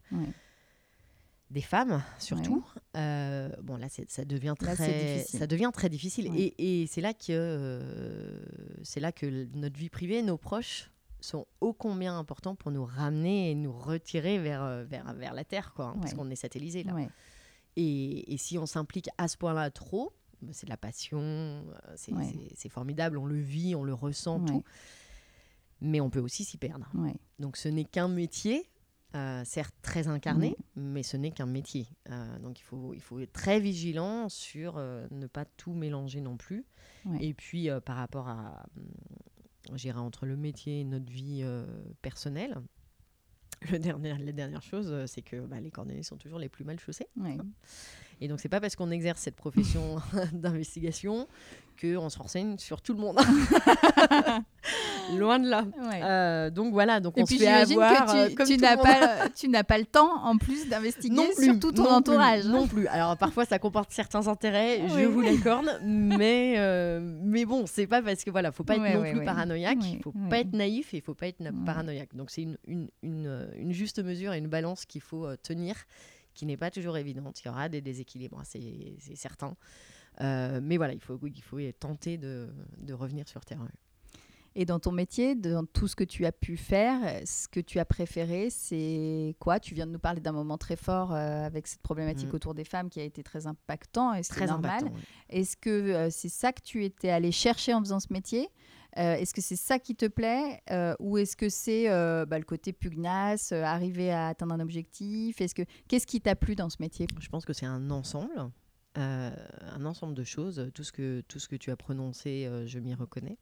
Des 1.51 1.61
femmes, 1.61 2.01
surtout. 2.17 2.65
Bon, 2.95 3.77
là, 3.77 3.87
ça 4.07 4.25
devient 4.25 4.55
très, 4.57 4.75
difficile. 5.17 5.39
ça 5.39 5.47
devient 5.47 5.71
très 5.71 5.87
difficile. 5.89 6.31
Et, 6.35 6.81
et 6.81 6.87
c'est 6.87 7.01
là 7.01 7.13
que, 7.13 7.79
c'est 8.81 8.99
là 8.99 9.11
que 9.11 9.47
notre 9.55 9.77
vie 9.77 9.89
privée, 9.89 10.21
nos 10.23 10.37
proches, 10.37 10.89
sont 11.25 11.47
ô 11.61 11.73
combien 11.73 12.17
importants 12.17 12.55
pour 12.55 12.71
nous 12.71 12.85
ramener 12.85 13.51
et 13.51 13.55
nous 13.55 13.71
retirer 13.71 14.39
vers, 14.39 14.63
euh, 14.63 14.83
vers, 14.83 15.13
vers 15.13 15.33
la 15.33 15.43
terre, 15.43 15.73
quoi, 15.73 15.85
hein, 15.87 15.95
parce 16.01 16.13
qu'on 16.13 16.29
est 16.29 16.35
satellisé 16.35 16.83
là. 16.83 16.93
Ouais. 16.93 17.09
Et, 17.75 18.33
et 18.33 18.37
si 18.37 18.57
on 18.57 18.65
s'implique 18.65 19.09
à 19.17 19.27
ce 19.27 19.37
point-là 19.37 19.71
trop, 19.71 20.13
bah, 20.41 20.51
c'est 20.53 20.65
de 20.65 20.69
la 20.69 20.77
passion, 20.77 21.19
euh, 21.21 21.63
c'est 21.95 22.13
Ouais. 22.13 22.69
formidable, 22.69 23.17
on 23.17 23.25
le 23.25 23.39
vit, 23.39 23.73
on 23.75 23.83
le 23.83 23.93
ressent, 23.93 24.39
tout. 24.41 24.63
Mais 25.81 25.99
on 25.99 26.09
peut 26.09 26.19
aussi 26.19 26.43
s'y 26.43 26.57
perdre. 26.57 26.89
Donc 27.39 27.57
ce 27.57 27.67
n'est 27.67 27.83
qu'un 27.83 28.07
métier, 28.07 28.69
euh, 29.15 29.43
certes 29.45 29.75
très 29.81 30.07
incarné, 30.07 30.55
mais 30.75 31.03
ce 31.03 31.17
n'est 31.17 31.31
qu'un 31.31 31.45
métier. 31.45 31.87
Euh, 32.09 32.39
donc 32.39 32.59
il 32.59 32.63
faut, 32.63 32.93
il 32.93 33.01
faut 33.01 33.19
être 33.19 33.33
très 33.33 33.59
vigilant 33.59 34.29
sur 34.29 34.75
euh, 34.77 35.07
ne 35.11 35.27
pas 35.27 35.45
tout 35.45 35.73
mélanger 35.73 36.21
non 36.21 36.37
plus. 36.37 36.65
Ouais. 37.05 37.17
Et 37.25 37.33
puis 37.33 37.69
par 37.85 37.97
rapport 37.97 38.27
à, 38.29 38.65
hum, 38.77 38.85
j'irai 39.75 39.99
entre 39.99 40.25
le 40.25 40.35
métier 40.35 40.81
et 40.81 40.83
notre 40.83 41.11
vie 41.11 41.41
euh, 41.43 41.65
personnelle, 42.01 42.57
le 43.71 43.79
dernier, 43.79 44.17
la 44.17 44.31
dernière 44.31 44.61
chose, 44.61 44.87
euh, 44.91 45.07
c'est 45.07 45.21
que 45.21 45.45
bah, 45.45 45.59
les 45.59 45.71
cordonniers 45.71 46.03
sont 46.03 46.17
toujours 46.17 46.39
les 46.39 46.49
plus 46.49 46.65
mal 46.65 46.79
chaussés. 46.79 47.07
Ouais. 47.17 47.37
Et 48.21 48.27
donc, 48.27 48.39
c'est 48.39 48.49
pas 48.49 48.59
parce 48.59 48.75
qu'on 48.75 48.91
exerce 48.91 49.21
cette 49.21 49.35
profession 49.35 49.97
d'investigation 50.33 51.27
qu'on 51.79 52.09
se 52.09 52.17
renseigne 52.17 52.57
sur 52.57 52.81
tout 52.81 52.93
le 52.93 52.99
monde. 52.99 53.17
Loin 55.17 55.39
de 55.39 55.49
là. 55.49 55.63
Ouais. 55.89 56.01
Euh, 56.03 56.49
donc 56.49 56.73
voilà, 56.73 56.99
donc 56.99 57.17
Et 57.17 57.21
on 57.21 57.25
puis 57.25 57.37
se 57.37 57.43
fait 57.43 57.47
avoir 57.49 58.05
que 58.05 58.11
euh, 58.17 58.29
tu, 58.29 58.35
comme 58.35 58.47
tu 58.47 58.57
n'as 58.57 58.77
pas, 58.77 59.29
tu 59.35 59.47
n'as 59.49 59.63
pas 59.63 59.77
le 59.77 59.85
temps 59.85 60.23
en 60.23 60.37
plus 60.37 60.67
d'investiguer 60.69 61.15
non 61.15 61.27
plus, 61.35 61.45
sur 61.45 61.59
tout 61.59 61.71
ton 61.71 61.83
non 61.83 61.87
plus, 61.89 61.95
entourage. 61.95 62.45
non 62.45 62.67
plus. 62.67 62.87
Alors 62.87 63.17
parfois 63.17 63.45
ça 63.45 63.59
comporte 63.59 63.91
certains 63.91 64.27
intérêts, 64.27 64.81
je 64.87 65.05
vous 65.05 65.21
l'accorde, 65.21 65.79
mais 65.83 66.55
euh, 66.57 66.99
mais 67.23 67.45
bon, 67.45 67.65
c'est 67.65 67.87
pas 67.87 68.01
parce 68.01 68.23
que 68.23 68.31
voilà, 68.31 68.51
faut 68.51 68.63
pas 68.63 68.75
être 68.75 68.81
Ouais, 68.81 68.93
non 68.95 69.01
ouais, 69.01 69.11
plus 69.11 69.19
ouais. 69.19 69.25
paranoïaque, 69.25 69.79
Ouais, 69.81 69.89
il 69.93 70.01
faut 70.01 70.13
ouais. 70.15 70.29
pas 70.29 70.39
être 70.39 70.53
naïf 70.53 70.93
et 70.93 70.97
il 70.97 71.01
faut 71.03 71.13
pas 71.15 71.27
être 71.27 71.43
paranoïaque. 71.65 72.15
Donc 72.15 72.29
c'est 72.31 72.41
une, 72.43 72.57
une, 72.67 72.89
une, 73.01 73.27
euh, 73.27 73.47
une 73.55 73.71
juste 73.73 74.03
mesure 74.03 74.33
et 74.33 74.37
une 74.37 74.47
balance 74.47 74.85
qu'il 74.85 75.01
faut 75.01 75.25
euh, 75.25 75.35
tenir, 75.41 75.75
qui 76.33 76.45
n'est 76.45 76.57
pas 76.57 76.71
toujours 76.71 76.97
évidente. 76.97 77.41
Il 77.43 77.47
y 77.47 77.49
aura 77.49 77.69
des 77.69 77.81
déséquilibres, 77.81 78.39
hein, 78.39 78.43
c'est 78.45 78.95
c'est 78.99 79.15
certain. 79.15 79.55
Euh, 80.21 80.59
mais 80.61 80.77
voilà, 80.77 80.93
il 80.93 80.99
faut 81.01 81.19
il 81.23 81.41
faut 81.41 81.59
tenter 81.79 82.17
de, 82.17 82.47
de 82.77 82.93
revenir 82.93 83.27
sur 83.27 83.43
terre. 83.45 83.59
Et 84.55 84.65
dans 84.65 84.79
ton 84.79 84.91
métier, 84.91 85.33
dans 85.35 85.65
tout 85.65 85.87
ce 85.87 85.95
que 85.95 86.03
tu 86.03 86.25
as 86.25 86.31
pu 86.31 86.57
faire, 86.57 86.99
ce 87.25 87.47
que 87.47 87.59
tu 87.59 87.79
as 87.79 87.85
préféré, 87.85 88.49
c'est 88.51 89.35
quoi? 89.39 89.59
Tu 89.59 89.73
viens 89.73 89.87
de 89.87 89.91
nous 89.91 89.99
parler 89.99 90.21
d'un 90.21 90.31
moment 90.31 90.57
très 90.59 90.75
fort 90.75 91.11
euh, 91.11 91.45
avec 91.45 91.65
cette 91.67 91.81
problématique 91.81 92.31
Mm. 92.31 92.35
autour 92.35 92.53
des 92.53 92.63
femmes 92.63 92.89
qui 92.89 92.99
a 92.99 93.03
été 93.03 93.23
très 93.23 93.47
impactant 93.47 94.13
et 94.13 94.21
c'est 94.21 94.33
Très 94.35 94.45
normal. 94.45 94.91
Est-ce 95.29 95.57
que 95.57 95.69
euh, 95.69 96.09
c'est 96.11 96.29
ça 96.29 96.53
que 96.53 96.61
tu 96.61 96.83
étais 96.85 97.09
allé 97.09 97.31
chercher 97.31 97.73
en 97.73 97.79
faisant 97.79 97.99
ce 97.99 98.11
métier? 98.13 98.47
Euh, 98.99 99.15
Est-ce 99.15 99.33
que 99.33 99.41
c'est 99.41 99.55
ça 99.55 99.79
qui 99.79 99.95
te 99.95 100.05
plaît? 100.05 100.61
Euh, 100.69 100.93
ou 100.99 101.17
est-ce 101.17 101.35
que 101.35 101.49
c'est 101.49 101.89
euh, 101.89 102.27
bah, 102.27 102.37
le 102.37 102.45
côté 102.45 102.73
pugnace, 102.73 103.51
arriver 103.51 104.11
à 104.11 104.27
atteindre 104.27 104.53
un 104.53 104.59
objectif? 104.59 105.41
Est-ce 105.41 105.55
que 105.55 105.63
qu'est-ce 105.87 106.05
qui 106.05 106.21
t'a 106.21 106.35
plu 106.35 106.53
dans 106.55 106.69
ce 106.69 106.77
métier? 106.79 107.07
Je 107.19 107.27
pense 107.29 107.43
que 107.43 107.53
c'est 107.53 107.65
un 107.65 107.89
ensemble, 107.89 108.51
un 108.95 109.85
ensemble 109.85 110.13
de 110.13 110.23
choses. 110.23 110.69
Tout 110.75 110.83
ce 110.83 110.91
que, 110.91 111.21
tout 111.27 111.39
ce 111.39 111.47
que 111.47 111.55
tu 111.55 111.71
as 111.71 111.75
prononcé, 111.75 112.47
je 112.67 112.77
m'y 112.77 112.93
reconnais. 112.93 113.39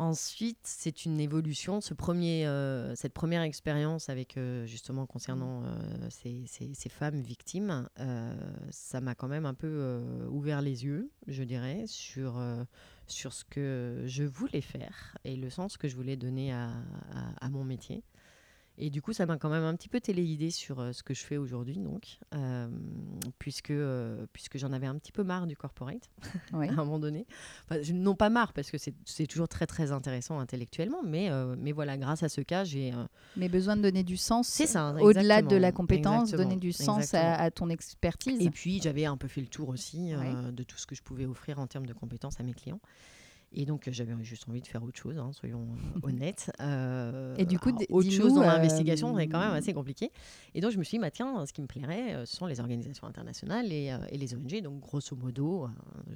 Ensuite, 0.00 0.58
c'est 0.62 1.06
une 1.06 1.18
évolution. 1.18 1.80
Ce 1.80 1.92
premier, 1.92 2.46
euh, 2.46 2.94
cette 2.94 3.12
première 3.12 3.42
expérience 3.42 4.08
avec 4.08 4.36
euh, 4.36 4.64
justement 4.64 5.06
concernant 5.06 5.64
euh, 5.64 6.08
ces, 6.08 6.44
ces- 6.46 6.72
ces 6.72 6.88
femmes 6.88 7.20
victimes, 7.20 7.88
ça 8.70 9.00
m'a 9.00 9.16
quand 9.16 9.26
même 9.26 9.44
un 9.44 9.54
peu 9.54 10.00
ouvert 10.30 10.62
les 10.62 10.84
yeux, 10.84 11.10
je 11.26 11.42
dirais, 11.42 11.82
sur, 11.88 12.40
sur 13.08 13.32
ce 13.32 13.44
que 13.44 14.04
je 14.06 14.22
voulais 14.22 14.60
faire 14.60 15.16
et 15.24 15.34
le 15.34 15.50
sens 15.50 15.76
que 15.76 15.88
je 15.88 15.96
voulais 15.96 16.16
donner 16.16 16.52
à, 16.52 16.68
à- 17.12 17.46
à 17.46 17.48
mon 17.48 17.64
métier. 17.64 18.04
Et 18.80 18.90
du 18.90 19.02
coup, 19.02 19.12
ça 19.12 19.26
m'a 19.26 19.36
quand 19.38 19.48
même 19.48 19.64
un 19.64 19.74
petit 19.74 19.88
peu 19.88 20.00
téléguidé 20.00 20.50
sur 20.50 20.78
euh, 20.78 20.92
ce 20.92 21.02
que 21.02 21.12
je 21.12 21.24
fais 21.24 21.36
aujourd'hui, 21.36 21.78
donc, 21.78 22.18
euh, 22.34 22.68
puisque, 23.40 23.72
euh, 23.72 24.24
puisque 24.32 24.56
j'en 24.56 24.72
avais 24.72 24.86
un 24.86 24.96
petit 24.96 25.10
peu 25.10 25.24
marre 25.24 25.48
du 25.48 25.56
corporate 25.56 26.08
à 26.52 26.58
un 26.58 26.70
moment 26.76 27.00
donné. 27.00 27.26
Enfin, 27.68 27.80
non 27.92 28.14
pas 28.14 28.30
marre, 28.30 28.52
parce 28.52 28.70
que 28.70 28.78
c'est 28.78 28.94
c'est 29.04 29.26
toujours 29.26 29.48
très 29.48 29.66
très 29.66 29.90
intéressant 29.90 30.38
intellectuellement, 30.38 31.02
mais, 31.04 31.28
mais 31.56 31.72
voilà, 31.72 31.96
grâce 31.96 32.22
à 32.22 32.28
ce 32.28 32.40
cas, 32.40 32.64
j'ai... 32.64 32.92
Mais 33.36 33.48
besoin 33.48 33.76
de 33.76 33.82
donner 33.82 34.04
du 34.04 34.16
sens 34.16 34.48
C'est 34.48 34.66
ça, 34.66 34.94
au-delà 35.00 35.42
de 35.42 35.56
la 35.56 35.72
compétence, 35.72 36.30
donner 36.30 36.56
du 36.56 36.72
sens 36.72 37.14
à, 37.14 37.34
à 37.34 37.50
ton 37.50 37.68
expertise. 37.70 38.40
Et 38.40 38.50
puis, 38.50 38.80
j'avais 38.82 39.04
un 39.06 39.16
peu 39.16 39.28
fait 39.28 39.40
le 39.40 39.48
tour 39.48 39.68
aussi 39.68 40.14
Ouais. 40.18 40.52
de 40.52 40.62
tout 40.62 40.78
ce 40.78 40.86
que 40.86 40.94
je 40.94 41.02
pouvais 41.02 41.26
offrir 41.26 41.58
en 41.58 41.66
termes 41.66 41.86
de 41.86 41.92
compétences 41.92 42.40
à 42.40 42.42
mes 42.42 42.54
clients. 42.54 42.80
Et 43.52 43.64
donc, 43.64 43.88
euh, 43.88 43.92
j'avais 43.92 44.12
juste 44.22 44.46
envie 44.48 44.60
de 44.60 44.66
faire 44.66 44.82
autre 44.82 44.98
chose, 44.98 45.16
hein, 45.18 45.30
soyons 45.32 45.66
euh, 45.96 46.00
honnêtes. 46.02 46.50
Euh, 46.60 47.34
Et 47.38 47.46
du 47.46 47.58
coup, 47.58 47.70
alors, 47.70 47.80
autre 47.88 48.10
chose 48.10 48.34
dans 48.34 48.42
euh, 48.42 48.46
l'investigation, 48.46 49.16
c'est 49.16 49.26
quand 49.26 49.38
même 49.40 49.52
assez 49.52 49.72
compliqué. 49.72 50.10
Et 50.54 50.60
donc, 50.60 50.70
je 50.72 50.78
me 50.78 50.84
suis 50.84 50.98
dit, 50.98 51.00
bah, 51.00 51.10
tiens, 51.10 51.46
ce 51.46 51.52
qui 51.52 51.62
me 51.62 51.66
plairait, 51.66 52.14
euh, 52.14 52.26
ce 52.26 52.36
sont 52.36 52.46
les 52.46 52.60
organisations 52.60 53.06
internationales 53.06 53.72
et, 53.72 53.90
euh, 53.90 53.98
et 54.10 54.18
les 54.18 54.34
ONG. 54.34 54.60
Donc, 54.62 54.80
grosso 54.80 55.16
modo, 55.16 55.64
euh, 55.64 55.68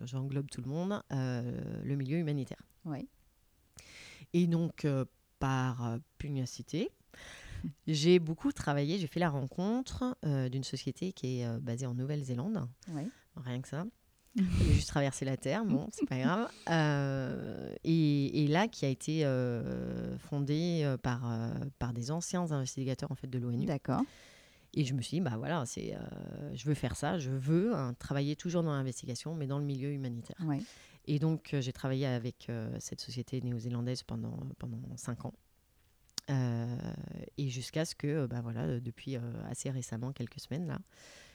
j'englobe 0.05 0.51
tout 0.51 0.61
le 0.61 0.69
monde, 0.69 1.03
euh, 1.13 1.59
le 1.85 1.97
milieu 1.97 2.19
humanitaire. 2.19 2.61
Ouais. 2.85 3.07
Et 4.35 4.47
donc, 4.47 4.85
euh, 4.85 5.05
par 5.39 5.87
euh, 5.87 5.99
pugnacité, 6.19 6.91
j'ai 7.87 8.19
beaucoup 8.19 8.53
travaillé, 8.53 8.99
j'ai 8.99 9.07
fait 9.07 9.21
la 9.21 9.31
rencontre 9.31 10.17
euh, 10.27 10.49
d'une 10.51 10.65
société 10.65 11.13
qui 11.13 11.41
est 11.41 11.47
euh, 11.47 11.59
basée 11.61 11.87
en 11.87 11.95
Nouvelle-Zélande, 11.95 12.69
Ouais. 12.93 13.07
rien 13.37 13.61
que 13.63 13.69
ça. 13.69 13.85
J'ai 14.35 14.73
juste 14.73 14.89
traversé 14.89 15.27
la 15.27 15.37
Terre, 15.37 15.65
bon, 15.65 15.89
c'est 15.93 16.09
pas 16.09 16.19
grave. 16.19 16.49
Euh, 16.71 17.75
et, 17.85 18.45
et 18.45 18.47
là, 18.49 18.67
qui 18.67 18.87
a 18.87 18.89
été 18.89 19.27
euh, 19.27 20.17
fondée 20.19 20.83
euh, 20.85 20.97
par, 20.97 21.31
par 21.79 21.93
des 21.93 22.11
anciens 22.11 22.51
investigateurs 22.51 23.11
en 23.11 23.15
fait, 23.15 23.27
de 23.27 23.39
l'ONU. 23.39 23.67
D'accord. 23.67 24.03
Et 24.73 24.87
je 24.87 24.95
me 24.95 25.03
suis 25.03 25.19
dit, 25.19 25.21
bah 25.21 25.35
voilà, 25.37 25.67
c'est, 25.67 25.95
euh, 25.95 25.99
je 26.55 26.65
veux 26.65 26.73
faire 26.73 26.97
ça, 26.97 27.19
je 27.19 27.31
veux 27.31 27.75
hein, 27.75 27.95
travailler 27.99 28.35
toujours 28.35 28.63
dans 28.63 28.73
l'investigation, 28.73 29.35
mais 29.35 29.47
dans 29.47 29.59
le 29.59 29.67
milieu 29.67 29.91
humanitaire. 29.91 30.39
Ouais. 30.47 30.63
Et 31.05 31.19
donc, 31.19 31.55
j'ai 31.59 31.73
travaillé 31.73 32.07
avec 32.07 32.51
cette 32.79 33.01
société 33.01 33.41
néo-zélandaise 33.43 34.03
pendant, 34.03 34.39
pendant 34.59 34.81
cinq 34.97 35.25
ans. 35.25 35.35
Et 36.29 37.49
jusqu'à 37.49 37.85
ce 37.85 37.95
que, 37.95 38.27
bah 38.27 38.41
voilà, 38.41 38.79
depuis 38.79 39.17
assez 39.51 39.69
récemment, 39.69 40.13
quelques 40.13 40.39
semaines 40.39 40.69
là, 40.69 40.79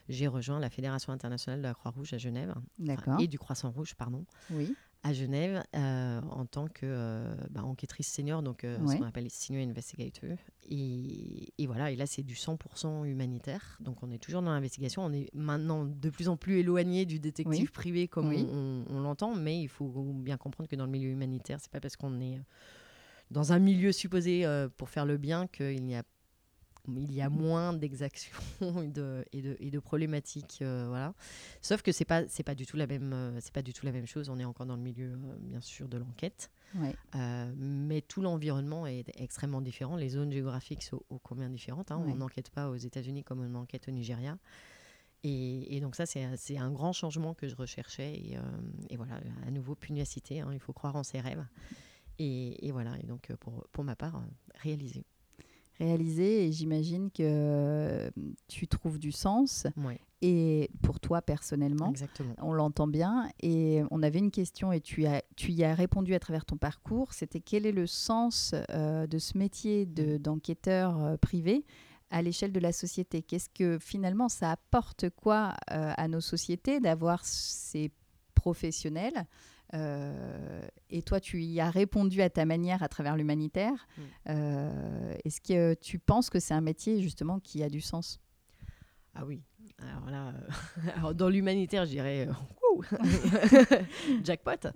j'ai 0.10 0.28
rejoint 0.28 0.60
la 0.60 0.70
Fédération 0.70 1.12
internationale 1.14 1.60
de 1.62 1.68
la 1.68 1.74
Croix-Rouge 1.74 2.14
à 2.14 2.18
Genève. 2.18 2.54
Et 3.20 3.28
du 3.28 3.38
Croissant 3.40 3.72
Rouge, 3.72 3.96
pardon. 3.96 4.26
Oui. 4.52 4.74
À 5.04 5.14
Genève, 5.14 5.64
euh, 5.76 6.20
en 6.32 6.46
tant 6.48 6.68
que 6.68 6.82
euh, 6.86 7.34
bah, 7.52 7.64
enquêtrice 7.64 8.08
senior, 8.12 8.42
donc 8.42 8.64
euh, 8.64 8.78
ce 8.88 8.96
qu'on 8.98 9.06
appelle 9.06 9.26
les 9.26 9.30
senior 9.30 9.62
investigator. 9.70 10.32
Et, 10.70 11.54
et 11.58 11.68
voilà, 11.68 11.92
et 11.92 11.96
là, 11.96 12.08
c'est 12.08 12.24
du 12.24 12.34
100% 12.34 13.06
humanitaire. 13.06 13.78
Donc, 13.80 14.02
on 14.02 14.10
est 14.12 14.18
toujours 14.18 14.42
dans 14.42 14.50
l'investigation. 14.52 15.06
On 15.06 15.14
est 15.14 15.30
maintenant 15.36 15.86
de 15.86 16.10
plus 16.10 16.28
en 16.30 16.36
plus 16.36 16.58
éloigné 16.60 17.06
du 17.06 17.20
détective 17.20 17.62
Oui. 17.62 17.70
privé 17.72 18.08
comme 18.08 18.30
Oui. 18.30 18.46
on, 18.52 18.84
on- 18.90 18.96
on 18.98 19.00
l'entend, 19.02 19.36
mais 19.36 19.62
il 19.62 19.68
faut 19.70 19.88
bien 20.14 20.36
comprendre 20.38 20.68
que 20.70 20.76
dans 20.76 20.86
le 20.86 20.92
milieu 20.92 21.10
humanitaire, 21.10 21.60
c'est 21.62 21.72
pas 21.72 21.80
parce 21.80 21.96
qu'on 21.96 22.20
est 22.20 22.40
dans 23.30 23.54
un 23.54 23.60
milieu 23.60 23.92
supposé 23.92 24.46
euh, 24.46 24.68
pour 24.68 24.90
faire 24.90 25.06
le 25.06 25.18
bien 25.18 25.48
qu'il 25.48 25.84
n'y 25.86 25.96
a 25.96 26.04
il 26.96 27.14
y 27.14 27.22
a 27.22 27.30
moins 27.30 27.74
d'exactions 27.74 28.38
et 28.84 28.88
de, 28.88 29.26
et, 29.34 29.42
de, 29.42 29.58
et 29.60 29.72
de 29.72 29.80
problématiques 29.80 30.60
euh, 30.62 30.86
voilà. 30.88 31.14
Sauf 31.62 31.82
que 31.82 31.92
c'est 31.92 32.06
pas 32.06 32.28
c'est 32.28 32.44
pas 32.44 32.56
du 32.56 32.66
tout 32.66 32.78
la 32.78 32.88
même 32.88 33.14
euh, 33.14 33.38
c'est 33.42 33.54
pas 33.54 33.62
du 33.62 33.74
tout 33.74 33.86
la 33.86 33.92
même 33.92 34.08
chose. 34.08 34.30
On 34.30 34.40
est 34.40 34.46
encore 34.46 34.66
dans 34.66 34.76
le 34.76 34.82
milieu 34.82 35.12
euh, 35.12 35.38
bien 35.40 35.62
sûr 35.62 35.88
de 35.88 35.98
l'enquête. 35.98 36.50
Ouais. 36.76 36.94
euh, 37.16 37.54
mais 37.58 38.02
tout 38.02 38.22
l'environnement 38.22 38.88
est 38.88 39.10
extrêmement 39.20 39.62
différent. 39.62 39.96
Les 39.96 40.10
zones 40.10 40.32
géographiques 40.32 40.84
sont 40.84 41.02
ô 41.10 41.20
combien 41.20 41.50
différentes 41.50 41.92
hein. 41.92 41.98
Ouais. 41.98 42.12
on 42.12 42.16
n'enquête 42.16 42.50
pas 42.50 42.70
aux 42.70 42.76
États-Unis 42.76 43.24
comme 43.24 43.42
on 43.42 43.56
enquête 43.56 43.88
au 43.88 43.92
Nigeria. 43.92 44.38
Et, 45.24 45.76
et 45.76 45.82
donc 45.82 45.96
ça 45.96 46.06
c'est 46.06 46.58
un 46.58 46.72
grand 46.72 46.94
changement 46.94 47.34
que 47.34 47.48
je 47.48 47.56
recherchais. 47.56 48.14
Et, 48.16 48.38
et 48.90 48.98
voilà 48.98 49.20
à 49.46 49.52
nouveau 49.52 49.76
pugnacité 49.76 50.42
hein, 50.42 50.50
il 50.54 50.60
faut 50.60 50.74
croire 50.74 50.96
en 50.96 51.04
ses 51.04 51.20
rêves. 51.20 51.46
Et, 52.20 52.72
voilà. 52.72 52.98
Et 53.04 53.08
donc 53.08 53.32
pour, 53.40 53.68
pour 53.72 53.84
ma 53.84 53.96
part 53.96 54.22
réaliser 54.62 55.06
Réalisé, 55.80 56.48
et 56.48 56.52
j'imagine 56.52 57.12
que 57.12 57.22
euh, 57.22 58.10
tu 58.48 58.68
trouves 58.68 58.98
du 59.00 59.12
sens. 59.12 59.68
Et 60.24 60.72
pour 60.82 61.00
toi 61.00 61.22
personnellement, 61.22 61.92
exactement 61.92 62.34
on 62.42 62.52
l'entend 62.52 62.88
bien. 62.88 63.30
Et 63.44 63.84
on 63.92 64.02
avait 64.02 64.18
une 64.18 64.32
question 64.32 64.72
et 64.72 64.82
tu, 64.82 65.06
as, 65.06 65.22
tu 65.36 65.52
y 65.52 65.64
as 65.64 65.76
répondu 65.76 66.16
à 66.16 66.20
travers 66.20 66.44
ton 66.46 66.58
parcours. 66.58 67.14
C'était 67.14 67.40
quel 67.40 67.68
est 67.68 67.72
le 67.72 67.86
sens 67.86 68.56
euh, 68.72 69.06
de 69.06 69.20
ce 69.20 69.38
métier 69.38 69.86
de- 69.86 70.18
d'enquêteur 70.18 70.98
euh, 71.04 71.18
privé 71.18 71.64
à 72.10 72.24
l'échelle 72.24 72.52
de 72.52 72.60
la 72.60 72.72
société? 72.72 73.22
Qu'est-ce 73.22 73.50
que 73.50 73.78
finalement 73.80 74.28
ça 74.30 74.50
apporte 74.52 75.12
quoi 75.12 75.54
euh, 75.72 75.94
à 75.96 76.08
nos 76.08 76.22
sociétés 76.22 76.80
d'avoir 76.80 77.24
ces 77.24 77.92
professionnels 78.34 79.28
et 79.74 81.02
toi, 81.04 81.20
tu 81.20 81.42
y 81.44 81.60
as 81.60 81.70
répondu 81.70 82.22
à 82.22 82.30
ta 82.30 82.46
manière 82.46 82.84
à 82.84 82.88
travers 82.88 83.16
l'humanitaire. 83.18 83.88
Mm. 83.98 84.02
Euh, 84.30 85.14
Est-ce 85.26 85.42
que 85.42 85.74
tu 85.76 86.00
penses 86.00 86.30
que 86.30 86.40
c'est 86.40 86.54
un 86.54 86.62
métier 86.62 87.02
justement 87.02 87.40
qui 87.40 87.64
a 87.64 87.70
du 87.70 87.82
sens? 87.82 88.20
Ah 89.16 89.26
oui. 89.26 89.42
Alors 89.80 90.10
là, 90.10 90.28
euh, 90.30 90.92
alors 90.96 91.14
dans 91.16 91.30
l'humanitaire, 91.30 91.86
je 91.86 91.90
dirais 91.92 92.28
euh, 92.28 92.98
jackpot. 94.24 94.70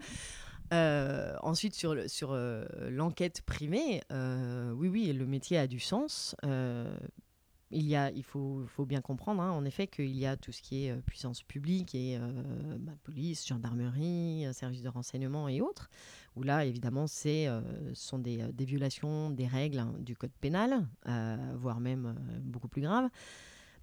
Euh, 0.73 1.35
ensuite, 1.41 1.75
sur, 1.75 1.95
le- 1.95 2.07
sur 2.07 2.31
euh, 2.31 2.65
l'enquête 2.89 3.41
primée, 3.41 4.01
euh, 4.11 4.71
oui, 4.71 4.87
oui, 4.87 5.11
le 5.13 5.25
métier 5.25 5.57
a 5.57 5.67
du 5.67 5.79
sens. 5.79 6.35
Il, 7.71 7.87
y 7.87 7.95
a, 7.95 8.11
il 8.11 8.23
faut, 8.23 8.63
faut 8.67 8.85
bien 8.85 9.01
comprendre, 9.01 9.41
hein, 9.41 9.51
en 9.51 9.63
effet, 9.65 9.87
qu'il 9.87 10.15
y 10.17 10.25
a 10.25 10.35
tout 10.37 10.51
ce 10.51 10.61
qui 10.61 10.85
est 10.85 10.91
euh, 10.91 11.01
puissance 11.05 11.41
publique 11.43 11.95
et 11.95 12.17
euh, 12.17 12.77
bah, 12.79 12.93
police, 13.03 13.47
gendarmerie, 13.47 14.45
euh, 14.45 14.53
services 14.53 14.81
de 14.81 14.89
renseignement 14.89 15.47
et 15.47 15.61
autres, 15.61 15.89
où 16.35 16.43
là, 16.43 16.65
évidemment, 16.65 17.07
ce 17.07 17.61
sont 17.93 18.19
des, 18.19 18.43
des 18.53 18.65
violations 18.65 19.29
des 19.29 19.47
règles 19.47 19.79
hein, 19.79 19.93
du 19.99 20.15
code 20.15 20.31
pénal, 20.41 20.87
voire 21.55 21.79
même 21.79 22.15
beaucoup 22.41 22.67
plus 22.67 22.81
graves. 22.81 23.09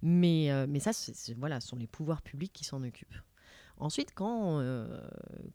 Mais, 0.01 0.49
mais 0.67 0.79
ça, 0.79 0.93
c'est- 0.93 1.33
voilà, 1.35 1.59
ce 1.59 1.67
sont 1.67 1.75
les 1.75 1.87
pouvoirs 1.87 2.21
publics 2.21 2.53
qui 2.53 2.63
s'en 2.63 2.81
occupent. 2.83 3.15
Ensuite, 3.77 4.11
quand, 4.15 4.61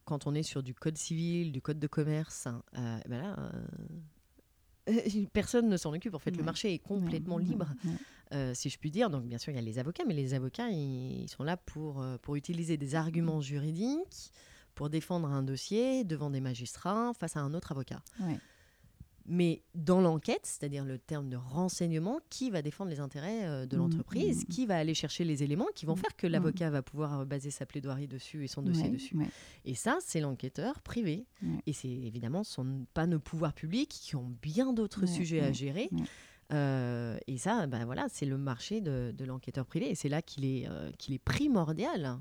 quand 0.05 0.27
on 0.27 0.35
est 0.35 0.43
sur 0.43 0.63
du 0.63 0.75
code 0.75 0.97
civil, 0.97 1.53
du 1.53 1.61
code 1.61 1.79
de 1.79 1.87
commerce, 1.87 2.47
hein, 2.47 2.63
ben 3.09 3.21
là, 3.23 3.37
personne 5.33 5.69
ne 5.69 5.77
s'en 5.77 5.93
occupe. 5.93 6.15
En 6.15 6.19
fait, 6.19 6.37
le 6.37 6.43
marché 6.43 6.75
est 6.75 6.79
complètement 6.79 7.37
Ouais, 7.37 7.45
libre, 7.45 7.69
ouais, 7.85 7.93
euh, 8.33 8.55
si 8.55 8.69
je 8.71 8.79
puis 8.79 8.91
dire. 8.91 9.11
Donc, 9.11 9.25
bien 9.25 9.39
sûr, 9.39 9.53
il 9.53 9.57
y 9.57 9.59
a 9.59 9.63
les 9.63 9.79
avocats, 9.79 10.05
mais 10.07 10.15
les 10.15 10.35
avocats, 10.35 10.69
ils, 10.71 11.23
ils 11.23 11.29
sont 11.29 11.43
là 11.43 11.57
pour, 11.57 12.03
euh, 12.03 12.17
pour 12.19 12.37
utiliser 12.37 12.77
des 12.77 12.95
arguments 12.95 13.41
juridiques, 13.41 14.33
pour 14.75 14.91
défendre 14.91 15.29
un 15.29 15.43
dossier 15.43 16.05
devant 16.05 16.31
des 16.31 16.41
magistrats 16.41 17.13
face 17.19 17.37
à 17.37 17.41
un 17.41 17.55
autre 17.55 17.73
avocat. 17.73 18.03
Mais 19.27 19.63
dans 19.75 20.01
l'enquête, 20.03 20.41
c'est-à-dire 20.45 20.85
le 20.85 20.99
terme 20.99 21.31
de 21.31 21.37
renseignement, 21.37 22.21
qui 22.29 22.51
va 22.51 22.61
défendre 22.61 22.91
les 22.91 23.01
intérêts 23.01 23.47
euh, 23.47 23.65
de 23.67 23.77
Mhm, 23.77 23.83
l'entreprise, 23.83 24.41
mhm. 24.41 24.45
qui 24.47 24.67
va 24.67 24.77
aller 24.77 24.93
chercher 24.95 25.25
les 25.25 25.43
éléments 25.43 25.69
qui 25.75 25.87
vont 25.87 25.95
Mhm, 25.95 26.01
faire 26.01 26.17
que 26.17 26.27
l'avocat 26.27 26.69
va 26.71 26.83
pouvoir 26.83 27.21
euh, 27.21 27.25
baser 27.25 27.51
sa 27.51 27.65
plaidoirie 27.65 28.07
dessus 28.07 28.45
et 28.45 28.49
son 28.49 28.61
dossier 28.63 28.85
Ouais, 28.85 28.91
dessus. 28.91 29.17
ouais. 29.17 29.29
Et 29.65 29.75
ça, 29.75 29.97
c'est 30.01 30.21
l'enquêteur 30.21 30.81
privé. 30.83 31.25
Ouais. 31.43 31.61
Et 31.67 31.73
c'est 31.73 31.89
évidemment 31.89 32.45
ce 32.45 32.53
sont 32.53 32.87
pas 32.93 33.07
nos 33.07 33.19
pouvoirs 33.19 33.55
publics 33.55 33.89
qui 33.89 34.15
ont 34.17 34.31
bien 34.43 34.73
d'autres 34.75 35.07
sujets 35.07 35.41
à 35.41 35.53
gérer. 35.53 35.89
Euh, 36.53 37.17
et 37.27 37.39
ça, 37.39 37.67
ben 37.67 37.85
voilà, 37.87 38.07
c'est 38.11 38.27
le 38.27 38.37
marché 38.37 38.81
de, 38.83 39.15
de 39.17 39.25
l'enquêteur 39.25 39.65
privé. 39.65 39.91
Et 39.91 39.95
c'est 39.95 40.11
là 40.11 40.21
qu'il 40.21 40.45
est, 40.45 40.69
euh, 40.69 40.91
qu'il 40.99 41.15
est 41.15 41.19
primordial 41.19 42.19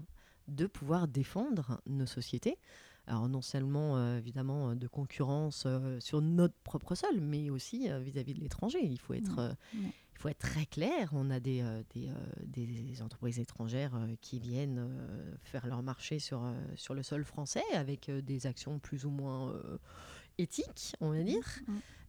de 0.47 0.65
pouvoir 0.67 1.07
défendre 1.07 1.81
nos 1.85 2.05
sociétés. 2.05 2.57
Alors 3.05 3.27
non 3.27 3.41
seulement 3.41 3.97
euh, 3.97 4.17
évidemment 4.17 4.69
euh, 4.69 4.75
de 4.75 4.87
concurrence 4.87 5.63
euh, 5.65 5.99
sur 5.99 6.21
notre 6.21 6.55
propre 6.63 6.95
sol, 6.95 7.19
mais 7.19 7.49
aussi 7.49 7.89
euh, 7.91 7.99
vis-à-vis 7.99 8.33
de 8.33 8.39
l'étranger. 8.39 8.79
Il 8.81 8.99
faut 8.99 9.13
être, 9.13 9.35
Ouais, 9.37 9.81
ouais. 9.81 9.91
il 10.13 10.19
faut 10.19 10.29
être 10.29 10.39
très 10.39 10.65
clair. 10.65 11.09
On 11.11 11.29
a 11.29 11.39
des, 11.41 11.63
des, 11.93 12.09
des 12.47 13.01
entreprises 13.01 13.39
étrangères 13.39 13.97
qui 14.21 14.39
viennent 14.39 14.87
faire 15.43 15.67
leur 15.67 15.83
marché 15.83 16.19
sur, 16.19 16.41
sur 16.75 16.93
le 16.93 17.03
sol 17.03 17.25
français 17.25 17.63
avec 17.73 18.09
des 18.09 18.47
actions 18.47 18.79
plus 18.79 19.05
ou 19.05 19.09
moins 19.09 19.53
éthiques, 20.37 20.95
on 21.01 21.09
va 21.11 21.23
dire. 21.23 21.45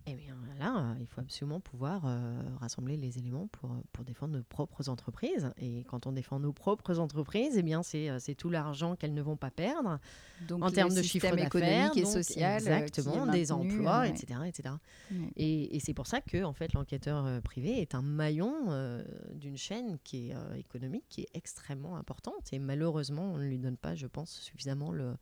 Et 0.07 0.15
bien 0.15 0.37
là, 0.59 0.95
il 1.01 1.07
faut 1.07 1.21
absolument 1.21 1.61
pouvoir 1.61 2.03
euh, 2.05 2.41
rassembler 2.61 2.97
les 2.97 3.19
éléments 3.19 3.47
pour, 3.49 3.73
euh, 3.73 3.77
pour 3.93 4.05
défendre 4.05 4.37
nos 4.37 4.43
propres 4.43 4.89
entreprises. 4.89 5.51
Et 5.59 5.85
quand 5.85 6.07
on 6.07 6.13
défend 6.13 6.39
nos 6.39 6.53
propres 6.53 6.99
entreprises, 6.99 7.57
eh 7.57 7.63
bien 7.63 7.83
c'est 7.83 8.11
euh, 8.11 8.19
c'est 8.19 8.35
tout 8.35 8.51
l'argent 8.51 8.97
qu'elles 8.97 9.15
ne 9.15 9.23
vont 9.23 9.37
pas 9.37 9.51
perdre 9.51 9.99
Donc, 10.47 10.63
en 10.63 10.71
termes 10.71 10.95
de 10.95 11.03
chiffre 11.03 11.29
d'affaires, 11.31 11.47
économique 11.47 11.97
et 11.97 12.05
social, 12.05 12.57
exactement, 12.57 13.27
des 13.27 13.47
maintenu, 13.47 13.77
emplois, 13.77 14.01
ouais. 14.01 14.11
etc., 14.11 14.41
etc. 14.47 14.75
Ouais. 15.11 15.33
Et, 15.37 15.77
et 15.77 15.81
c'est 15.81 15.95
pour 15.95 16.07
ça 16.07 16.21
que 16.21 16.45
en 16.45 16.53
fait 16.53 16.73
l'enquêteur 16.75 17.41
privé 17.43 17.81
est 17.81 17.95
un 17.95 18.03
maillon 18.03 18.67
euh, 18.69 19.03
d'une 19.35 19.57
chaîne 19.57 19.99
qui 20.05 20.31
est 20.31 20.35
euh, 20.35 20.55
économique 20.55 21.05
qui 21.09 21.23
est 21.23 21.31
extrêmement 21.35 21.97
importante 21.97 22.53
et 22.53 22.59
malheureusement 22.59 23.33
on 23.33 23.39
ne 23.39 23.45
lui 23.45 23.59
donne 23.59 23.77
pas, 23.77 23.95
je 23.95 24.07
pense, 24.07 24.31
suffisamment 24.31 24.91
le, 24.91 25.17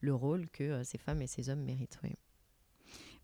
le 0.00 0.14
rôle 0.14 0.48
que 0.50 0.82
ces 0.84 0.98
femmes 0.98 1.22
et 1.22 1.26
ces 1.26 1.48
hommes 1.48 1.62
méritent. 1.62 1.98
oui. 2.02 2.14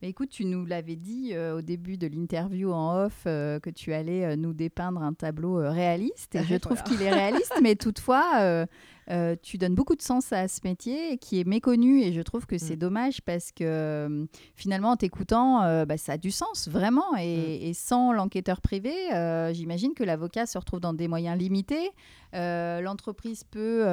Mais 0.05 0.11
écoute, 0.11 0.29
tu 0.29 0.45
nous 0.45 0.67
l'avais 0.67 0.97
dit 0.97 1.31
euh, 1.33 1.57
au 1.57 1.62
début 1.62 1.97
de 1.97 2.07
l'interview 2.07 2.71
en 2.71 3.07
off 3.07 3.23
euh, 3.27 3.59
que 3.59 3.71
tu 3.71 3.95
allais 3.95 4.27
euh, 4.27 4.37
nous 4.37 4.53
dépeindre 4.53 5.01
un 5.03 5.14
tableau 5.14 5.55
réaliste. 5.55 6.35
Et 6.35 6.43
je 6.45 6.57
trouve 6.61 6.77
Voilà. 6.77 6.83
qu'il 6.99 7.01
est 7.07 7.11
réaliste, 7.11 7.55
mais 7.62 7.75
toutefois, 7.75 8.67
euh, 9.11 9.37
tu 9.43 9.59
donnes 9.59 9.75
beaucoup 9.75 9.95
de 9.97 10.03
sens 10.03 10.33
à 10.33 10.49
ce 10.49 10.61
métier 10.64 11.19
qui 11.19 11.40
est 11.40 11.45
méconnu. 11.45 12.01
Et 12.03 12.12
je 12.12 12.21
trouve 12.23 12.47
que 12.47 12.59
c'est 12.59 12.77
Mm. 12.77 12.79
dommage 12.79 13.23
parce 13.23 13.53
que 13.53 13.64
euh, 13.64 14.27
finalement, 14.55 14.90
en 14.90 14.97
t'écoutant, 14.97 15.62
euh, 15.62 15.85
bah, 15.85 15.97
ça 15.97 16.12
a 16.12 16.17
du 16.19 16.31
sens, 16.31 16.69
vraiment. 16.69 17.17
Et, 17.19 17.69
et 17.69 17.75
sans 17.75 18.12
l'enquêteur 18.12 18.61
privé, 18.61 18.95
euh, 19.12 19.53
j'imagine 19.53 19.95
que 19.95 20.05
l'avocat 20.05 20.47
se 20.47 20.57
retrouve 20.59 20.81
dans 20.81 20.95
des 20.95 21.09
moyens 21.09 21.38
limités. 21.38 21.90
L'entreprise 22.37 23.45
peut 23.45 23.85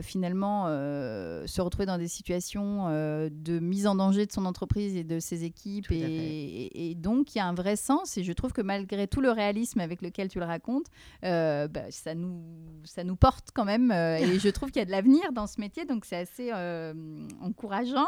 finalement 0.00 0.66
se 0.68 1.60
retrouver 1.60 1.86
dans 1.86 1.98
des 1.98 2.06
situations 2.06 2.86
de 2.88 3.58
mise 3.58 3.86
en 3.88 3.94
danger 3.96 4.26
de 4.26 4.32
son 4.32 4.44
entreprise 4.46 4.94
et 4.96 5.02
de 5.04 5.18
ses 5.18 5.42
équipes. 5.44 5.90
Et, 5.90 6.00
fait. 6.00 6.10
et- 6.12 6.90
et 6.90 6.94
donc, 6.94 7.34
il 7.34 7.38
y 7.38 7.40
a 7.40 7.46
un 7.46 7.54
vrai 7.54 7.74
sens. 7.76 8.16
Et 8.16 8.22
je 8.22 8.32
trouve 8.32 8.52
que 8.52 8.62
malgré 8.62 9.08
tout 9.08 9.20
le 9.20 9.30
réalisme 9.30 9.80
avec 9.80 10.02
lequel 10.02 10.28
tu 10.28 10.38
le 10.38 10.44
racontes, 10.44 10.86
bah, 11.22 11.68
ça, 11.90 12.14
nous, 12.14 12.42
ça 12.84 13.02
nous 13.04 13.16
porte 13.16 13.48
quand 13.52 13.64
même. 13.64 13.90
Euh, 14.02 14.16
et 14.16 14.38
je 14.38 14.48
trouve 14.48 14.70
qu'il 14.70 14.80
y 14.80 14.82
a 14.82 14.86
de 14.86 14.90
l'avenir 14.90 15.32
dans 15.32 15.46
ce 15.46 15.60
métier. 15.60 15.84
Donc, 15.84 16.04
c'est 16.04 16.16
assez 16.16 16.50
euh, 16.52 16.92
encourageant 17.40 18.06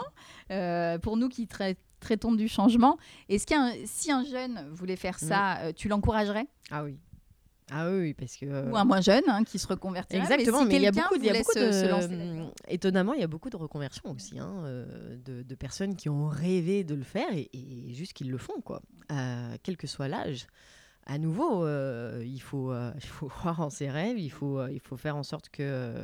euh, 0.51 0.99
pour 0.99 1.17
nous 1.17 1.29
qui 1.29 1.47
trai- 1.47 1.77
traitons 2.01 2.33
du 2.33 2.49
changement. 2.49 2.99
Est-ce 3.29 3.47
qu'il 3.47 3.57
y 3.57 3.61
a 3.61 3.63
un- 3.65 3.87
si 3.87 4.11
un 4.13 4.25
jeune 4.25 4.69
voulait 4.73 4.97
faire 4.97 5.19
ça, 5.19 5.73
tu 5.75 5.89
l'encouragerais? 5.89 6.47
Ah 6.71 6.85
oui. 6.85 6.99
Ah 7.71 7.89
oui, 7.91 8.13
parce 8.13 8.37
que... 8.37 8.71
Ou 8.71 8.77
un 8.77 8.85
moins 8.85 9.01
jeune 9.01 9.23
hein, 9.27 9.43
qui 9.43 9.59
se 9.59 9.67
reconvertirait 9.67 10.21
Exactement, 10.21 10.61
si 10.61 10.67
mais 10.67 10.77
il 10.77 10.83
y 10.83 10.87
a 10.87 10.93
beaucoup, 10.93 11.15
il 11.17 11.25
y 11.25 11.31
a 11.31 11.33
beaucoup 11.33 11.53
se- 11.55 11.73
se 11.73 11.85
de, 11.87 11.89
lancer 11.91 12.53
étonnamment, 12.69 13.15
il 13.15 13.21
y 13.21 13.25
a 13.25 13.27
beaucoup 13.27 13.49
de 13.49 13.57
reconversions 13.57 14.11
aussi, 14.11 14.39
hein, 14.39 14.53
de, 15.25 15.43
de 15.43 15.55
personnes 15.55 15.97
qui 15.97 16.11
ont 16.11 16.29
rêvé 16.29 16.85
de 16.85 16.95
le 16.95 17.03
faire 17.05 17.33
et, 17.33 17.49
et 17.55 17.95
juste 17.95 18.13
qu'ils 18.13 18.31
le 18.31 18.37
font, 18.37 18.61
quoi, 18.61 18.83
quel 19.63 19.79
que 19.79 19.87
soit 19.87 20.09
l'âge. 20.09 20.47
À 21.07 21.19
nouveau, 21.19 21.65
euh, 21.65 22.23
il 22.27 22.41
faut, 22.41 22.73
euh, 22.73 22.93
il 23.03 23.07
faut 23.07 23.29
croire 23.29 23.61
en 23.61 23.71
ses 23.71 23.91
rêves, 23.91 24.19
il 24.19 24.31
faut, 24.31 24.59
euh, 24.59 24.73
il 24.73 24.81
faut 24.81 24.97
faire 24.97 25.17
en 25.17 25.23
sorte 25.23 25.49
que 25.51 25.95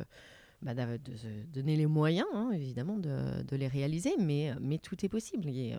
bah, 0.61 0.73
de 0.75 1.15
se 1.15 1.27
donner 1.53 1.75
les 1.75 1.87
moyens, 1.87 2.27
hein, 2.33 2.51
évidemment, 2.53 2.97
de, 2.97 3.41
de 3.41 3.55
les 3.55 3.67
réaliser, 3.67 4.13
mais, 4.19 4.53
mais 4.61 4.77
tout 4.77 5.03
est 5.03 5.09
possible. 5.09 5.47
Et, 5.49 5.75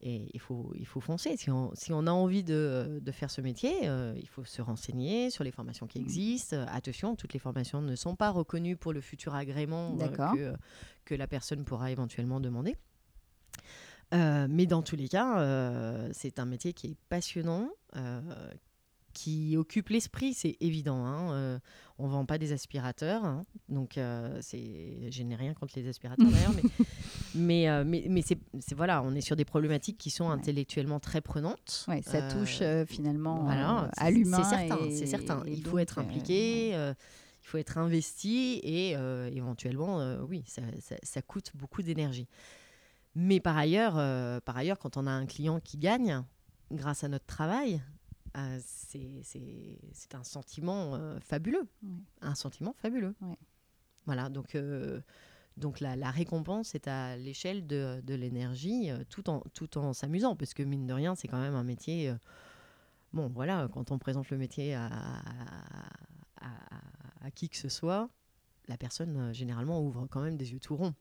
Et 0.00 0.30
il 0.32 0.40
faut, 0.40 0.72
il 0.78 0.86
faut 0.86 1.00
foncer. 1.00 1.36
Si 1.36 1.50
on, 1.50 1.72
si 1.74 1.92
on 1.92 2.06
a 2.06 2.12
envie 2.12 2.44
de, 2.44 3.00
de 3.02 3.12
faire 3.12 3.30
ce 3.30 3.40
métier, 3.40 3.88
euh, 3.88 4.14
il 4.16 4.28
faut 4.28 4.44
se 4.44 4.62
renseigner 4.62 5.28
sur 5.30 5.42
les 5.42 5.50
formations 5.50 5.88
qui 5.88 5.98
existent. 5.98 6.56
Euh, 6.56 6.66
attention, 6.68 7.16
toutes 7.16 7.32
les 7.32 7.40
formations 7.40 7.82
ne 7.82 7.96
sont 7.96 8.14
pas 8.14 8.30
reconnues 8.30 8.76
pour 8.76 8.92
le 8.92 9.00
futur 9.00 9.34
agrément 9.34 9.96
euh, 10.38 10.54
que 11.04 11.14
la 11.16 11.26
personne 11.26 11.64
pourra 11.64 11.90
éventuellement 11.90 12.38
demander. 12.38 12.76
Euh, 14.14 14.46
mais 14.48 14.66
dans 14.66 14.82
tous 14.82 14.96
les 14.96 15.08
cas, 15.08 15.38
euh, 15.40 16.08
c'est 16.12 16.38
un 16.38 16.46
métier 16.46 16.72
qui 16.72 16.86
est 16.88 16.96
passionnant, 17.08 17.68
euh, 17.96 18.20
qui 19.12 19.56
occupe 19.56 19.88
l'esprit, 19.88 20.32
c'est 20.32 20.56
évident. 20.60 21.04
Hein. 21.04 21.60
On 21.98 22.06
ne 22.06 22.12
vend 22.12 22.24
pas 22.24 22.38
des 22.38 22.52
aspirateurs, 22.52 23.24
hein. 23.24 23.44
donc 23.68 23.94
je 23.96 25.22
n'ai 25.22 25.34
rien 25.34 25.54
contre 25.54 25.72
les 25.76 25.88
aspirateurs 25.88 26.28
d'ailleurs, 26.30 26.52
mais, 26.54 26.62
mais, 27.34 27.84
mais, 27.84 28.04
mais 28.08 28.22
c'est, 28.22 28.38
voilà, 28.76 29.02
on 29.02 29.14
est 29.14 29.20
sur 29.20 29.34
des 29.36 29.44
problématiques 29.44 29.98
qui 29.98 30.10
sont 30.10 30.26
Ouais. 30.28 30.32
intellectuellement 30.34 31.00
très 31.00 31.20
prenantes. 31.20 31.84
Ouais, 31.88 32.00
ça 32.02 32.22
touche 32.30 32.62
finalement 32.86 33.42
voilà, 33.42 33.90
à 33.96 34.10
l'humain. 34.10 34.42
C'est 34.44 34.56
certain, 34.56 34.84
et- 34.86 34.96
c'est 34.96 35.06
certain. 35.06 35.42
et 35.46 35.52
Il 35.52 35.64
faut 35.66 35.78
être 35.78 35.98
impliqué, 35.98 36.70
il 36.70 36.94
faut 37.50 37.58
être 37.58 37.76
investi 37.78 38.60
et 38.62 38.94
euh, 38.96 39.28
éventuellement, 39.34 40.00
euh, 40.00 40.20
oui, 40.28 40.44
ça, 40.46 40.62
ça- 40.80 40.96
ça 41.02 41.22
coûte 41.22 41.50
beaucoup 41.54 41.82
d'énergie. 41.82 42.28
Mais 43.14 43.40
par 43.40 43.56
ailleurs, 43.56 43.94
euh, 43.98 44.40
par 44.40 44.56
ailleurs, 44.56 44.78
quand 44.78 44.96
on 44.96 45.06
a 45.06 45.10
un 45.10 45.26
client 45.26 45.60
qui 45.60 45.76
gagne 45.78 46.22
grâce 46.70 47.02
à 47.04 47.08
notre 47.08 47.26
travail, 47.26 47.82
euh, 48.36 48.58
c'est- 48.62 49.22
c'est 49.92 50.14
un 50.14 50.22
sentiment 50.24 50.94
euh, 50.94 51.18
fabuleux, 51.20 51.66
un 52.20 52.34
sentiment 52.34 52.74
fabuleux. 52.74 53.14
Voilà, 54.06 54.28
donc. 54.28 54.54
euh, 54.54 55.00
donc 55.56 55.80
la, 55.80 55.96
la 55.96 56.12
récompense 56.12 56.76
est 56.76 56.86
à 56.86 57.16
l'échelle 57.16 57.66
de, 57.66 58.00
de 58.04 58.14
l'énergie, 58.14 58.92
euh, 58.92 59.02
tout 59.10 59.28
en, 59.28 59.40
tout 59.54 59.76
en 59.76 59.92
s'amusant, 59.92 60.36
parce 60.36 60.54
que 60.54 60.62
mine 60.62 60.86
de 60.86 60.92
rien, 60.92 61.16
c'est 61.16 61.26
quand 61.26 61.40
même 61.40 61.56
un 61.56 61.64
métier. 61.64 62.10
euh, 62.10 62.14
bon, 63.12 63.26
voilà, 63.28 63.66
quand 63.72 63.90
on 63.90 63.98
présente 63.98 64.30
le 64.30 64.38
métier 64.38 64.76
à, 64.76 64.86
à- 64.86 66.46
à- 66.46 67.26
à 67.26 67.30
qui 67.32 67.48
que 67.48 67.56
ce 67.56 67.68
soit, 67.68 68.08
la 68.68 68.76
personne 68.76 69.16
euh, 69.16 69.32
généralement 69.32 69.82
ouvre 69.82 70.06
quand 70.10 70.20
même 70.22 70.36
des 70.36 70.52
yeux 70.52 70.60
tout 70.60 70.76
ronds. 70.76 70.94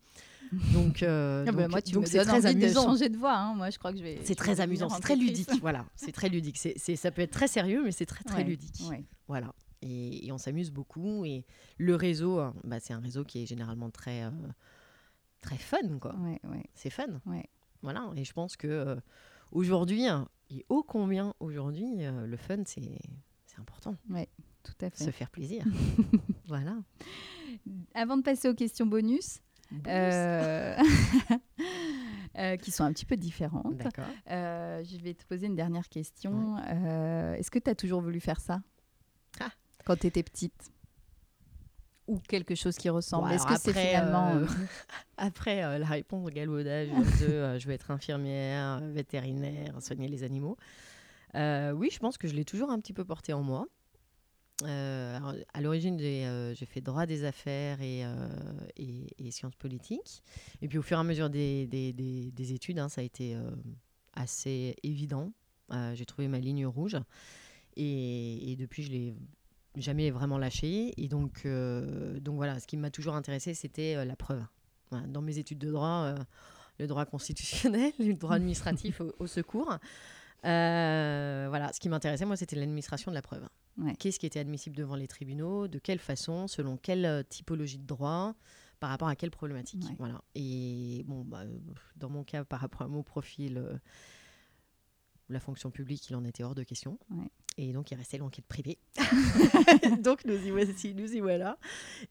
Donc, 0.74 1.04
euh, 1.04 1.44
Ah 1.48 1.52
bah, 1.52 1.64
donc- 1.64 1.72
moi, 1.72 1.82
tu 1.82 1.92
donc 1.94 2.04
me 2.04 2.08
c'est 2.08 2.18
donnes 2.20 2.28
très 2.28 2.46
envie 2.46 2.56
de 2.56 2.64
amusant. 2.64 2.84
changer 2.84 3.10
de 3.10 3.18
voix. 3.18 3.36
hein. 3.36 3.54
Moi, 3.56 3.70
je 3.70 3.78
crois 3.78 3.92
que 3.92 3.98
je 3.98 4.04
vais. 4.04 4.20
C'est 4.24 4.36
très 4.36 4.62
amusant, 4.62 4.88
c'est 4.90 5.02
très 5.02 5.16
ludique. 5.18 5.50
Voilà, 5.62 5.86
c'est 5.96 6.12
très 6.14 6.30
ludique. 6.30 6.58
C'est, 6.58 6.74
c'est- 6.78 6.96
ça 6.96 7.12
peut 7.12 7.22
être 7.22 7.32
très 7.32 7.48
sérieux, 7.50 7.84
mais 7.84 7.92
c'est 7.92 8.06
très 8.06 8.24
très 8.24 8.38
Ouais, 8.38 8.44
ludique. 8.46 8.82
ouais. 8.90 9.04
Voilà. 9.28 9.54
Et, 9.82 10.26
et 10.26 10.32
on 10.32 10.38
s'amuse 10.38 10.72
beaucoup. 10.72 11.26
Et 11.26 11.46
le 11.78 11.96
réseau, 11.96 12.40
hein, 12.40 12.54
bah, 12.64 12.80
c'est 12.80 12.94
un 12.94 13.00
réseau 13.00 13.24
qui 13.26 13.44
est 13.44 13.46
généralement 13.46 13.90
très, 13.90 14.24
euh, 14.24 14.32
très 15.42 15.58
fun, 15.58 16.00
quoi. 16.00 16.16
Ouais, 16.16 16.40
ouais. 16.50 16.64
C'est 16.74 16.90
fun. 16.90 17.22
Ouais. 17.26 17.46
Voilà. 17.82 18.10
Et 18.16 18.24
je 18.24 18.32
pense 18.34 18.56
que 18.56 18.68
euh, 18.68 18.96
aujourd'hui, 19.52 20.08
hein, 20.08 20.30
et 20.50 20.66
ô 20.70 20.82
combien 20.82 21.34
aujourd'hui, 21.42 21.88
le 22.00 22.38
fun, 22.38 22.64
c'est, 22.66 22.98
c'est 23.46 23.60
important. 23.60 23.96
Tout 24.64 24.86
à 24.86 24.90
fait. 24.90 25.04
Se 25.06 25.12
faire 25.12 25.30
plaisir. 25.30 25.64
voilà. 26.48 26.78
Avant 27.94 28.18
de 28.18 28.22
passer 28.24 28.50
aux 28.50 28.54
questions 28.54 28.86
bonus, 28.86 29.40
euh, 29.88 30.76
euh, 32.38 32.56
qui 32.58 32.72
sont 32.72 32.84
un 32.84 32.94
petit 32.94 33.06
peu 33.06 33.16
différentes, 33.18 33.82
euh, 34.30 34.84
je 34.84 34.98
vais 34.98 35.14
te 35.14 35.26
poser 35.26 35.48
une 35.48 35.56
dernière 35.56 35.90
question. 35.90 36.58
Est-ce 37.34 37.52
que 37.52 37.60
tu 37.60 37.70
as 37.70 37.76
toujours 37.76 38.02
voulu 38.02 38.20
faire 38.20 38.40
ça 38.40 38.62
Ah. 39.40 39.50
quand 39.86 39.96
tu 39.98 40.08
étais 40.08 40.24
petite? 40.24 40.72
Ou 42.08 42.20
quelque 42.20 42.56
chose 42.56 42.78
qui 42.78 42.88
ressemble? 42.90 43.28
Bon, 43.28 43.34
Est-ce 43.36 43.46
que 43.46 43.60
c'est 43.60 43.74
finalement. 43.74 44.30
euh, 44.38 44.46
après 45.18 45.62
euh, 45.62 45.78
la 45.78 45.86
réponse 45.88 46.26
au 46.26 46.30
galvaudage 46.30 46.88
de 46.88 47.26
euh, 47.26 47.60
je 47.60 47.68
veux 47.68 47.74
être 47.74 47.92
infirmière, 47.92 48.80
vétérinaire, 48.82 49.82
soigner 49.82 50.08
les 50.08 50.24
animaux, 50.24 50.56
oui, 51.36 51.90
je 51.92 52.00
pense 52.00 52.18
que 52.18 52.30
je 52.30 52.34
l'ai 52.34 52.46
toujours 52.46 52.72
un 52.72 52.80
petit 52.80 52.94
peu 52.94 53.04
porté 53.04 53.34
en 53.34 53.44
moi. 53.44 53.68
Euh, 54.64 55.20
à 55.54 55.62
l'origine, 55.62 56.00
j'ai 56.00 56.26
euh, 56.26 56.54
j'ai 56.56 56.66
fait 56.66 56.82
droit 56.82 57.06
des 57.06 57.26
affaires 57.26 57.80
et, 57.82 58.04
euh, 58.04 58.28
et- 58.76 59.30
sciences 59.32 59.56
politiques. 59.56 60.24
Et 60.64 60.68
puis 60.68 60.78
au 60.80 60.82
fur 60.82 60.98
et 60.98 61.00
à 61.00 61.04
mesure 61.04 61.30
des, 61.30 61.68
des- 61.68 61.94
des- 61.94 62.32
des 62.32 62.54
études, 62.54 62.80
hein, 62.80 62.90
ça 62.90 63.02
a 63.02 63.04
été 63.04 63.38
assez 64.14 64.76
évident. 64.84 65.32
J'ai 65.94 66.06
trouvé 66.06 66.28
ma 66.28 66.40
ligne 66.40 66.66
rouge. 66.66 66.98
Et, 67.76 68.56
depuis, 68.58 68.82
je 68.84 68.92
l'ai 68.92 69.14
jamais 69.76 70.10
vraiment 70.10 70.38
lâché. 70.40 70.94
Et 70.98 71.08
donc, 71.08 71.46
voilà, 71.46 72.60
ce 72.60 72.66
qui 72.66 72.78
m'a 72.78 72.90
toujours 72.90 73.16
intéressé, 73.16 73.54
c'était 73.54 74.04
la 74.06 74.16
preuve. 74.16 74.44
Dans 75.10 75.22
mes 75.22 75.38
études 75.38 75.60
de 75.60 75.70
droit, 75.72 76.16
le 76.80 76.88
droit 76.88 77.06
constitutionnel, 77.06 77.92
le 78.00 78.14
droit 78.14 78.36
administratif 78.36 79.02
au, 79.02 79.14
au 79.20 79.28
secours. 79.28 79.78
Voilà, 80.42 81.72
ce 81.74 81.80
qui 81.80 81.90
m'intéressait, 81.90 82.26
moi, 82.26 82.38
c'était 82.38 82.56
l'administration 82.56 83.12
de 83.12 83.16
la 83.16 83.22
preuve. 83.22 83.48
Ouais. 83.78 83.96
Qu'est-ce 83.96 84.20
qui 84.20 84.26
était 84.26 84.40
admissible 84.40 84.76
devant 84.76 84.96
les 84.96 85.08
tribunaux, 85.08 85.68
de 85.68 85.80
quelle 85.80 86.00
façon, 86.00 86.48
selon 86.48 86.78
quelle 86.78 87.06
euh, 87.06 87.24
typologie 87.24 87.78
de 87.78 87.86
droit, 87.86 88.34
par 88.80 88.90
rapport 88.90 89.08
à 89.08 89.16
quelle 89.16 89.32
problématique. 89.32 89.84
Ouais. 89.84 89.96
Voilà. 90.00 90.22
Et 90.36 91.04
bon, 91.08 91.24
bah, 91.24 91.42
euh, 91.42 91.58
dans 91.96 92.10
mon 92.10 92.24
cas, 92.24 92.44
par 92.44 92.60
rapport 92.60 92.82
à 92.82 92.88
mon 92.88 93.04
profil, 93.04 93.58
euh, 93.58 93.78
la 95.30 95.40
fonction 95.40 95.70
publique, 95.70 96.10
il 96.10 96.16
en 96.16 96.24
était 96.24 96.44
hors 96.44 96.56
de 96.56 96.64
question. 96.64 96.98
Ouais. 97.12 97.30
Et 97.60 97.74
donc, 97.74 97.90
il 97.90 97.96
restait 97.96 98.20
l'enquête 98.20 98.46
privée. 98.46 98.78
donc, 100.00 100.26
nous 100.26 100.38
y 100.38 100.52
voici, 100.52 100.94
nous 100.94 101.12
y 101.12 101.20
voilà. 101.20 101.58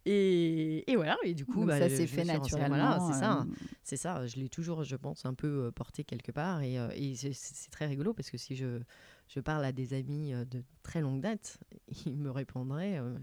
Et, 0.04 0.90
et 0.90 0.96
voilà, 0.96 1.16
et 1.22 1.34
du 1.34 1.46
coup, 1.46 1.64
bah, 1.64 1.78
ça 1.78 1.88
s'est 1.88 2.08
fait 2.08 2.24
naturellement. 2.24 2.98
Voilà, 2.98 3.12
c'est 3.12 3.20
ça. 3.20 3.46
C'est 3.84 3.96
ça, 3.96 4.26
je 4.26 4.36
l'ai 4.36 4.48
toujours, 4.48 4.82
je 4.82 4.96
pense, 4.96 5.24
un 5.24 5.34
peu 5.34 5.70
porté 5.70 6.02
quelque 6.02 6.32
part. 6.32 6.62
Et, 6.62 7.14
c'est 7.14 7.70
très 7.70 7.86
rigolo 7.86 8.12
parce 8.12 8.28
que 8.28 8.38
si 8.38 8.56
je, 8.56 8.80
je 9.29 9.41
parle 9.41 9.64
à 9.64 9.72
des 9.72 9.93
amis 9.95 10.33
euh, 10.33 10.45
de 10.45 10.62
très 10.83 11.01
longue 11.01 11.20
date, 11.20 11.59
ils 12.07 12.16
me 12.16 12.31
répondraient 12.31 12.99
euh, 12.99 13.16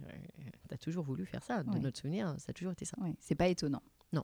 T'as 0.70 0.78
toujours 0.78 1.04
voulu 1.04 1.26
faire 1.26 1.44
ça. 1.44 1.64
De 1.64 1.78
notre 1.80 2.00
souvenir, 2.00 2.34
ça 2.40 2.50
a 2.50 2.54
toujours 2.54 2.74
été 2.74 2.86
ça. 2.86 2.98
ouais, 3.02 3.16
c'est 3.20 3.36
pas 3.36 3.48
étonnant. 3.48 3.82
Non. 4.12 4.24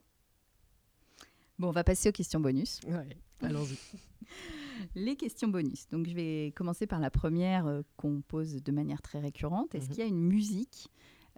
Bon, 1.60 1.68
on 1.68 1.72
va 1.72 1.84
passer 1.84 2.10
aux 2.10 2.14
questions 2.14 2.40
bonus. 2.40 2.80
Ouais, 2.88 3.18
allons-y. 3.42 3.78
Les 4.96 5.16
questions 5.18 5.48
bonus. 5.50 5.88
Donc, 5.90 6.08
je 6.08 6.14
vais 6.16 6.54
commencer 6.56 6.88
par 6.88 7.00
la 7.00 7.12
première 7.12 7.68
euh, 7.68 7.82
qu'on 7.98 8.22
pose 8.22 8.64
de 8.64 8.72
manière 8.72 9.02
très 9.02 9.20
récurrente. 9.20 9.76
Est-ce 9.76 9.86
Mhm. 9.88 9.92
qu'il 9.92 10.00
y 10.00 10.04
a 10.04 10.10
une 10.10 10.22
musique 10.22 10.90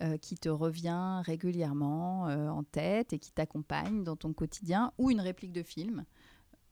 euh, 0.01 0.17
qui 0.17 0.35
te 0.35 0.47
revient 0.49 1.21
régulièrement 1.25 2.23
en 2.25 2.63
tête 2.63 3.13
et 3.13 3.19
qui 3.19 3.31
t'accompagne 3.31 4.03
dans 4.03 4.15
ton 4.15 4.31
quotidien 4.33 4.93
ou 4.97 5.11
une 5.11 5.19
réplique 5.21 5.51
de 5.51 5.63
film 5.63 6.05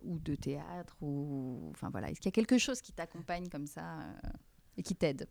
ou 0.03 0.19
de 0.19 0.35
théâtre 0.35 0.95
ou 1.01 1.69
enfin 1.71 1.89
voilà 1.89 2.09
est-ce 2.09 2.19
qu'il 2.19 2.27
y 2.29 2.33
a 2.33 2.35
quelque 2.35 2.57
chose 2.57 2.81
qui 2.81 2.93
t'accompagne 2.93 3.47
comme 3.49 3.67
ça 3.67 3.99
euh, 4.01 4.13
et 4.77 4.83
qui 4.83 4.95
t'aide? 4.95 5.27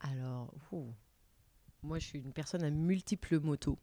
Alors, 0.00 0.54
ouh. 0.72 0.92
moi, 1.82 1.98
je 1.98 2.06
suis 2.06 2.18
une 2.20 2.32
personne 2.32 2.62
à 2.62 2.70
multiples 2.70 3.40
motos. 3.40 3.78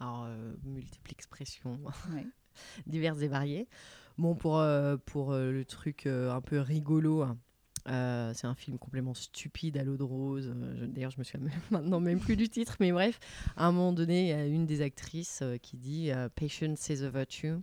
Alors, 0.00 0.24
euh, 0.26 0.54
multiples 0.64 1.12
expressions. 1.12 1.78
Ouais. 2.12 2.26
diverses 2.86 3.20
et 3.20 3.28
variées. 3.28 3.68
Bon, 4.16 4.34
pour, 4.34 4.58
euh, 4.58 4.96
pour 4.96 5.32
le 5.32 5.64
truc 5.64 6.06
un 6.06 6.40
peu 6.40 6.58
rigolo, 6.58 7.22
hein, 7.22 7.38
euh, 7.86 8.32
c'est 8.34 8.48
un 8.48 8.56
film 8.56 8.78
complètement 8.78 9.14
stupide 9.14 9.76
à 9.78 9.84
l'eau 9.84 9.96
de 9.96 10.02
rose. 10.02 10.52
Euh, 10.54 10.76
je- 10.76 10.84
D'ailleurs, 10.86 11.12
je 11.12 11.18
me 11.18 11.24
souviens 11.24 11.46
même- 11.48 11.60
maintenant 11.70 12.00
même 12.00 12.18
plus 12.18 12.36
du 12.36 12.48
titre, 12.48 12.76
mais 12.80 12.90
bref, 12.90 13.20
à 13.56 13.66
un 13.66 13.72
moment 13.72 13.92
donné, 13.92 14.22
il 14.22 14.28
y 14.28 14.32
a 14.32 14.44
une 14.44 14.66
des 14.66 14.82
actrices 14.82 15.40
euh, 15.42 15.56
qui 15.56 15.76
dit 15.76 16.10
Patience 16.34 16.88
is 16.88 17.04
a 17.04 17.10
virtue. 17.10 17.54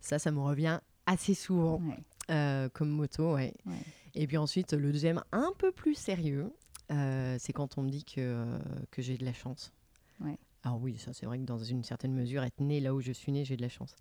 Ça, 0.00 0.18
ça 0.18 0.30
me 0.30 0.40
revient 0.40 0.80
assez 1.06 1.34
souvent 1.34 1.80
Ouais. 1.80 1.98
euh, 2.30 2.68
comme 2.70 2.88
moto, 2.90 3.34
ouais. 3.34 3.54
Ouais. 3.66 3.74
Et 4.14 4.26
puis 4.26 4.36
ensuite, 4.36 4.72
le 4.72 4.92
deuxième, 4.92 5.22
un 5.32 5.52
peu 5.58 5.72
plus 5.72 5.94
sérieux, 5.94 6.52
euh, 6.90 7.36
c'est 7.38 7.52
quand 7.52 7.76
on 7.78 7.82
me 7.82 7.90
dit 7.90 8.04
que, 8.04 8.14
euh, 8.20 8.58
que 8.90 9.02
j'ai 9.02 9.16
de 9.18 9.24
la 9.24 9.32
chance. 9.32 9.72
Ouais. 10.20 10.38
Alors 10.62 10.80
oui, 10.80 10.96
ça 10.98 11.12
c'est 11.12 11.26
vrai 11.26 11.38
que 11.38 11.44
dans 11.44 11.58
une 11.58 11.84
certaine 11.84 12.12
mesure, 12.12 12.42
être 12.42 12.60
né 12.60 12.80
là 12.80 12.94
où 12.94 13.00
je 13.00 13.12
suis 13.12 13.30
né, 13.32 13.44
j'ai 13.44 13.56
de 13.56 13.62
la 13.62 13.68
chance. 13.68 13.94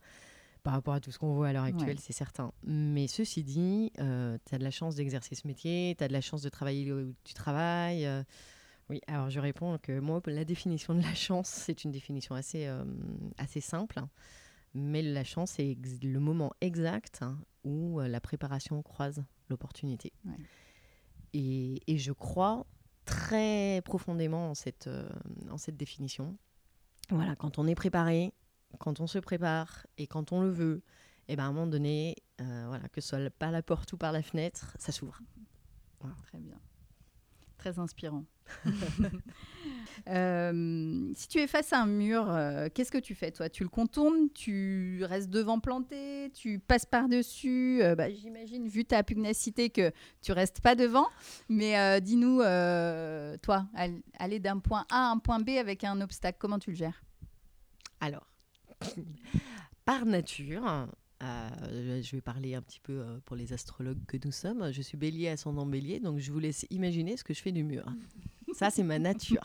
Par 0.64 0.74
rapport 0.74 0.96
à 0.96 1.00
tout 1.00 1.12
ce 1.12 1.20
qu'on 1.20 1.34
voit 1.36 1.50
à 1.50 1.54
l'heure 1.54 1.64
actuelle, 1.66 1.90
Ouais. 1.98 2.02
c'est 2.02 2.14
certain. 2.14 2.52
Mais 2.64 3.06
ceci 3.08 3.44
dit, 3.44 3.92
tu 3.96 4.02
as 4.02 4.58
de 4.58 4.64
la 4.64 4.72
chance 4.72 4.96
d'exercer 4.96 5.36
ce 5.36 5.46
métier, 5.48 5.94
tu 5.98 6.04
as 6.04 6.08
de 6.08 6.14
la 6.14 6.22
chance 6.22 6.42
de 6.42 6.50
travailler 6.50 6.86
là 6.86 6.96
où 6.96 7.14
tu 7.24 7.34
travailles. 7.36 8.06
euh, 8.08 8.24
oui, 8.90 9.00
alors 9.08 9.30
je 9.30 9.40
réponds 9.40 9.78
que 9.82 10.00
moi, 10.00 10.22
la 10.28 10.44
définition 10.46 10.96
de 10.96 11.02
la 11.02 11.14
chance, 11.14 11.50
c'est 11.50 11.84
une 11.84 11.92
définition 11.92 12.34
assez, 12.36 12.66
euh, 12.68 12.84
assez 13.38 13.62
simple. 13.62 14.02
Mais 14.76 15.02
la 15.02 15.24
chance, 15.24 15.52
c'est 15.52 15.78
le 16.04 16.20
moment 16.20 16.52
exact 16.60 17.24
où 17.64 18.00
euh, 18.02 18.10
la 18.10 18.20
préparation 18.20 18.84
croise 18.84 19.24
l'opportunité. 19.50 20.12
Ouais. 20.26 20.36
Et, 21.34 21.82
et 21.88 21.98
je 21.98 22.12
crois 22.12 22.66
très 23.06 23.82
profondément 23.86 24.50
en 24.50 24.54
cette, 24.54 24.88
euh, 24.88 25.10
en 25.50 25.58
cette 25.58 25.78
définition. 25.78 26.38
Voilà, 27.10 27.36
quand 27.36 27.58
on 27.58 27.68
est 27.68 27.76
préparé, 27.76 28.34
quand 28.80 29.00
on 29.00 29.08
se 29.08 29.20
prépare 29.20 29.88
et 29.98 30.08
quand 30.08 30.32
on 30.32 30.42
le 30.42 30.50
veut, 30.50 30.82
et 31.28 31.36
ben 31.36 31.46
à 31.46 31.48
un 31.48 31.54
moment 31.54 31.68
donné, 31.68 32.18
euh, 32.42 32.66
voilà, 32.68 32.90
que 32.90 33.00
ce 33.00 33.10
soit 33.10 33.30
par 33.30 33.52
la 33.52 33.64
porte 33.64 33.94
ou 33.94 33.98
par 33.98 34.12
la 34.12 34.22
fenêtre, 34.22 34.76
ça 34.78 34.92
s'ouvre. 34.92 35.22
Très 36.28 36.40
bien. 36.40 36.60
Très 37.58 37.80
inspirant. 37.80 38.26
Euh, 40.10 41.12
si 41.16 41.28
tu 41.28 41.40
es 41.40 41.48
face 41.48 41.74
à 41.74 41.82
un 41.82 41.88
mur, 41.88 42.30
euh, 42.30 42.68
qu'est-ce 42.72 42.92
que 42.92 43.00
tu 43.00 43.16
fais 43.16 43.32
toi? 43.32 43.50
Tu 43.50 43.64
le 43.64 43.70
contournes 43.70 44.30
Tu 44.36 45.04
restes 45.04 45.32
devant 45.32 45.60
planté 45.60 46.32
Tu 46.36 46.60
passes 46.60 46.86
par-dessus 46.86 47.82
euh, 47.82 47.96
bah, 47.96 48.12
J'imagine, 48.12 48.68
vu 48.68 48.86
ta 48.86 49.02
pugnacité, 49.02 49.72
que 49.72 49.92
tu 50.22 50.32
restes 50.32 50.62
pas 50.62 50.76
devant. 50.76 51.08
Mais 51.50 52.00
dis-nous, 52.02 52.38
toi, 53.42 53.66
aller 54.20 54.40
d'un 54.40 54.60
point 54.60 54.86
A 54.92 55.08
à 55.08 55.12
un 55.12 55.18
point 55.18 55.40
B 55.40 55.52
avec 55.52 55.84
un 55.84 56.00
obstacle, 56.02 56.38
comment 56.40 56.60
tu 56.60 56.72
le 56.72 56.76
gères? 56.76 57.04
Alors, 58.00 58.28
par 59.86 60.06
nature, 60.06 60.88
je 61.22 62.12
vais 62.16 62.22
parler 62.22 62.56
un 62.56 62.62
petit 62.62 62.80
peu 62.80 63.04
pour 63.26 63.36
les 63.36 63.54
astrologues 63.54 64.04
que 64.08 64.18
nous 64.24 64.32
sommes. 64.32 64.72
Je 64.72 64.82
suis 64.82 64.98
bélier 64.98 65.30
ascendant 65.30 65.66
bélier, 65.66 66.00
donc 66.00 66.20
je 66.20 66.32
vous 66.32 66.40
laisse 66.40 66.66
imaginer 66.70 67.18
ce 67.18 67.24
que 67.24 67.34
je 67.34 67.42
fais 67.42 67.52
du 67.52 67.64
mur. 67.64 67.86
Ça, 68.54 68.70
c'est 68.70 68.84
ma 68.84 69.00
nature. 69.00 69.44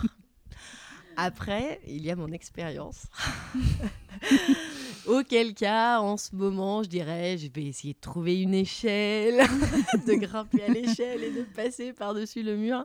Après, 1.16 1.80
il 1.86 2.02
y 2.02 2.10
a 2.10 2.16
mon 2.16 2.32
expérience. 2.32 3.06
Auquel 5.06 5.54
cas, 5.54 6.00
en 6.00 6.16
ce 6.16 6.34
moment, 6.34 6.82
je 6.82 6.88
dirais, 6.88 7.36
je 7.36 7.48
vais 7.52 7.64
essayer 7.64 7.94
de 7.94 8.00
trouver 8.00 8.40
une 8.40 8.54
échelle, 8.54 9.36
de 10.06 10.14
grimper 10.14 10.62
à 10.62 10.68
l'échelle 10.68 11.24
et 11.24 11.30
de 11.30 11.42
passer 11.42 11.92
par-dessus 11.92 12.42
le 12.42 12.56
mur. 12.56 12.84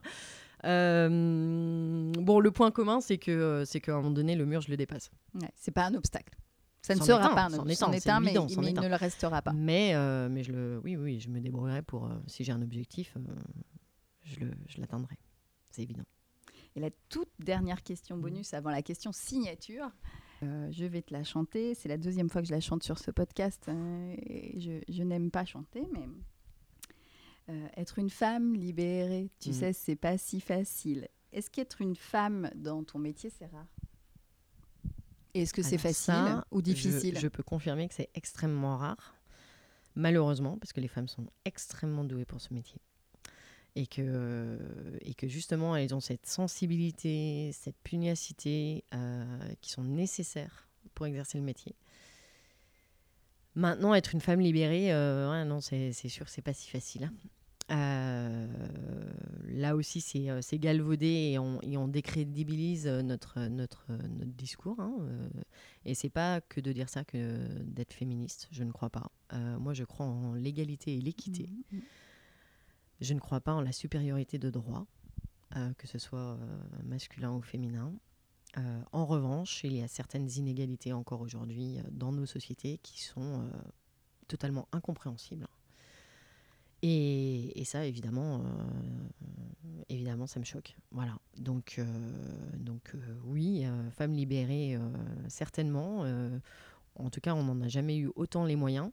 Euh, 0.64 2.12
bon, 2.18 2.40
le 2.40 2.52
point 2.52 2.72
commun, 2.72 3.00
c'est 3.00 3.18
que 3.18 3.64
c'est 3.66 3.80
qu'à 3.80 3.94
un 3.94 3.98
moment 3.98 4.12
donné, 4.12 4.36
le 4.36 4.46
mur, 4.46 4.62
je 4.62 4.70
le 4.70 4.78
dépasse. 4.78 5.12
Ouais, 5.36 5.50
c'est 5.56 5.72
pas 5.72 5.86
un 5.86 5.94
obstacle. 5.94 6.34
Ça 6.86 6.96
ne 6.96 7.02
sera 7.02 7.34
pas 7.34 7.46
un 7.46 7.54
obstacle. 7.54 7.92
mais, 8.22 8.34
il 8.34 8.74
ne 8.74 8.88
le 8.88 8.96
restera 8.96 9.42
pas. 9.42 9.54
Mais, 9.54 9.96
euh, 9.96 10.30
mais 10.30 10.44
je 10.44 10.52
le, 10.52 10.82
oui, 10.84 10.96
oui, 10.96 11.20
je 11.20 11.30
me 11.30 11.40
débrouillerai 11.40 11.82
pour, 11.82 12.06
euh, 12.06 12.16
si 12.28 12.44
j'ai 12.44 12.52
un 12.52 12.62
objectif, 12.62 13.18
je 14.24 14.80
l'atteindrai. 14.80 15.18
C'est 15.72 15.84
évident. 15.84 16.04
Et 16.76 16.80
la 16.80 16.90
toute 17.10 17.30
dernière 17.40 17.84
question 17.84 18.18
bonus 18.18 18.54
avant 18.54 18.70
la 18.70 18.82
question 18.82 19.12
signature, 19.14 19.90
euh, 20.44 20.68
je 20.72 20.86
vais 20.86 21.02
te 21.02 21.14
la 21.14 21.24
chanter. 21.24 21.74
C'est 21.74 21.90
la 21.90 21.98
deuxième 21.98 22.30
fois 22.30 22.42
que 22.42 22.48
je 22.48 22.54
la 22.54 22.60
chante 22.60 22.84
sur 22.84 23.00
ce 23.00 23.12
podcast. 23.12 23.64
Hein, 23.68 24.16
je, 24.58 25.04
n'aime 25.04 25.32
pas 25.32 25.46
chanter, 25.46 25.88
mais 25.94 26.08
euh, 27.50 27.68
être 27.78 28.00
une 28.00 28.10
femme 28.10 28.56
libérée, 28.56 29.32
tu 29.40 29.50
mm. 29.50 29.54
sais, 29.54 29.74
c'est 29.74 29.96
pas 29.96 30.18
si 30.18 30.42
facile. 30.42 31.08
Est-ce 31.32 31.50
qu'être 31.50 31.82
une 31.82 31.96
femme 31.96 32.50
dans 32.56 32.84
ton 32.84 33.00
métier, 33.00 33.30
c'est 33.30 33.48
rare? 33.48 33.68
Est-ce 35.36 35.54
que 35.54 35.62
c'est 35.62 35.78
facile 35.78 36.42
ou 36.52 36.62
difficile 36.62 37.18
je 37.20 37.28
peux 37.28 37.44
confirmer 37.44 37.88
que 37.88 37.94
c'est 37.94 38.10
extrêmement 38.16 38.78
rare, 38.78 39.16
malheureusement, 39.96 40.58
parce 40.58 40.74
que 40.74 40.82
les 40.82 40.88
femmes 40.88 41.08
sont 41.08 41.28
extrêmement 41.44 42.04
douées 42.04 42.26
pour 42.26 42.42
ce 42.42 42.54
métier 42.54 42.82
et 43.76 43.88
que, 43.88 44.58
et 45.02 45.14
que 45.14 45.28
justement 45.28 45.76
elles 45.76 45.94
ont 45.94 46.00
cette 46.00 46.26
sensibilité, 46.26 47.52
cette 47.54 47.78
pugnacité 47.84 48.86
euh, 48.94 49.26
qui 49.62 49.72
sont 49.72 49.84
nécessaires 49.84 50.70
pour 50.94 51.06
exercer 51.06 51.38
le 51.38 51.44
métier. 51.44 51.76
Maintenant, 53.56 53.94
être 53.94 54.14
une 54.14 54.22
femme 54.22 54.40
libérée, 54.42 54.94
euh, 54.94 55.44
non, 55.46 55.62
c'est 55.62 55.92
sûr, 55.94 56.28
c'est 56.28 56.42
pas 56.42 56.54
si 56.54 56.70
facile. 56.70 57.06
Hein. 57.06 57.14
Euh, 57.72 58.48
là 59.48 59.76
aussi, 59.76 60.02
c'est 60.02 60.60
galvaudé 60.60 61.32
et 61.32 61.40
on, 61.40 61.60
et 61.62 61.78
on, 61.78 61.88
décrédibilise 61.88 62.88
notre, 62.88 63.40
notre, 63.48 63.86
notre 63.90 64.34
discours. 64.34 64.80
Hein, 64.80 64.94
et 65.84 65.96
c'est 65.96 66.10
pas 66.10 66.42
que 66.42 66.62
de 66.62 66.72
dire 66.72 66.90
ça 66.90 67.04
que 67.04 67.48
d'être 67.64 67.94
féministe, 67.94 68.48
je 68.52 68.64
ne 68.64 68.72
crois 68.72 68.90
pas. 68.90 69.12
moi, 69.60 69.74
je 69.74 69.84
crois 69.84 70.06
en 70.06 70.34
l'égalité 70.34 70.96
et 70.96 71.02
l'équité. 71.02 71.50
Mmh, 71.72 71.78
mmh. 71.78 71.82
Je 73.02 73.14
ne 73.14 73.20
crois 73.20 73.42
pas 73.42 73.54
en 73.54 73.62
la 73.62 73.72
supériorité 73.72 74.40
de 74.40 74.50
droit, 74.50 74.88
euh, 75.56 75.74
que 75.74 75.88
ce 75.88 76.00
soit 76.00 76.20
euh, 76.20 76.58
masculin 76.84 77.32
ou 77.32 77.42
féminin. 77.42 77.94
Euh, 78.58 78.82
en 78.94 79.06
revanche, 79.06 79.64
il 79.64 79.74
y 79.74 79.82
a 79.82 79.88
certaines 79.88 80.30
inégalités 80.32 80.94
encore 80.94 81.22
aujourd'hui 81.22 81.78
dans 81.92 82.14
nos 82.14 82.26
sociétés 82.26 82.80
qui 82.82 83.04
sont 83.04 83.50
totalement 84.28 84.70
incompréhensibles. 84.72 85.48
Et, 86.82 87.64
ça, 87.66 87.86
évidemment, 87.86 88.44
évidemment, 89.90 90.28
ça 90.28 90.40
me 90.40 90.46
choque. 90.46 90.76
Voilà. 90.92 91.18
Donc, 91.38 91.82
donc 92.58 92.94
oui, 93.24 93.66
femme 93.92 94.14
libérée, 94.14 94.78
certainement. 95.28 96.06
en 96.96 97.10
tout 97.10 97.22
cas, 97.22 97.34
on 97.34 97.44
n'en 97.44 97.60
a 97.62 97.68
jamais 97.68 97.98
eu 97.98 98.12
autant 98.16 98.46
les 98.46 98.56
moyens 98.56 98.92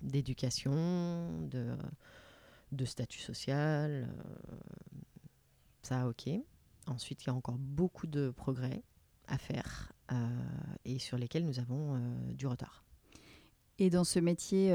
d'éducation, 0.00 1.48
de 2.72 2.84
statut 2.84 3.20
social. 3.20 4.08
Euh, 4.08 4.56
ça, 5.82 6.08
ok. 6.08 6.28
Ensuite, 6.86 7.24
il 7.24 7.26
y 7.28 7.30
a 7.30 7.34
encore 7.34 7.58
beaucoup 7.58 8.06
de 8.06 8.30
progrès 8.30 8.82
à 9.26 9.38
faire 9.38 9.92
euh, 10.12 10.14
et 10.84 10.98
sur 10.98 11.18
lesquels 11.18 11.44
nous 11.44 11.58
avons 11.58 11.96
euh, 11.96 12.32
du 12.32 12.46
retard. 12.46 12.85
Et 13.78 13.90
dans 13.90 14.04
ce 14.04 14.18
métier 14.18 14.70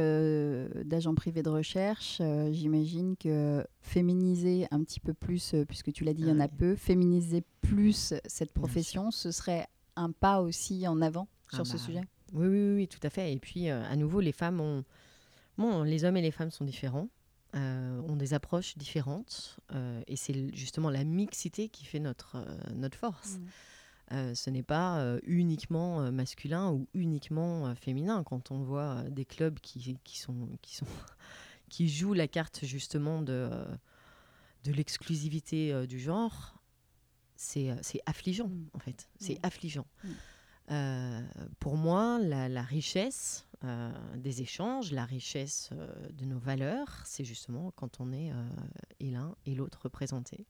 d'agent 0.86 1.16
privé 1.16 1.42
de 1.42 1.50
recherche, 1.50 2.22
j'imagine 2.52 3.16
que 3.18 3.66
féminiser 3.80 4.68
un 4.70 4.84
petit 4.84 5.00
peu 5.00 5.14
plus, 5.14 5.56
puisque 5.68 5.92
tu 5.92 6.04
l'as 6.04 6.14
dit, 6.14 6.22
il 6.22 6.28
y 6.28 6.32
en 6.32 6.40
a 6.40 6.48
peu, 6.48 6.76
féminiser 6.76 7.44
plus 7.62 8.14
cette 8.28 8.54
profession, 8.54 9.10
ce 9.10 9.32
serait 9.32 9.66
un 9.96 10.12
pas 10.12 10.42
aussi 10.42 10.88
en 10.88 11.02
avant 11.02 11.28
ah 11.52 11.56
sur 11.56 11.68
ce 11.68 11.74
bah 11.74 11.80
sujet? 11.80 12.02
oui, 12.34 12.48
oui, 12.48 12.76
oui, 12.76 12.88
tout 12.88 13.00
à 13.02 13.10
fait. 13.10 13.34
Et 13.34 13.40
puis, 13.40 13.70
à 13.70 13.96
nouveau, 13.96 14.20
les 14.20 14.32
femmes 14.32 14.62
ont... 14.62 14.84
Bon, 15.58 15.82
les 15.82 16.06
hommes 16.06 16.18
et 16.18 16.22
les 16.22 16.32
femmes 16.32 16.52
sont 16.52 16.66
différents. 16.66 17.10
Euh, 17.54 18.00
ont 18.08 18.16
des 18.16 18.34
approches 18.34 18.78
différentes 18.78 19.58
euh, 19.74 20.02
et 20.08 20.16
c'est 20.16 20.56
justement 20.56 20.90
la 20.90 21.04
mixité 21.04 21.68
qui 21.68 21.84
fait 21.84 22.00
notre, 22.00 22.38
euh, 22.38 22.46
notre 22.76 22.98
force. 22.98 23.40
Mm. 24.12 24.36
ce 24.36 24.50
n'est 24.50 24.64
pas 24.64 25.18
uniquement 25.24 26.12
masculin 26.12 26.72
ou 26.72 26.88
uniquement 26.94 27.74
féminin. 27.76 28.24
Quand 28.24 28.52
on 28.52 28.60
voit 28.60 29.04
des 29.10 29.26
clubs 29.26 29.60
qui, 29.60 29.98
qui, 30.04 30.20
sont, 30.20 30.50
qui, 30.62 30.76
sont 30.76 30.86
qui 31.70 31.90
jouent 31.90 32.14
la 32.14 32.28
carte 32.28 32.66
justement 32.66 33.22
de, 33.22 33.50
de 34.64 34.72
l'exclusivité 34.72 35.88
du 35.88 36.00
genre, 36.00 36.56
c'est 37.36 37.72
affligeant 38.06 38.48
mm. 38.48 38.70
en 38.74 38.80
fait. 38.80 39.10
C'est 39.20 39.36
mm. 39.36 39.46
affligeant. 39.46 39.88
pour 41.60 41.78
moi, 41.78 42.20
la, 42.20 42.50
la 42.50 42.64
richesse, 42.64 43.48
euh, 43.64 43.92
des 44.16 44.42
échanges, 44.42 44.92
la 44.92 45.06
richesse 45.06 45.70
euh, 45.74 45.88
de 46.14 46.26
nos 46.26 46.40
valeurs, 46.40 47.04
c'est 47.06 47.24
justement 47.24 47.72
quand 47.76 48.00
on 48.00 48.12
est 48.12 48.32
euh, 48.32 48.50
et 49.00 49.12
l'un 49.12 49.36
et 49.46 49.54
l'autre 49.54 49.82
représentés. 49.84 50.48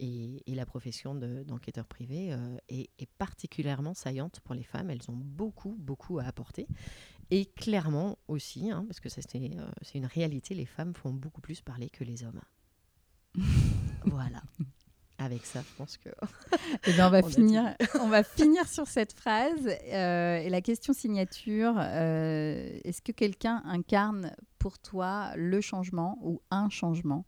Et, 0.00 0.42
la 0.46 0.66
profession 0.66 1.14
d'enquêteur 1.14 1.86
privé 1.86 2.36
est, 2.68 3.10
particulièrement 3.18 3.94
saillante 3.94 4.40
pour 4.40 4.54
les 4.54 4.62
femmes. 4.62 4.90
Elles 4.90 5.10
ont 5.10 5.16
beaucoup, 5.16 5.76
beaucoup 5.78 6.18
à 6.18 6.24
apporter. 6.24 6.66
Et 7.30 7.46
clairement 7.46 8.18
aussi, 8.26 8.70
hein, 8.70 8.84
parce 8.88 8.98
que 8.98 9.08
c'est 9.08 9.34
une 9.34 10.06
réalité, 10.06 10.54
les 10.54 10.66
femmes 10.66 10.94
font 10.94 11.12
beaucoup 11.12 11.40
plus 11.40 11.60
parler 11.60 11.88
que 11.88 12.02
les 12.02 12.24
hommes. 12.24 12.40
voilà 14.06 14.42
avec 15.20 15.44
ça, 15.44 15.60
je 15.60 15.76
pense 15.76 15.96
que. 15.96 16.08
Eh 16.86 16.92
ben, 16.92 17.08
on, 17.08 17.10
va 17.10 17.22
finir, 17.28 17.74
on 18.00 18.08
va 18.08 18.22
finir 18.22 18.66
sur 18.66 18.86
cette 18.86 19.12
phrase. 19.12 19.68
Euh, 19.92 20.38
et 20.38 20.48
la 20.48 20.60
question 20.60 20.92
signature 20.92 21.74
euh, 21.78 22.78
est-ce 22.84 23.02
que 23.02 23.12
quelqu'un 23.12 23.62
incarne 23.64 24.34
pour 24.58 24.78
toi 24.78 25.32
le 25.36 25.60
changement 25.60 26.18
ou 26.22 26.40
un 26.50 26.68
changement? 26.70 27.24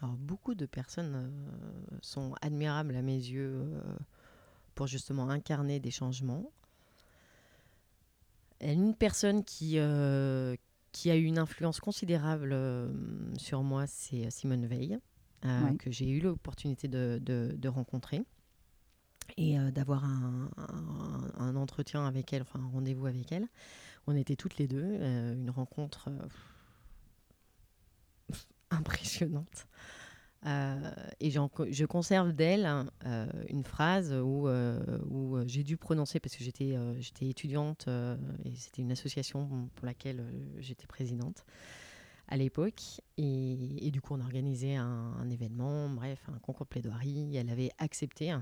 Alors, 0.00 0.16
beaucoup 0.16 0.54
de 0.54 0.66
personnes 0.66 1.14
euh, 1.14 1.98
sont 2.02 2.34
admirables 2.40 2.96
à 2.96 3.02
mes 3.02 3.16
yeux 3.16 3.68
pour 4.74 4.86
justement 4.86 5.28
incarner 5.28 5.80
des 5.80 5.90
changements. 5.90 6.50
Une 8.60 8.94
personne 8.94 9.44
qui, 9.44 9.78
qui 10.92 11.10
a 11.10 11.16
eu 11.16 11.24
une 11.24 11.38
influence 11.38 11.80
considérable 11.80 12.50
euh, 12.52 12.88
sur 13.36 13.62
moi, 13.62 13.86
c'est 13.86 14.26
euh, 14.26 14.30
Simone 14.30 14.66
Veil, 14.66 14.98
euh, 15.44 15.76
que 15.76 15.90
j'ai 15.90 16.08
eu 16.08 16.20
l'opportunité 16.20 16.88
de, 16.88 17.20
de, 17.22 17.68
rencontrer 17.68 18.22
et 19.36 19.56
d'avoir 19.70 20.04
un, 20.04 20.50
un, 21.38 21.54
entretien 21.54 22.04
avec 22.06 22.32
elle, 22.32 22.42
enfin 22.42 22.58
un 22.58 22.68
rendez-vous 22.68 23.06
avec 23.06 23.30
elle. 23.30 23.46
On 24.08 24.16
était 24.16 24.34
toutes 24.34 24.56
les 24.58 24.66
deux, 24.66 24.82
une 24.82 25.50
rencontre 25.50 26.08
impressionnante. 28.78 29.66
Euh, 30.46 30.90
et 31.18 31.30
je 31.30 31.84
conserve 31.84 32.32
d'elle 32.32 32.86
euh, 33.04 33.26
une 33.48 33.64
phrase 33.64 34.12
où, 34.12 34.46
euh, 34.46 34.80
où 35.08 35.36
j'ai 35.46 35.64
dû 35.64 35.76
prononcer, 35.76 36.20
parce 36.20 36.36
que 36.36 36.44
j'étais 36.44 36.76
étudiante 37.22 37.88
et 38.44 38.54
c'était 38.54 38.82
une 38.82 38.92
association 38.92 39.68
pour 39.74 39.86
laquelle 39.86 40.24
j'étais 40.58 40.86
présidente 40.86 41.44
à 42.28 42.36
l'époque. 42.36 43.00
Et, 43.16 43.90
du 43.90 44.00
coup, 44.00 44.14
on 44.14 44.20
a 44.20 44.24
organisé 44.24 44.76
un, 44.76 45.28
événement, 45.30 45.88
bref, 45.88 46.20
un 46.28 46.38
concours 46.38 46.66
de 46.66 46.70
plaidoirie. 46.70 47.36
Elle 47.36 47.50
avait 47.50 47.70
accepté 47.78 48.36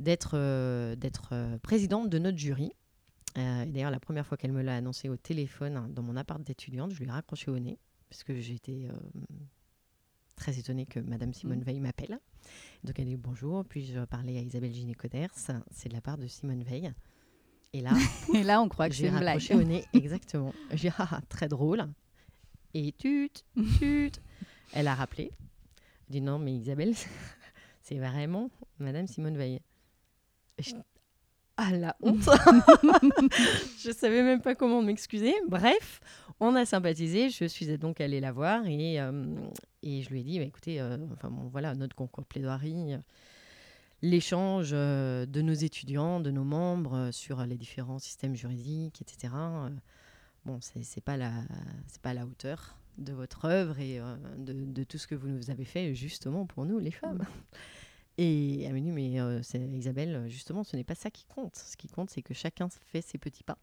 d'être 0.00 0.36
d'être 0.96 1.58
présidente 1.62 2.10
de 2.10 2.18
notre 2.18 2.38
jury. 2.38 2.72
D'ailleurs, 3.34 3.90
la 3.90 4.00
première 4.00 4.26
fois 4.26 4.36
qu'elle 4.36 4.52
me 4.52 4.62
l'a 4.62 4.76
annoncé 4.76 5.08
au 5.08 5.16
téléphone 5.16 5.92
dans 5.94 6.02
mon 6.02 6.16
appart 6.16 6.42
d'étudiante, 6.42 6.92
je 6.92 6.98
lui 6.98 7.06
ai 7.06 7.10
raccroché 7.10 7.50
au 7.50 7.58
nez 7.58 7.78
parce 8.08 8.24
que 8.24 8.38
j'ai 8.40 8.54
été 8.54 8.88
très 10.36 10.58
étonnée 10.58 10.86
que 10.86 11.00
Madame 11.00 11.32
Simone 11.32 11.60
Mm. 11.60 11.64
Veil 11.64 11.80
m'appelle. 11.80 12.18
Donc 12.84 12.98
elle 12.98 13.06
dit 13.06 13.16
bonjour, 13.16 13.64
puis-je 13.64 14.04
parler 14.04 14.36
à 14.38 14.40
Isabelle 14.40 14.72
Giné-Coders 14.72 15.30
C'est 15.70 15.88
de 15.88 15.94
la 15.94 16.00
part 16.00 16.18
de 16.18 16.26
Simone 16.26 16.62
Veil. 16.62 16.92
Et 17.72 17.80
là, 17.80 17.92
Et 18.34 18.42
là, 18.42 18.60
on 18.62 18.68
croit 18.68 18.88
que 18.88 18.94
j'ai 18.94 19.04
c'est 19.08 19.12
une 19.12 19.18
blague. 19.18 19.42
au 19.52 19.62
nez, 19.62 19.84
exactement. 19.92 20.52
J'ai 20.72 20.90
ah, 20.98 21.08
ah, 21.10 21.20
très 21.28 21.48
drôle. 21.48 21.86
Et 22.74 22.92
tut, 22.92 23.30
tut. 23.78 24.12
Elle 24.72 24.88
a 24.88 24.94
rappelé. 24.94 25.32
Elle 26.08 26.12
dit, 26.12 26.20
non, 26.20 26.38
mais 26.38 26.54
Isabelle, 26.54 26.94
c'est 27.82 27.98
vraiment 27.98 28.50
Madame 28.78 29.06
Simone 29.06 29.36
Veil. 29.36 29.60
Je- 30.58 30.74
Ah, 31.56 31.70
la 31.72 31.96
honte 32.02 32.28
Je 33.78 33.90
savais 33.90 34.22
même 34.22 34.42
pas 34.42 34.54
comment 34.54 34.82
m'excuser. 34.82 35.34
Bref, 35.48 36.00
on 36.38 36.54
a 36.54 36.66
sympathisé. 36.66 37.30
Je 37.30 37.46
suis 37.46 37.66
donc 37.78 38.00
allée 38.00 38.20
la 38.20 38.32
voir 38.32 38.66
et, 38.66 39.00
euh, 39.00 39.34
et 39.82 40.02
je 40.02 40.10
lui 40.10 40.20
ai 40.20 40.24
dit, 40.24 40.38
bah, 40.38 40.44
écoutez, 40.44 40.80
euh, 40.80 40.98
enfin 41.14 41.30
bon, 41.30 41.48
voilà, 41.48 41.74
notre 41.74 41.96
concours 41.96 42.22
de 42.22 42.28
plaidoirie, 42.28 42.94
euh, 42.94 42.98
l'échange 44.02 44.72
de 44.72 45.40
nos 45.42 45.54
étudiants, 45.54 46.20
de 46.20 46.30
nos 46.30 46.44
membres 46.44 47.10
sur 47.10 47.44
les 47.46 47.56
différents 47.56 47.98
systèmes 47.98 48.36
juridiques, 48.36 49.00
etc. 49.00 49.32
bon, 50.44 50.58
c'est 50.60 51.00
pas 51.02 51.16
la, 51.16 51.32
c'est 51.86 52.02
pas 52.02 52.10
à 52.10 52.14
la 52.14 52.26
hauteur 52.26 52.76
de 52.98 53.14
votre 53.14 53.46
œuvre 53.46 53.80
et 53.80 53.98
de, 54.36 54.52
de 54.52 54.84
tout 54.84 54.98
ce 54.98 55.06
que 55.06 55.14
vous 55.14 55.28
nous 55.28 55.50
avez 55.50 55.64
fait 55.64 55.94
justement 55.94 56.44
pour 56.44 56.66
nous, 56.66 56.78
les 56.78 56.90
femmes. 56.90 57.24
Et 58.18 58.62
elle 58.62 58.72
m'a 58.72 58.80
dit, 58.80 58.92
mais 58.92 59.20
euh, 59.20 59.40
Isabelle, 59.74 60.26
justement, 60.28 60.64
ce 60.64 60.76
n'est 60.76 60.84
pas 60.84 60.94
ça 60.94 61.10
qui 61.10 61.26
compte. 61.26 61.56
Ce 61.56 61.76
qui 61.76 61.88
compte, 61.88 62.10
c'est 62.10 62.22
que 62.22 62.34
chacun 62.34 62.68
fait 62.70 63.02
ses 63.02 63.18
petits 63.18 63.44
pas. 63.44 63.58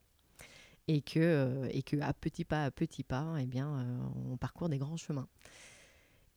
Et 0.88 1.02
que, 1.02 1.20
euh, 1.20 1.68
et 1.72 1.82
que 1.82 2.00
à 2.02 2.14
petit 2.14 2.46
pas 2.46 2.66
à 2.66 2.72
petit 2.72 3.04
pas, 3.04 3.36
eh 3.40 3.46
bien, 3.46 3.80
euh, 3.80 4.32
on 4.32 4.38
parcourt 4.38 4.70
des 4.70 4.78
grands 4.78 4.98
chemins. 4.98 5.28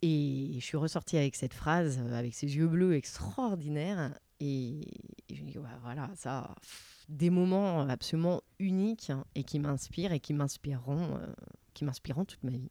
Et 0.03 0.53
je 0.55 0.65
suis 0.65 0.77
ressortie 0.77 1.17
avec 1.17 1.37
cette 1.37 1.55
phrase, 1.55 1.99
euh, 1.99 2.15
avec 2.15 2.35
ces 2.35 2.55
yeux 2.57 2.69
bleus 2.69 2.95
extraordinaires. 2.95 4.19
Et, 4.41 4.87
je 5.33 5.43
me 5.43 5.51
dis, 5.51 5.59
voilà, 5.83 6.11
ça, 6.15 6.55
pff, 6.61 7.05
des 7.09 7.31
moments 7.31 7.81
absolument 7.81 8.43
uniques 8.59 9.11
hein, 9.11 9.25
et 9.35 9.45
qui 9.45 9.59
m'inspirent 9.59 10.13
et 10.13 10.21
qui 10.21 10.35
m'inspireront, 10.35 11.17
euh, 11.17 11.27
qui 11.73 11.85
m'inspireront 11.85 12.25
toute 12.25 12.43
ma 12.45 12.51
vie. 12.51 12.71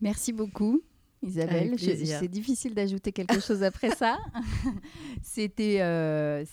Merci 0.00 0.32
beaucoup. 0.32 0.82
Isabelle, 1.22 1.74
c'est 1.78 2.28
difficile 2.28 2.74
d'ajouter 2.74 3.12
quelque 3.12 3.40
chose 3.40 3.62
après 3.62 3.90
ça. 3.90 4.18
C'était 5.22 5.78
euh, 5.80 6.44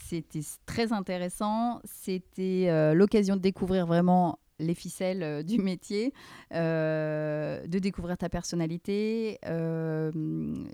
très 0.65 0.93
intéressant. 0.93 1.79
C'était 1.83 2.67
euh, 2.69 2.93
l'occasion 2.93 3.35
de 3.35 3.41
découvrir 3.41 3.85
vraiment 3.87 4.39
les 4.59 4.75
ficelles 4.75 5.23
euh, 5.23 5.41
du 5.41 5.57
métier, 5.57 6.13
euh, 6.53 7.65
de 7.65 7.79
découvrir 7.79 8.17
ta 8.17 8.29
personnalité. 8.29 9.39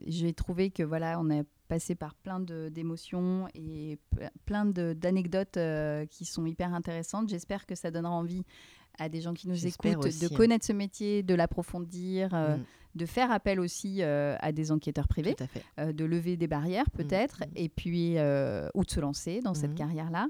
J'ai 0.08 0.34
trouvé 0.34 0.72
que 0.72 0.84
voilà, 0.84 1.20
on 1.20 1.30
a 1.30 1.44
passé 1.68 1.96
par 1.96 2.16
plein 2.16 2.40
d'émotions 2.40 3.48
et 3.54 3.98
plein 4.46 4.66
d'anecdotes 4.66 5.58
euh, 5.58 6.06
qui 6.06 6.26
sont 6.26 6.46
hyper 6.46 6.74
intéressantes. 6.74 7.30
J'espère 7.30 7.66
que 7.66 7.76
ça 7.76 7.92
donnera 7.92 8.14
envie 8.14 8.44
à 9.00 9.10
des 9.10 9.22
gens 9.22 9.34
qui 9.34 9.48
nous 9.48 9.68
écoutent 9.68 10.06
aussi, 10.06 10.28
de 10.28 10.34
hein. 10.34 10.38
connaître 10.38 10.66
ce 10.66 10.74
métier, 10.74 11.24
de 11.24 11.34
l'approfondir, 11.34 12.34
euh, 12.34 12.58
Mm, 12.58 12.64
de 12.96 13.06
faire 13.06 13.30
appel 13.30 13.60
aussi 13.60 13.98
euh, 14.00 14.38
à 14.40 14.54
des 14.54 14.72
enquêteurs 14.72 15.10
privés, 15.10 15.36
euh, 15.80 15.92
de 15.92 16.06
lever 16.06 16.38
des 16.38 16.48
barrières 16.48 16.90
peut-être, 16.92 17.42
mm. 17.42 17.58
et 17.58 17.68
puis 17.68 18.12
ou 18.14 18.86
de 18.86 18.90
se 18.90 19.00
lancer 19.02 19.42
dans 19.42 19.54
cette 19.54 19.76
carrière-là. 19.76 20.30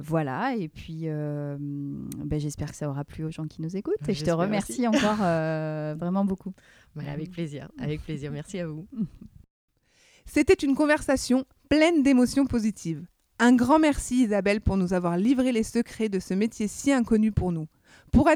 Voilà, 0.00 0.56
et 0.56 0.68
puis 0.68 1.06
ben, 1.06 2.38
j'espère 2.38 2.70
que 2.70 2.76
ça 2.76 2.88
aura 2.88 3.04
plu 3.04 3.24
aux 3.24 3.30
gens 3.30 3.46
qui 3.46 3.60
nous 3.60 3.76
écoutent. 3.76 4.08
Et 4.08 4.14
je 4.14 4.24
te 4.24 4.30
remercie 4.30 4.86
encore 4.88 5.18
vraiment 5.18 6.24
beaucoup. 6.24 6.54
Voilà, 6.94 7.12
avec 7.12 7.30
plaisir, 7.30 7.68
avec 7.78 8.02
plaisir. 8.02 8.30
Merci 8.30 8.60
à 8.60 8.66
vous. 8.66 8.86
C'était 10.26 10.54
une 10.54 10.74
conversation 10.74 11.44
pleine 11.68 12.02
d'émotions 12.02 12.46
positives. 12.46 13.06
Un 13.38 13.54
grand 13.54 13.78
merci 13.78 14.22
Isabelle 14.22 14.60
pour 14.60 14.76
nous 14.76 14.92
avoir 14.92 15.16
livré 15.16 15.52
les 15.52 15.62
secrets 15.62 16.08
de 16.08 16.20
ce 16.20 16.34
métier 16.34 16.68
si 16.68 16.92
inconnu 16.92 17.32
pour 17.32 17.52
nous. 17.52 17.66
Pour, 18.12 18.28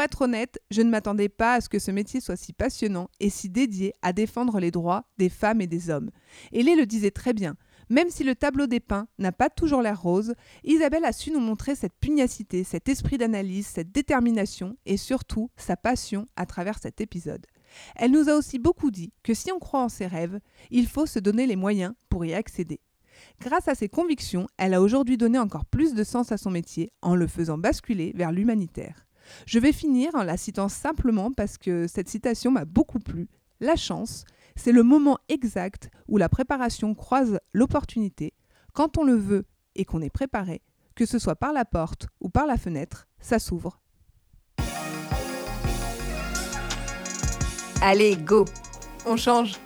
être 0.00 0.22
honnête, 0.22 0.58
je 0.70 0.80
ne 0.82 0.90
m'attendais 0.90 1.28
pas 1.28 1.54
à 1.54 1.60
ce 1.60 1.68
que 1.68 1.78
ce 1.78 1.90
métier 1.90 2.20
soit 2.20 2.36
si 2.36 2.52
passionnant 2.52 3.08
et 3.20 3.28
si 3.28 3.50
dédié 3.50 3.92
à 4.00 4.12
défendre 4.12 4.60
les 4.60 4.70
droits 4.70 5.04
des 5.18 5.28
femmes 5.28 5.60
et 5.60 5.66
des 5.66 5.90
hommes. 5.90 6.10
Hélé 6.52 6.74
le 6.74 6.86
disait 6.86 7.10
très 7.10 7.34
bien. 7.34 7.56
Même 7.90 8.10
si 8.10 8.24
le 8.24 8.34
tableau 8.34 8.66
dépeint 8.66 9.08
n'a 9.18 9.32
pas 9.32 9.50
toujours 9.50 9.82
l'air 9.82 10.00
rose, 10.00 10.34
Isabelle 10.64 11.04
a 11.04 11.12
su 11.12 11.30
nous 11.30 11.40
montrer 11.40 11.74
cette 11.74 11.98
pugnacité, 12.00 12.64
cet 12.64 12.88
esprit 12.88 13.18
d'analyse, 13.18 13.66
cette 13.66 13.92
détermination 13.92 14.76
et 14.86 14.96
surtout 14.96 15.50
sa 15.56 15.76
passion 15.76 16.26
à 16.36 16.46
travers 16.46 16.78
cet 16.78 17.00
épisode. 17.00 17.46
Elle 17.94 18.10
nous 18.10 18.28
a 18.28 18.34
aussi 18.34 18.58
beaucoup 18.58 18.90
dit 18.90 19.12
que 19.22 19.34
si 19.34 19.52
on 19.52 19.58
croit 19.58 19.82
en 19.82 19.88
ses 19.88 20.06
rêves, 20.06 20.40
il 20.70 20.86
faut 20.86 21.06
se 21.06 21.18
donner 21.18 21.46
les 21.46 21.56
moyens 21.56 21.94
pour 22.08 22.24
y 22.24 22.34
accéder. 22.34 22.80
Grâce 23.40 23.68
à 23.68 23.74
ses 23.74 23.88
convictions, 23.88 24.46
elle 24.56 24.74
a 24.74 24.82
aujourd'hui 24.82 25.16
donné 25.16 25.38
encore 25.38 25.64
plus 25.64 25.94
de 25.94 26.04
sens 26.04 26.32
à 26.32 26.36
son 26.36 26.50
métier 26.50 26.92
en 27.02 27.14
le 27.14 27.26
faisant 27.26 27.58
basculer 27.58 28.12
vers 28.14 28.32
l'humanitaire. 28.32 29.06
Je 29.46 29.58
vais 29.58 29.72
finir 29.72 30.14
en 30.14 30.22
la 30.22 30.36
citant 30.36 30.68
simplement 30.68 31.32
parce 31.32 31.58
que 31.58 31.86
cette 31.86 32.08
citation 32.08 32.50
m'a 32.50 32.64
beaucoup 32.64 32.98
plu. 32.98 33.28
La 33.60 33.76
chance, 33.76 34.24
c'est 34.54 34.72
le 34.72 34.82
moment 34.82 35.18
exact 35.28 35.90
où 36.08 36.16
la 36.18 36.28
préparation 36.28 36.94
croise 36.94 37.38
l'opportunité. 37.52 38.34
Quand 38.72 38.98
on 38.98 39.04
le 39.04 39.14
veut 39.14 39.46
et 39.74 39.84
qu'on 39.84 40.02
est 40.02 40.10
préparé, 40.10 40.62
que 40.94 41.06
ce 41.06 41.18
soit 41.18 41.36
par 41.36 41.52
la 41.52 41.64
porte 41.64 42.08
ou 42.20 42.28
par 42.28 42.46
la 42.46 42.56
fenêtre, 42.56 43.06
ça 43.20 43.38
s'ouvre. 43.38 43.80
Allez, 47.82 48.16
go. 48.16 48.44
On 49.06 49.16
change 49.16 49.56